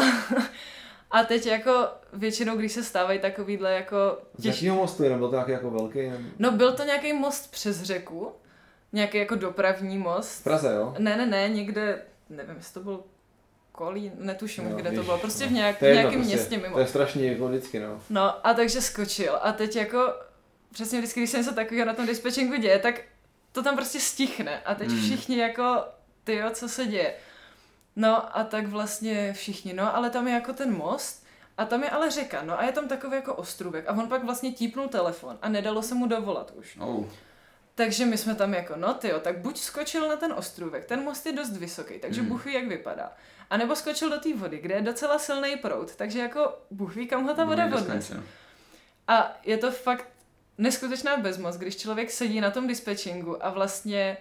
a 1.11 1.23
teď 1.23 1.45
jako 1.45 1.87
většinou, 2.13 2.55
když 2.55 2.71
se 2.71 2.83
stávají 2.83 3.19
takovýhle 3.19 3.73
jako... 3.73 4.17
Těž... 4.41 4.55
Z 4.55 4.63
jakého 4.63 4.75
mostu 4.75 5.03
jenom? 5.03 5.19
Byl 5.19 5.29
to 5.29 5.35
nějaký 5.35 5.51
jako 5.51 5.71
velký? 5.71 6.09
Nebo... 6.09 6.29
No 6.39 6.51
byl 6.51 6.73
to 6.73 6.83
nějaký 6.83 7.13
most 7.13 7.51
přes 7.51 7.81
řeku. 7.81 8.31
Nějaký 8.93 9.17
jako 9.17 9.35
dopravní 9.35 9.97
most. 9.97 10.39
V 10.39 10.43
Praze, 10.43 10.75
jo? 10.75 10.95
Ne, 10.99 11.17
ne, 11.17 11.25
ne, 11.25 11.49
někde, 11.49 12.01
nevím, 12.29 12.55
jestli 12.55 12.73
to 12.73 12.79
byl 12.79 13.03
Kolín, 13.75 14.11
netuším, 14.15 14.69
no, 14.69 14.75
kde 14.75 14.89
víš, 14.89 14.99
to 14.99 15.03
bylo, 15.03 15.17
prostě 15.17 15.43
no. 15.43 15.49
v 15.49 15.53
nějak, 15.53 15.79
to 15.79 15.85
nějakém 15.85 16.13
prostě, 16.13 16.35
městě 16.35 16.57
mimo. 16.57 16.73
To 16.73 16.79
je 16.79 16.87
strašně 16.87 17.31
jako 17.31 17.47
vždycky, 17.47 17.79
no. 17.79 18.01
No 18.09 18.47
a 18.47 18.53
takže 18.53 18.81
skočil 18.81 19.39
a 19.41 19.51
teď 19.51 19.75
jako, 19.75 20.13
přesně 20.71 20.99
vždycky, 20.99 21.19
když 21.19 21.29
se 21.29 21.37
něco 21.37 21.53
takového 21.53 21.85
na 21.85 21.93
tom 21.93 22.05
dispečinku 22.05 22.55
děje, 22.55 22.79
tak 22.79 23.01
to 23.51 23.63
tam 23.63 23.75
prostě 23.75 23.99
stichne 23.99 24.61
a 24.61 24.75
teď 24.75 24.89
mm. 24.89 25.01
všichni 25.01 25.37
jako, 25.37 25.83
ty 26.23 26.41
co 26.53 26.69
se 26.69 26.85
děje. 26.85 27.13
No 27.95 28.37
a 28.37 28.43
tak 28.43 28.67
vlastně 28.67 29.33
všichni, 29.33 29.73
no 29.73 29.95
ale 29.95 30.09
tam 30.09 30.27
je 30.27 30.33
jako 30.33 30.53
ten 30.53 30.77
most 30.77 31.25
a 31.57 31.65
tam 31.65 31.83
je 31.83 31.89
ale 31.89 32.11
řeka, 32.11 32.43
no 32.43 32.59
a 32.59 32.63
je 32.63 32.71
tam 32.71 32.87
takový 32.87 33.15
jako 33.15 33.35
ostrůvek 33.35 33.85
a 33.87 33.93
on 33.93 34.07
pak 34.07 34.23
vlastně 34.23 34.51
típnul 34.51 34.87
telefon 34.87 35.37
a 35.41 35.49
nedalo 35.49 35.81
se 35.81 35.95
mu 35.95 36.07
dovolat 36.07 36.51
už. 36.55 36.77
Oh. 36.79 37.05
Takže 37.75 38.05
my 38.05 38.17
jsme 38.17 38.35
tam 38.35 38.53
jako, 38.53 38.73
no 38.75 38.93
tyjo, 38.93 39.19
tak 39.19 39.37
buď 39.37 39.57
skočil 39.57 40.09
na 40.09 40.15
ten 40.15 40.33
ostrůvek, 40.33 40.85
ten 40.85 41.03
most 41.03 41.25
je 41.25 41.33
dost 41.33 41.57
vysoký, 41.57 41.99
takže 41.99 42.21
mm. 42.21 42.27
Bůh 42.27 42.45
ví, 42.45 42.53
jak 42.53 42.67
vypadá. 42.67 43.11
A 43.49 43.57
nebo 43.57 43.75
skočil 43.75 44.09
do 44.09 44.19
té 44.19 44.33
vody, 44.33 44.59
kde 44.59 44.75
je 44.75 44.81
docela 44.81 45.19
silný 45.19 45.55
proud, 45.57 45.95
takže 45.95 46.19
jako 46.19 46.53
Bůh 46.71 46.95
ví, 46.95 47.07
kam 47.07 47.23
ho 47.23 47.33
ta 47.33 47.45
voda 47.45 47.65
odnese. 47.65 48.23
A 49.07 49.37
je 49.43 49.57
to 49.57 49.71
fakt 49.71 50.07
neskutečná 50.57 51.17
bezmoc, 51.17 51.55
když 51.55 51.77
člověk 51.77 52.11
sedí 52.11 52.41
na 52.41 52.51
tom 52.51 52.67
dispečingu 52.67 53.45
a 53.45 53.49
vlastně 53.49 54.17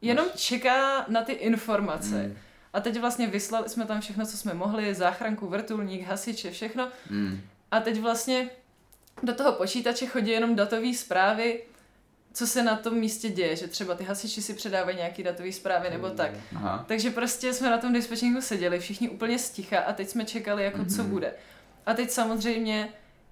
jenom 0.00 0.26
čeká 0.36 1.04
na 1.08 1.22
ty 1.22 1.32
informace. 1.32 2.14
Mm. 2.14 2.36
A 2.72 2.80
teď 2.80 3.00
vlastně 3.00 3.26
vyslali 3.26 3.68
jsme 3.68 3.86
tam 3.86 4.00
všechno, 4.00 4.26
co 4.26 4.36
jsme 4.36 4.54
mohli, 4.54 4.94
záchranku, 4.94 5.46
vrtulník, 5.46 6.06
hasiče, 6.06 6.50
všechno. 6.50 6.88
Mm. 7.10 7.40
A 7.70 7.80
teď 7.80 8.00
vlastně 8.00 8.50
do 9.22 9.34
toho 9.34 9.52
počítače 9.52 10.06
chodí 10.06 10.30
jenom 10.30 10.56
datové 10.56 10.94
zprávy, 10.94 11.62
co 12.34 12.46
se 12.46 12.62
na 12.62 12.76
tom 12.76 12.94
místě 12.94 13.30
děje, 13.30 13.56
že 13.56 13.68
třeba 13.68 13.94
ty 13.94 14.04
hasiči 14.04 14.42
si 14.42 14.54
předávají 14.54 14.96
nějaký 14.96 15.22
datový 15.22 15.52
zprávy 15.52 15.90
nebo 15.90 16.10
tak. 16.10 16.30
Aha. 16.56 16.84
Takže 16.88 17.10
prostě 17.10 17.52
jsme 17.52 17.70
na 17.70 17.78
tom 17.78 17.92
dispečingu 17.92 18.40
seděli, 18.40 18.78
všichni 18.78 19.08
úplně 19.08 19.38
sticha 19.38 19.78
a 19.78 19.92
teď 19.92 20.08
jsme 20.08 20.24
čekali, 20.24 20.64
jako 20.64 20.78
mm-hmm. 20.78 20.96
co 20.96 21.02
mhm. 21.02 21.10
bude. 21.10 21.32
A 21.86 21.94
teď 21.94 22.10
samozřejmě, 22.10 22.88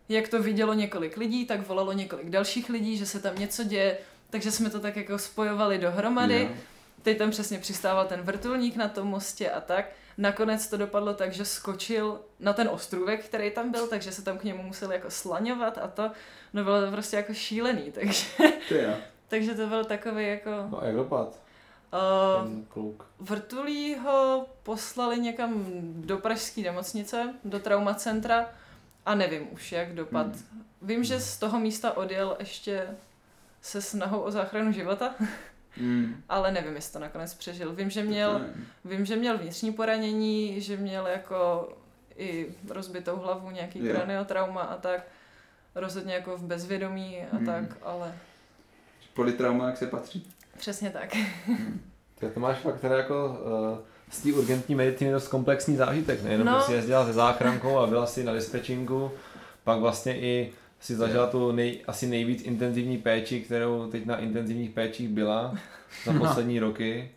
jak 0.09 0.29
to 0.29 0.43
vidělo 0.43 0.75
několik 0.75 1.17
lidí, 1.17 1.45
tak 1.45 1.69
volalo 1.69 1.93
několik 1.93 2.31
dalších 2.31 2.69
lidí, 2.69 2.97
že 2.97 3.07
se 3.07 3.21
tam 3.21 3.39
něco 3.39 3.65
děje, 3.65 3.99
takže 4.31 4.51
jsme 4.51 4.71
to 4.71 4.81
tak 4.81 4.97
jako 4.97 5.19
spojovali 5.19 5.79
dohromady. 5.79 6.35
Yeah. 6.39 6.53
Teď 7.03 7.19
tam 7.19 7.31
přesně 7.31 7.59
přistával 7.59 8.07
ten 8.07 8.21
vrtulník 8.21 8.77
na 8.77 8.89
tom 8.89 9.09
mostě 9.09 9.51
a 9.51 9.61
tak. 9.61 9.85
Nakonec 10.19 10.67
to 10.67 10.77
dopadlo 10.77 11.15
tak, 11.15 11.33
že 11.33 11.45
skočil 11.45 12.21
na 12.41 12.53
ten 12.53 12.69
ostrůvek, 12.69 13.25
který 13.25 13.51
tam 13.51 13.71
byl, 13.71 13.87
takže 13.87 14.13
se 14.13 14.23
tam 14.23 14.39
k 14.39 14.45
němu 14.45 14.63
museli 14.63 14.95
jako 14.95 15.11
slaňovat 15.11 15.79
a 15.79 15.89
to, 15.89 16.11
no 16.53 16.65
bylo 16.65 16.85
to 16.85 16.91
prostě 16.91 17.17
jako 17.17 17.35
šílený, 17.35 17.93
takže, 17.93 18.27
takže 19.29 19.55
to 19.55 19.67
byl 19.67 19.85
takový 19.85 20.29
jako... 20.29 20.51
No 20.71 20.83
a 20.83 20.87
jak 20.87 20.97
dopad? 20.97 21.43
Uh, 21.93 22.49
ten 22.49 22.65
kluk. 22.65 23.07
Vrtulí 23.21 23.95
ho 23.95 24.47
poslali 24.63 25.21
někam 25.21 25.65
do 25.95 26.19
pražské 26.19 26.61
nemocnice, 26.61 27.35
do 27.45 27.59
traumacentra 27.59 28.51
a 29.07 29.15
nevím 29.15 29.49
už, 29.53 29.73
jak 29.73 29.95
dopad. 29.95 30.27
Hmm. 30.27 30.65
Vím, 30.83 31.05
že 31.05 31.21
z 31.21 31.39
toho 31.39 31.59
místa 31.59 31.97
odjel 31.97 32.37
ještě 32.39 32.89
se 33.63 33.83
snahou 33.83 34.21
o 34.21 34.31
záchranu 34.31 34.73
života. 34.73 35.15
Mm. 35.77 36.23
Ale 36.29 36.53
nevím, 36.53 36.75
jestli 36.75 36.93
to 36.93 36.99
nakonec 36.99 37.35
přežil. 37.35 37.75
Vím, 37.75 37.91
že 37.91 38.03
měl, 38.03 38.41
vím, 38.85 39.05
že 39.05 39.17
měl 39.17 39.39
vnitřní 39.39 39.73
poranění, 39.73 40.61
že 40.61 40.77
měl 40.77 41.07
jako 41.07 41.69
i 42.17 42.55
rozbitou 42.69 43.17
hlavu, 43.17 43.51
nějaký 43.51 43.85
yeah. 43.85 43.97
kraniotrauma 43.97 44.63
a 44.63 44.77
tak. 44.77 45.07
Rozhodně 45.75 46.15
jako 46.15 46.37
v 46.37 46.43
bezvědomí 46.43 47.19
a 47.33 47.39
mm. 47.39 47.47
tak, 47.47 47.65
ale... 47.83 48.15
Politrauma, 49.15 49.67
jak 49.67 49.77
se 49.77 49.87
patří. 49.87 50.27
Přesně 50.59 50.91
tak. 50.91 51.17
Mm. 51.47 52.31
to 52.35 52.41
máš 52.41 52.59
fakt 52.59 52.81
teda 52.81 52.97
jako 52.97 53.41
uh, 53.73 53.79
z 54.11 54.23
té 54.23 54.33
urgentní 54.33 54.75
medicíny 54.75 55.13
dost 55.13 55.29
komplexní 55.29 55.77
zážitek, 55.77 56.23
nejenom 56.23 56.47
no. 56.47 56.63
si 56.63 56.73
jezdila 56.73 57.07
se 57.07 57.13
záchrankou 57.13 57.79
a 57.79 57.87
byla 57.87 58.07
si 58.07 58.25
na 58.25 58.35
dispečinku, 58.35 59.11
pak 59.65 59.79
vlastně 59.79 60.21
i 60.21 60.53
si 60.83 60.97
zažila 60.97 61.27
tu 61.27 61.53
nej, 61.53 61.81
asi 61.87 62.07
nejvíc 62.07 62.43
intenzivní 62.43 62.99
péči, 62.99 63.41
kterou 63.41 63.91
teď 63.91 64.07
na 64.07 64.19
intenzivních 64.19 64.71
péčích 64.71 65.09
byla 65.09 65.55
za 66.05 66.13
no. 66.13 66.21
poslední 66.21 66.61
no. 66.61 66.67
roky. 66.67 67.11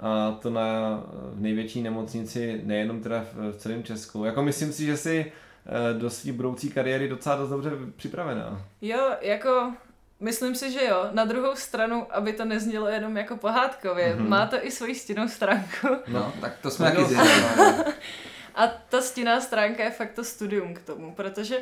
A 0.00 0.38
to 0.42 0.50
na 0.50 1.00
v 1.32 1.40
největší 1.40 1.82
nemocnici, 1.82 2.60
nejenom 2.64 3.00
teda 3.00 3.24
v, 3.32 3.52
v 3.52 3.56
celém 3.56 3.84
Česku. 3.84 4.24
Jako 4.24 4.42
myslím 4.42 4.72
si, 4.72 4.86
že 4.86 4.96
si 4.96 5.32
eh, 5.66 5.98
do 5.98 6.10
své 6.10 6.32
budoucí 6.32 6.70
kariéry 6.70 7.08
docela 7.08 7.36
dost 7.36 7.50
dobře 7.50 7.70
připravená. 7.96 8.64
Jo, 8.80 9.10
jako 9.20 9.72
Myslím 10.20 10.54
si, 10.54 10.72
že 10.72 10.84
jo. 10.84 11.08
Na 11.12 11.24
druhou 11.24 11.56
stranu, 11.56 12.06
aby 12.10 12.32
to 12.32 12.44
neznělo 12.44 12.88
jenom 12.88 13.16
jako 13.16 13.36
pohádkově, 13.36 14.16
mm-hmm. 14.16 14.28
má 14.28 14.46
to 14.46 14.66
i 14.66 14.70
svoji 14.70 14.94
stinnou 14.94 15.28
stránku. 15.28 15.88
No, 16.08 16.32
tak 16.40 16.58
to 16.62 16.70
jsme 16.70 16.92
taky 16.92 17.14
A 18.54 18.66
ta 18.66 19.00
stinná 19.00 19.40
stránka 19.40 19.84
je 19.84 19.90
fakt 19.90 20.12
to 20.12 20.24
studium 20.24 20.74
k 20.74 20.82
tomu, 20.82 21.14
protože 21.14 21.58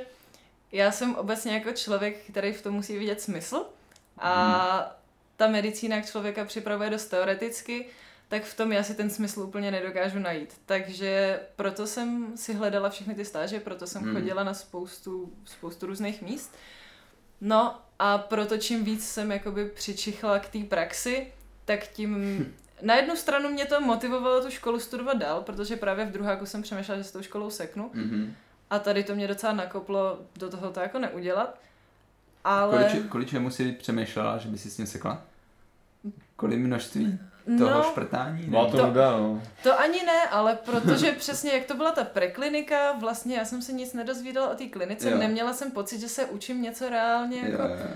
já 0.73 0.93
jsem 0.93 1.15
obecně 1.15 1.55
jako 1.55 1.73
člověk, 1.73 2.25
který 2.31 2.53
v 2.53 2.63
tom 2.63 2.75
musí 2.75 2.99
vidět 2.99 3.21
smysl 3.21 3.65
a 4.19 4.77
hmm. 4.77 4.91
ta 5.37 5.47
medicína 5.49 5.97
jak 5.97 6.07
člověka 6.07 6.45
připravuje 6.45 6.91
dost 6.91 7.07
teoreticky, 7.07 7.87
tak 8.29 8.45
v 8.45 8.57
tom 8.57 8.73
já 8.73 8.83
si 8.83 8.95
ten 8.95 9.11
smysl 9.11 9.41
úplně 9.41 9.71
nedokážu 9.71 10.19
najít. 10.19 10.61
Takže 10.67 11.41
proto 11.57 11.87
jsem 11.87 12.37
si 12.37 12.55
hledala 12.55 12.91
všechny 12.91 13.15
ty 13.15 13.25
stáže, 13.25 13.61
proto 13.61 13.87
jsem 13.87 14.03
hmm. 14.03 14.15
chodila 14.15 14.45
na 14.45 14.55
spoustu, 14.55 15.33
spoustu 15.45 15.87
různých 15.87 16.23
míst. 16.23 16.55
No 17.41 17.81
a 17.99 18.19
proto 18.19 18.59
čím 18.59 18.85
víc 18.85 19.09
jsem 19.09 19.33
jakoby 19.33 19.67
přičichla 19.67 20.39
k 20.39 20.49
té 20.49 20.59
praxi, 20.59 21.33
tak 21.65 21.87
tím 21.87 22.55
na 22.83 22.95
jednu 22.97 23.17
stranu 23.17 23.49
mě 23.49 23.65
to 23.67 23.81
motivovalo 23.81 24.43
tu 24.45 24.51
školu 24.51 24.81
studovat 24.81 25.17
dál, 25.17 25.43
protože 25.43 25.77
právě 25.77 26.05
v 26.05 26.13
druháku 26.13 26.47
jsem 26.47 26.63
přemýšlela, 26.63 26.99
že 26.99 27.05
s 27.05 27.13
tou 27.13 27.23
školou 27.23 27.51
seknu. 27.51 27.91
Mm-hmm. 27.95 28.33
A 28.71 28.79
tady 28.79 29.05
to 29.05 29.15
mě 29.15 29.29
docela 29.29 29.53
nakoplo 29.53 30.19
do 30.39 30.51
toho 30.51 30.71
to 30.71 30.81
jako 30.81 30.99
neudělat. 30.99 31.59
Ale... 32.45 32.85
Kolik, 32.91 33.09
kolik 33.09 33.29
čemu 33.29 33.51
si 33.51 33.73
přemýšlela, 33.73 34.39
že 34.39 34.49
by 34.49 34.59
si 34.59 34.71
s 34.71 34.79
ním 34.79 34.87
sekla? 34.87 35.23
Kolik 36.37 36.59
množství 36.59 37.19
toho 37.59 37.71
no, 37.71 37.83
šprtání? 37.83 38.47
No, 38.49 38.71
to, 38.71 38.77
to, 38.77 38.93
no. 38.93 39.43
to 39.63 39.81
ani 39.81 40.03
ne, 40.03 40.29
ale 40.31 40.59
protože 40.65 41.13
přesně 41.19 41.53
jak 41.53 41.65
to 41.65 41.75
byla 41.75 41.93
ta 41.93 42.05
preklinika, 42.05 42.93
vlastně 42.93 43.37
já 43.37 43.45
jsem 43.45 43.63
se 43.63 43.73
nic 43.73 43.93
nedozvídala 43.93 44.51
o 44.51 44.55
té 44.55 44.67
klinice, 44.67 45.11
jo. 45.11 45.19
neměla 45.19 45.53
jsem 45.53 45.71
pocit, 45.71 46.01
že 46.01 46.09
se 46.09 46.27
učím 46.27 46.63
něco 46.63 46.89
reálně. 46.89 47.39
Jako, 47.39 47.63
jo, 47.63 47.69
jo. 47.69 47.87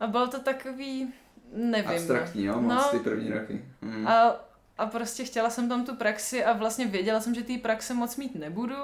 A 0.00 0.06
bylo 0.06 0.26
to 0.26 0.40
takový, 0.40 1.12
nevím. 1.52 1.90
Abstraktní, 1.90 2.44
jo, 2.44 2.60
moc 2.60 2.74
no, 2.74 2.84
ty 2.90 2.98
první 2.98 3.30
roky. 3.30 3.64
Mm. 3.80 4.08
A, 4.08 4.36
a 4.78 4.86
prostě 4.86 5.24
chtěla 5.24 5.50
jsem 5.50 5.68
tam 5.68 5.86
tu 5.86 5.96
praxi 5.96 6.44
a 6.44 6.52
vlastně 6.52 6.86
věděla 6.86 7.20
jsem, 7.20 7.34
že 7.34 7.42
té 7.42 7.58
praxe 7.58 7.94
moc 7.94 8.16
mít 8.16 8.34
nebudu. 8.34 8.76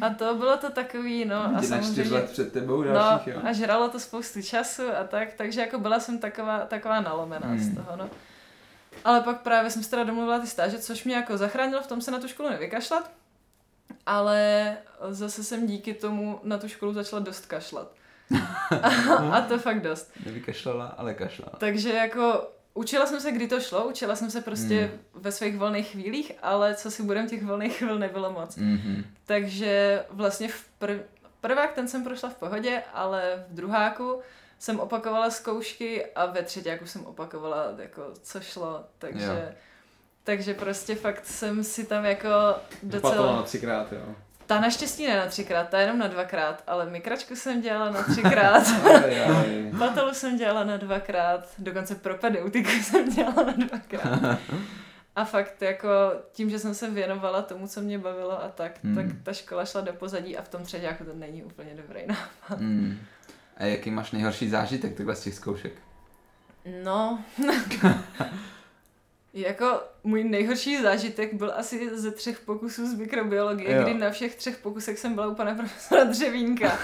A 0.00 0.10
to 0.10 0.34
bylo 0.34 0.56
to 0.56 0.70
takový, 0.70 1.24
no. 1.24 1.56
A 1.56 1.62
samozřejmě, 1.62 2.14
let 2.14 2.30
před 2.30 2.52
tebou 2.52 2.82
dalších, 2.82 3.26
no, 3.26 3.40
jo. 3.40 3.40
A 3.44 3.52
žralo 3.52 3.88
to 3.88 4.00
spoustu 4.00 4.42
času 4.42 4.82
a 5.00 5.04
tak, 5.04 5.28
takže 5.32 5.60
jako 5.60 5.78
byla 5.78 6.00
jsem 6.00 6.18
taková, 6.18 6.58
taková 6.58 7.00
nalomená 7.00 7.48
hmm. 7.48 7.58
z 7.58 7.74
toho, 7.74 7.96
no. 7.96 8.10
Ale 9.04 9.20
pak 9.20 9.40
právě 9.40 9.70
jsem 9.70 9.82
se 9.82 9.90
teda 9.90 10.04
domluvila 10.04 10.38
ty 10.38 10.46
stáže, 10.46 10.78
což 10.78 11.04
mě 11.04 11.14
jako 11.14 11.36
zachránilo 11.36 11.82
v 11.82 11.86
tom 11.86 12.00
se 12.00 12.10
na 12.10 12.18
tu 12.18 12.28
školu 12.28 12.50
nevykašlat. 12.50 13.10
Ale 14.06 14.76
zase 15.10 15.44
jsem 15.44 15.66
díky 15.66 15.94
tomu 15.94 16.40
na 16.42 16.58
tu 16.58 16.68
školu 16.68 16.92
začala 16.92 17.22
dost 17.22 17.46
kašlat. 17.46 17.92
a, 18.82 18.88
a 19.32 19.40
to 19.40 19.58
fakt 19.58 19.82
dost. 19.82 20.12
Nevykašlala, 20.26 20.86
ale 20.86 21.14
kašlala. 21.14 21.52
Takže 21.58 21.92
jako 21.92 22.50
Učila 22.76 23.06
jsem 23.06 23.20
se, 23.20 23.32
kdy 23.32 23.48
to 23.48 23.60
šlo, 23.60 23.88
učila 23.88 24.16
jsem 24.16 24.30
se 24.30 24.40
prostě 24.40 24.90
mm. 24.92 25.22
ve 25.22 25.32
svých 25.32 25.56
volných 25.56 25.86
chvílích, 25.86 26.32
ale 26.42 26.74
co 26.74 26.90
si 26.90 27.02
budem, 27.02 27.28
těch 27.28 27.44
volných 27.44 27.76
chvíl 27.76 27.98
nebylo 27.98 28.32
moc. 28.32 28.56
Mm-hmm. 28.56 29.04
Takže 29.26 30.04
vlastně 30.10 30.48
v 30.48 30.64
prv, 30.78 31.00
prvák 31.40 31.72
ten 31.72 31.88
jsem 31.88 32.04
prošla 32.04 32.28
v 32.28 32.34
pohodě, 32.34 32.82
ale 32.94 33.44
v 33.48 33.54
druháku 33.54 34.20
jsem 34.58 34.80
opakovala 34.80 35.30
zkoušky 35.30 36.06
a 36.06 36.26
ve 36.26 36.42
třetíku 36.42 36.86
jsem 36.86 37.06
opakovala 37.06 37.66
jako 37.78 38.02
co 38.22 38.40
šlo, 38.40 38.84
takže... 38.98 39.46
Jo. 39.48 39.54
Takže 40.24 40.54
prostě 40.54 40.94
fakt 40.94 41.26
jsem 41.26 41.64
si 41.64 41.86
tam 41.86 42.04
jako 42.04 42.28
docela... 42.82 43.12
Vypatala 43.12 43.36
na 43.36 43.42
třikrát, 43.42 43.92
jo. 43.92 44.14
Ta 44.46 44.60
naštěstí 44.60 45.06
ne 45.06 45.16
na 45.16 45.26
třikrát, 45.26 45.68
ta 45.68 45.80
jenom 45.80 45.98
na 45.98 46.06
dvakrát, 46.06 46.62
ale 46.66 46.90
mikračku 46.90 47.36
jsem 47.36 47.60
dělala 47.60 47.90
na 47.90 48.02
třikrát. 48.12 48.62
Patelu 49.78 50.14
jsem 50.14 50.36
dělala 50.36 50.64
na 50.64 50.76
dvakrát, 50.76 51.48
dokonce 51.58 51.94
propedeutiku 51.94 52.70
jsem 52.82 53.14
dělala 53.14 53.42
na 53.42 53.52
dvakrát. 53.66 54.38
A 55.16 55.24
fakt 55.24 55.62
jako 55.62 55.88
tím, 56.32 56.50
že 56.50 56.58
jsem 56.58 56.74
se 56.74 56.90
věnovala 56.90 57.42
tomu, 57.42 57.68
co 57.68 57.80
mě 57.80 57.98
bavilo 57.98 58.44
a 58.44 58.48
tak, 58.48 58.84
hmm. 58.84 58.94
tak 58.94 59.06
ta 59.22 59.32
škola 59.32 59.64
šla 59.64 59.80
do 59.80 59.92
pozadí 59.92 60.36
a 60.36 60.42
v 60.42 60.48
tom 60.48 60.62
třetí 60.62 60.84
jako 60.84 61.04
to 61.04 61.14
není 61.14 61.42
úplně 61.42 61.74
dobrý 61.74 62.00
nápad. 62.06 62.60
Hmm. 62.60 62.98
A 63.56 63.64
jaký 63.64 63.90
máš 63.90 64.10
nejhorší 64.10 64.48
zážitek 64.48 64.96
takhle 64.96 65.16
z 65.16 65.22
těch 65.22 65.34
zkoušek? 65.34 65.72
No, 66.84 67.24
Jako 69.36 69.82
můj 70.04 70.24
nejhorší 70.24 70.82
zážitek 70.82 71.34
byl 71.34 71.52
asi 71.56 71.98
ze 71.98 72.10
třech 72.10 72.40
pokusů 72.40 72.88
z 72.88 72.94
mikrobiologie, 72.94 73.76
jo. 73.76 73.82
kdy 73.82 73.94
na 73.94 74.10
všech 74.10 74.36
třech 74.36 74.58
pokusech 74.58 74.98
jsem 74.98 75.14
byla 75.14 75.26
u 75.26 75.34
pana 75.34 75.54
profesora 75.54 76.04
Dřevínka. 76.04 76.78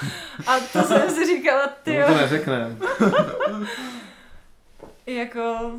A 0.46 0.60
to 0.72 0.82
jsem 0.82 1.10
si 1.10 1.26
říkala, 1.26 1.66
ty 1.82 2.02
To 2.06 2.14
neřekne. 2.14 2.76
jako... 5.06 5.72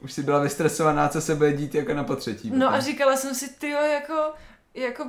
Už 0.00 0.12
jsi 0.12 0.22
byla 0.22 0.38
vystresovaná, 0.38 1.08
co 1.08 1.20
se 1.20 1.34
bude 1.34 1.52
dít 1.52 1.74
jako 1.74 1.94
na 1.94 2.04
potřetí. 2.04 2.50
No 2.54 2.68
a 2.68 2.80
říkala 2.80 3.16
jsem 3.16 3.34
si, 3.34 3.48
ty 3.48 3.70
jako, 3.70 4.32
jako 4.74 5.06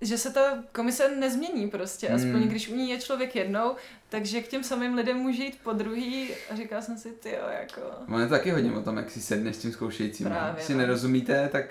že 0.00 0.18
se 0.18 0.30
ta 0.30 0.64
komise 0.72 1.16
nezmění 1.16 1.70
prostě, 1.70 2.08
aspoň 2.08 2.32
hmm. 2.32 2.48
když 2.48 2.68
u 2.68 2.74
ní 2.74 2.90
je 2.90 3.00
člověk 3.00 3.36
jednou, 3.36 3.76
takže 4.08 4.40
k 4.40 4.48
těm 4.48 4.64
samým 4.64 4.94
lidem 4.94 5.16
může 5.16 5.44
jít 5.44 5.58
po 5.62 5.72
druhý 5.72 6.30
a 6.50 6.56
říká 6.56 6.80
jsem 6.82 6.98
si, 6.98 7.10
ty 7.12 7.36
jako... 7.60 7.80
Ono 8.08 8.20
je 8.20 8.28
taky 8.28 8.50
hodně 8.50 8.72
o 8.72 8.82
tom, 8.82 8.96
jak 8.96 9.10
si 9.10 9.20
sedneš 9.20 9.56
s 9.56 9.58
tím 9.58 9.72
zkoušejícím. 9.72 10.26
Právě, 10.26 10.52
Když 10.52 10.64
si 10.64 10.72
no. 10.72 10.78
nerozumíte, 10.78 11.48
tak 11.52 11.64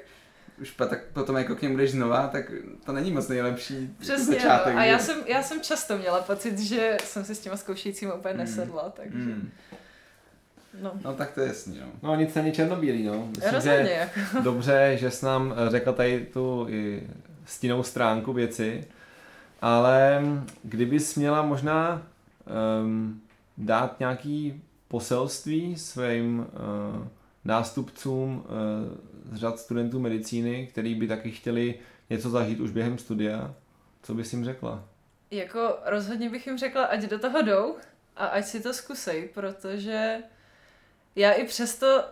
už 0.61 0.71
pa, 0.71 0.85
tak 0.85 0.99
potom 1.13 1.37
jako 1.37 1.55
k 1.55 1.61
němu 1.61 1.77
jdeš 1.77 1.91
znova, 1.91 2.27
tak 2.27 2.51
to 2.85 2.91
není 2.91 3.11
moc 3.11 3.27
nejlepší 3.27 3.95
Přesně, 3.99 4.35
začátek. 4.35 4.73
No. 4.73 4.79
A 4.79 4.83
já 4.83 4.99
jsem, 4.99 5.23
já 5.25 5.43
jsem 5.43 5.61
často 5.61 5.97
měla 5.97 6.21
pocit, 6.21 6.59
že 6.59 6.97
jsem 7.03 7.25
si 7.25 7.35
s 7.35 7.39
těma 7.39 7.57
zkoušejícími 7.57 8.11
úplně 8.11 8.33
hmm. 8.33 8.43
nesedla, 8.43 8.89
takže... 8.89 9.17
Hmm. 9.17 9.51
No. 10.81 10.91
no 11.03 11.13
tak 11.13 11.31
to 11.31 11.41
je 11.41 11.47
jasný, 11.47 11.79
no. 11.79 11.87
No 12.03 12.15
nic 12.15 12.35
není 12.35 12.51
černobílý, 12.51 13.03
no. 13.03 13.27
Myslím, 13.27 13.53
Rozhodně, 13.53 13.85
že 13.85 13.91
jako. 13.91 14.41
dobře, 14.41 14.97
že 14.99 15.11
jsi 15.11 15.25
nám 15.25 15.55
řekla 15.67 15.93
tady 15.93 16.27
tu 16.33 16.67
i 16.69 17.07
stínou 17.47 17.83
stránku 17.83 18.33
věci, 18.33 18.87
ale 19.61 20.21
kdybys 20.63 21.15
měla 21.15 21.41
možná 21.41 22.01
um, 22.81 23.21
dát 23.57 23.99
nějaký 23.99 24.63
poselství 24.87 25.75
svým 25.75 26.39
uh, 26.39 26.45
nástupcům 27.45 28.45
uh, 28.45 29.35
z 29.35 29.39
řad 29.39 29.59
studentů 29.59 29.99
medicíny, 29.99 30.67
který 30.67 30.95
by 30.95 31.07
taky 31.07 31.31
chtěli 31.31 31.75
něco 32.09 32.29
zažít 32.29 32.59
už 32.59 32.71
během 32.71 32.97
studia, 32.97 33.53
co 34.03 34.13
bys 34.13 34.33
jim 34.33 34.45
řekla? 34.45 34.83
Jako 35.31 35.77
rozhodně 35.85 36.29
bych 36.29 36.47
jim 36.47 36.57
řekla, 36.57 36.85
ať 36.85 37.01
do 37.01 37.19
toho 37.19 37.41
jdou 37.41 37.75
a 38.15 38.25
ať 38.25 38.45
si 38.45 38.59
to 38.59 38.73
zkusej, 38.73 39.29
protože 39.33 40.17
já 41.15 41.31
i 41.31 41.45
přesto 41.45 42.03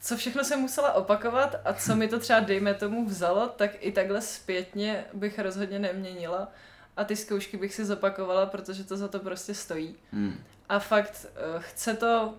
co 0.00 0.16
všechno 0.16 0.44
jsem 0.44 0.60
musela 0.60 0.92
opakovat 0.92 1.56
a 1.64 1.72
co 1.72 1.96
mi 1.96 2.08
to 2.08 2.18
třeba, 2.18 2.40
dejme 2.40 2.74
tomu, 2.74 3.06
vzalo, 3.06 3.48
tak 3.48 3.70
i 3.80 3.92
takhle 3.92 4.20
zpětně 4.20 5.04
bych 5.14 5.38
rozhodně 5.38 5.78
neměnila. 5.78 6.52
A 6.96 7.04
ty 7.04 7.16
zkoušky 7.16 7.56
bych 7.56 7.74
si 7.74 7.84
zopakovala, 7.84 8.46
protože 8.46 8.84
to 8.84 8.96
za 8.96 9.08
to 9.08 9.18
prostě 9.18 9.54
stojí. 9.54 9.94
Hmm. 10.12 10.34
A 10.68 10.78
fakt 10.78 11.26
eh, 11.26 11.40
chce 11.58 11.94
to, 11.94 12.34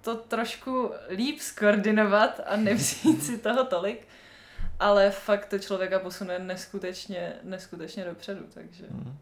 to 0.00 0.14
trošku 0.14 0.90
líp 1.10 1.38
skoordinovat 1.40 2.40
a 2.46 2.56
nevzít 2.56 3.24
si 3.24 3.38
toho 3.38 3.64
tolik, 3.64 4.06
ale 4.80 5.10
fakt 5.10 5.46
to 5.46 5.58
člověka 5.58 5.98
posune 5.98 6.38
neskutečně, 6.38 7.32
neskutečně 7.42 8.04
dopředu, 8.04 8.44
takže... 8.54 8.84
Hmm. 8.90 9.16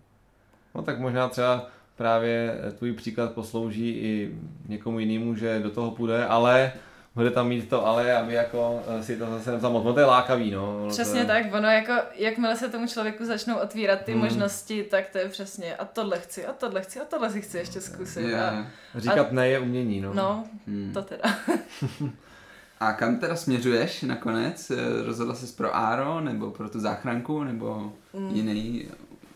No 0.74 0.82
tak 0.82 0.98
možná 0.98 1.28
třeba 1.28 1.70
právě 1.96 2.58
tvůj 2.78 2.92
příklad 2.92 3.32
poslouží 3.32 3.90
i 3.90 4.38
někomu 4.68 4.98
jinému, 4.98 5.34
že 5.34 5.60
do 5.60 5.70
toho 5.70 5.90
půjde, 5.90 6.26
ale 6.26 6.72
bude 7.14 7.30
tam 7.30 7.48
mít 7.48 7.68
to 7.68 7.86
ale, 7.86 8.16
aby 8.16 8.34
jako 8.34 8.82
eh, 8.88 9.02
si 9.02 9.16
to 9.16 9.26
zase 9.26 9.52
nezamot. 9.52 9.84
No 9.84 9.92
to 9.92 10.00
je 10.00 10.06
lákavý, 10.06 10.50
no. 10.50 10.86
Přesně 10.88 11.20
to 11.20 11.26
tak, 11.26 11.54
ono 11.54 11.68
jako, 11.68 11.92
jakmile 12.14 12.56
se 12.56 12.68
tomu 12.68 12.86
člověku 12.86 13.24
začnou 13.24 13.56
otvírat 13.56 14.02
ty 14.02 14.12
hmm. 14.12 14.20
možnosti, 14.20 14.82
tak 14.82 15.08
to 15.08 15.18
je 15.18 15.28
přesně 15.28 15.76
a 15.76 15.84
tohle 15.84 16.18
chci, 16.18 16.46
a 16.46 16.52
tohle 16.52 16.82
chci, 16.82 17.00
a 17.00 17.04
tohle 17.04 17.30
si 17.30 17.42
chci 17.42 17.58
ještě 17.58 17.80
zkusit. 17.80 18.20
Yeah. 18.20 18.54
A, 18.94 19.00
Říkat 19.00 19.28
a, 19.30 19.34
ne 19.34 19.48
je 19.48 19.58
umění, 19.58 20.00
no. 20.00 20.14
No, 20.14 20.44
hmm. 20.66 20.90
to 20.94 21.02
teda. 21.02 21.22
a 22.80 22.92
kam 22.92 23.18
teda 23.18 23.36
směřuješ 23.36 24.02
nakonec? 24.02 24.70
Eh, 24.70 24.76
rozhodla 25.06 25.34
jsi 25.34 25.56
pro 25.56 25.76
Aro, 25.76 26.20
nebo 26.20 26.50
pro 26.50 26.68
tu 26.68 26.80
záchranku, 26.80 27.44
nebo 27.44 27.92
hmm. 28.14 28.30
jiný 28.30 28.88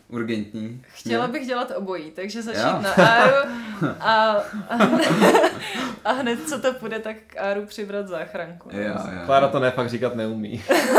urgentní. 0.09 0.83
Chtěla 0.87 1.27
bych 1.27 1.47
dělat 1.47 1.71
obojí, 1.75 2.11
takže 2.11 2.41
začít 2.41 2.59
jo? 2.59 2.81
na 2.81 2.91
Áru 3.07 3.49
a, 3.99 4.31
a, 4.69 4.77
a 6.05 6.11
hned 6.11 6.49
co 6.49 6.59
to 6.59 6.73
půjde, 6.73 6.99
tak 6.99 7.15
k 7.27 7.37
Áru 7.37 7.65
přibrat 7.65 8.07
záchranku. 8.07 8.69
Jo, 8.73 8.83
jo. 8.83 9.21
Klára 9.25 9.47
to 9.47 9.59
ne, 9.59 9.71
fakt 9.71 9.89
říkat 9.89 10.15
neumí. 10.15 10.63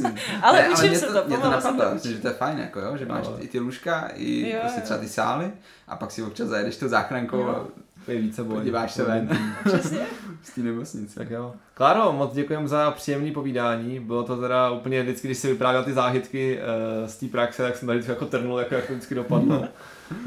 no, 0.00 0.12
ale 0.42 0.62
ne, 0.62 0.70
učím 0.70 0.88
ale 0.88 0.98
se 0.98 1.06
to, 1.06 1.22
to, 1.22 1.28
mě 1.28 1.38
to 1.38 1.50
napadlo, 1.50 1.98
že 2.04 2.18
to 2.18 2.28
je 2.28 2.34
fajn, 2.34 2.58
jako 2.58 2.80
jo, 2.80 2.96
že 2.96 3.06
máš 3.06 3.26
no. 3.26 3.44
i 3.44 3.48
ty 3.48 3.58
lůžka, 3.58 4.10
i 4.14 4.50
jo, 4.50 4.58
prostě 4.60 4.80
třeba 4.80 5.00
ty 5.00 5.08
sály 5.08 5.52
a 5.88 5.96
pak 5.96 6.10
si 6.10 6.22
občas 6.22 6.48
zajedeš 6.48 6.76
tu 6.76 6.88
záchrankou 6.88 7.38
jo. 7.38 7.48
a 7.48 7.66
je 8.12 8.20
více 8.20 8.44
boj. 8.44 8.56
Podíváš 8.58 8.92
se 8.92 9.04
ven. 9.04 9.38
Přesně. 9.64 9.98
Z 10.42 10.54
té 10.54 10.60
nemocnice. 10.60 11.14
Tak 11.14 11.30
jo. 11.30 11.54
Kláro, 11.74 12.12
moc 12.12 12.34
děkujem 12.34 12.68
za 12.68 12.90
příjemné 12.90 13.32
povídání. 13.32 14.00
Bylo 14.00 14.22
to 14.22 14.40
teda 14.40 14.70
úplně 14.70 15.02
vždycky, 15.02 15.28
když 15.28 15.38
si 15.38 15.52
vyprávěl 15.52 15.84
ty 15.84 15.92
zážitky 15.92 16.58
uh, 16.58 17.08
z 17.08 17.16
té 17.16 17.26
praxe, 17.26 17.62
tak 17.62 17.76
jsem 17.76 17.88
tady 17.88 18.00
jako 18.08 18.26
trnul, 18.26 18.58
jako, 18.58 18.74
jak 18.74 18.86
to 18.86 18.92
vždycky 18.92 19.14
dopadlo. 19.14 19.58
uh, 19.58 19.66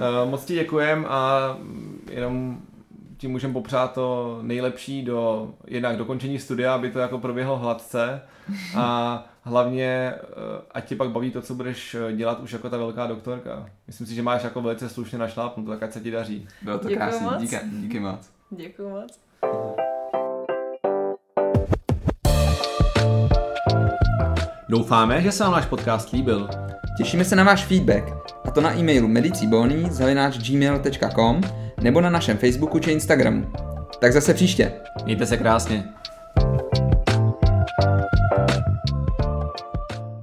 moc 0.29 0.45
ti 0.45 0.53
děkujem 0.53 1.05
a 1.09 1.57
jenom 2.09 2.61
ti 3.17 3.27
můžeme 3.27 3.53
popřát 3.53 3.93
to 3.93 4.39
nejlepší 4.41 5.03
do 5.03 5.51
jednak 5.67 5.97
dokončení 5.97 6.39
studia, 6.39 6.73
aby 6.73 6.91
to 6.91 6.99
jako 6.99 7.19
proběhlo 7.19 7.57
hladce 7.57 8.21
a 8.75 9.25
hlavně 9.41 10.13
eh, 10.13 10.17
ať 10.71 10.85
tě 10.85 10.95
pak 10.95 11.09
baví 11.09 11.31
to, 11.31 11.41
co 11.41 11.55
budeš 11.55 11.95
eh, 11.95 12.13
dělat 12.13 12.39
už 12.39 12.53
jako 12.53 12.69
ta 12.69 12.77
velká 12.77 13.07
doktorka. 13.07 13.69
Myslím 13.87 14.07
si, 14.07 14.15
že 14.15 14.21
máš 14.21 14.43
jako 14.43 14.61
velice 14.61 14.89
slušně 14.89 15.17
našlápnuto, 15.17 15.71
tak 15.71 15.83
ať 15.83 15.91
se 15.91 15.99
ti 15.99 16.11
daří. 16.11 16.47
Bylo 16.61 16.79
to 16.79 16.89
krásné, 16.89 17.27
díky, 17.39 17.57
díky 17.71 17.99
moc. 17.99 18.29
Děkuji 18.49 18.89
moc. 18.89 19.19
Doufáme, 24.69 25.21
že 25.21 25.31
se 25.31 25.43
vám 25.43 25.53
náš 25.53 25.65
podcast 25.65 26.11
líbil. 26.11 26.49
Těšíme 26.97 27.25
se 27.25 27.35
na 27.35 27.43
váš 27.43 27.65
feedback, 27.65 28.03
a 28.45 28.51
to 28.51 28.61
na 28.61 28.77
e-mailu 28.77 29.07
medicibony.gmail.com 29.07 31.41
nebo 31.81 32.01
na 32.01 32.09
našem 32.09 32.37
Facebooku 32.37 32.79
či 32.79 32.91
Instagramu. 32.91 33.51
Tak 33.99 34.13
zase 34.13 34.33
příště. 34.33 34.73
Mějte 35.05 35.25
se 35.25 35.37
krásně. 35.37 35.93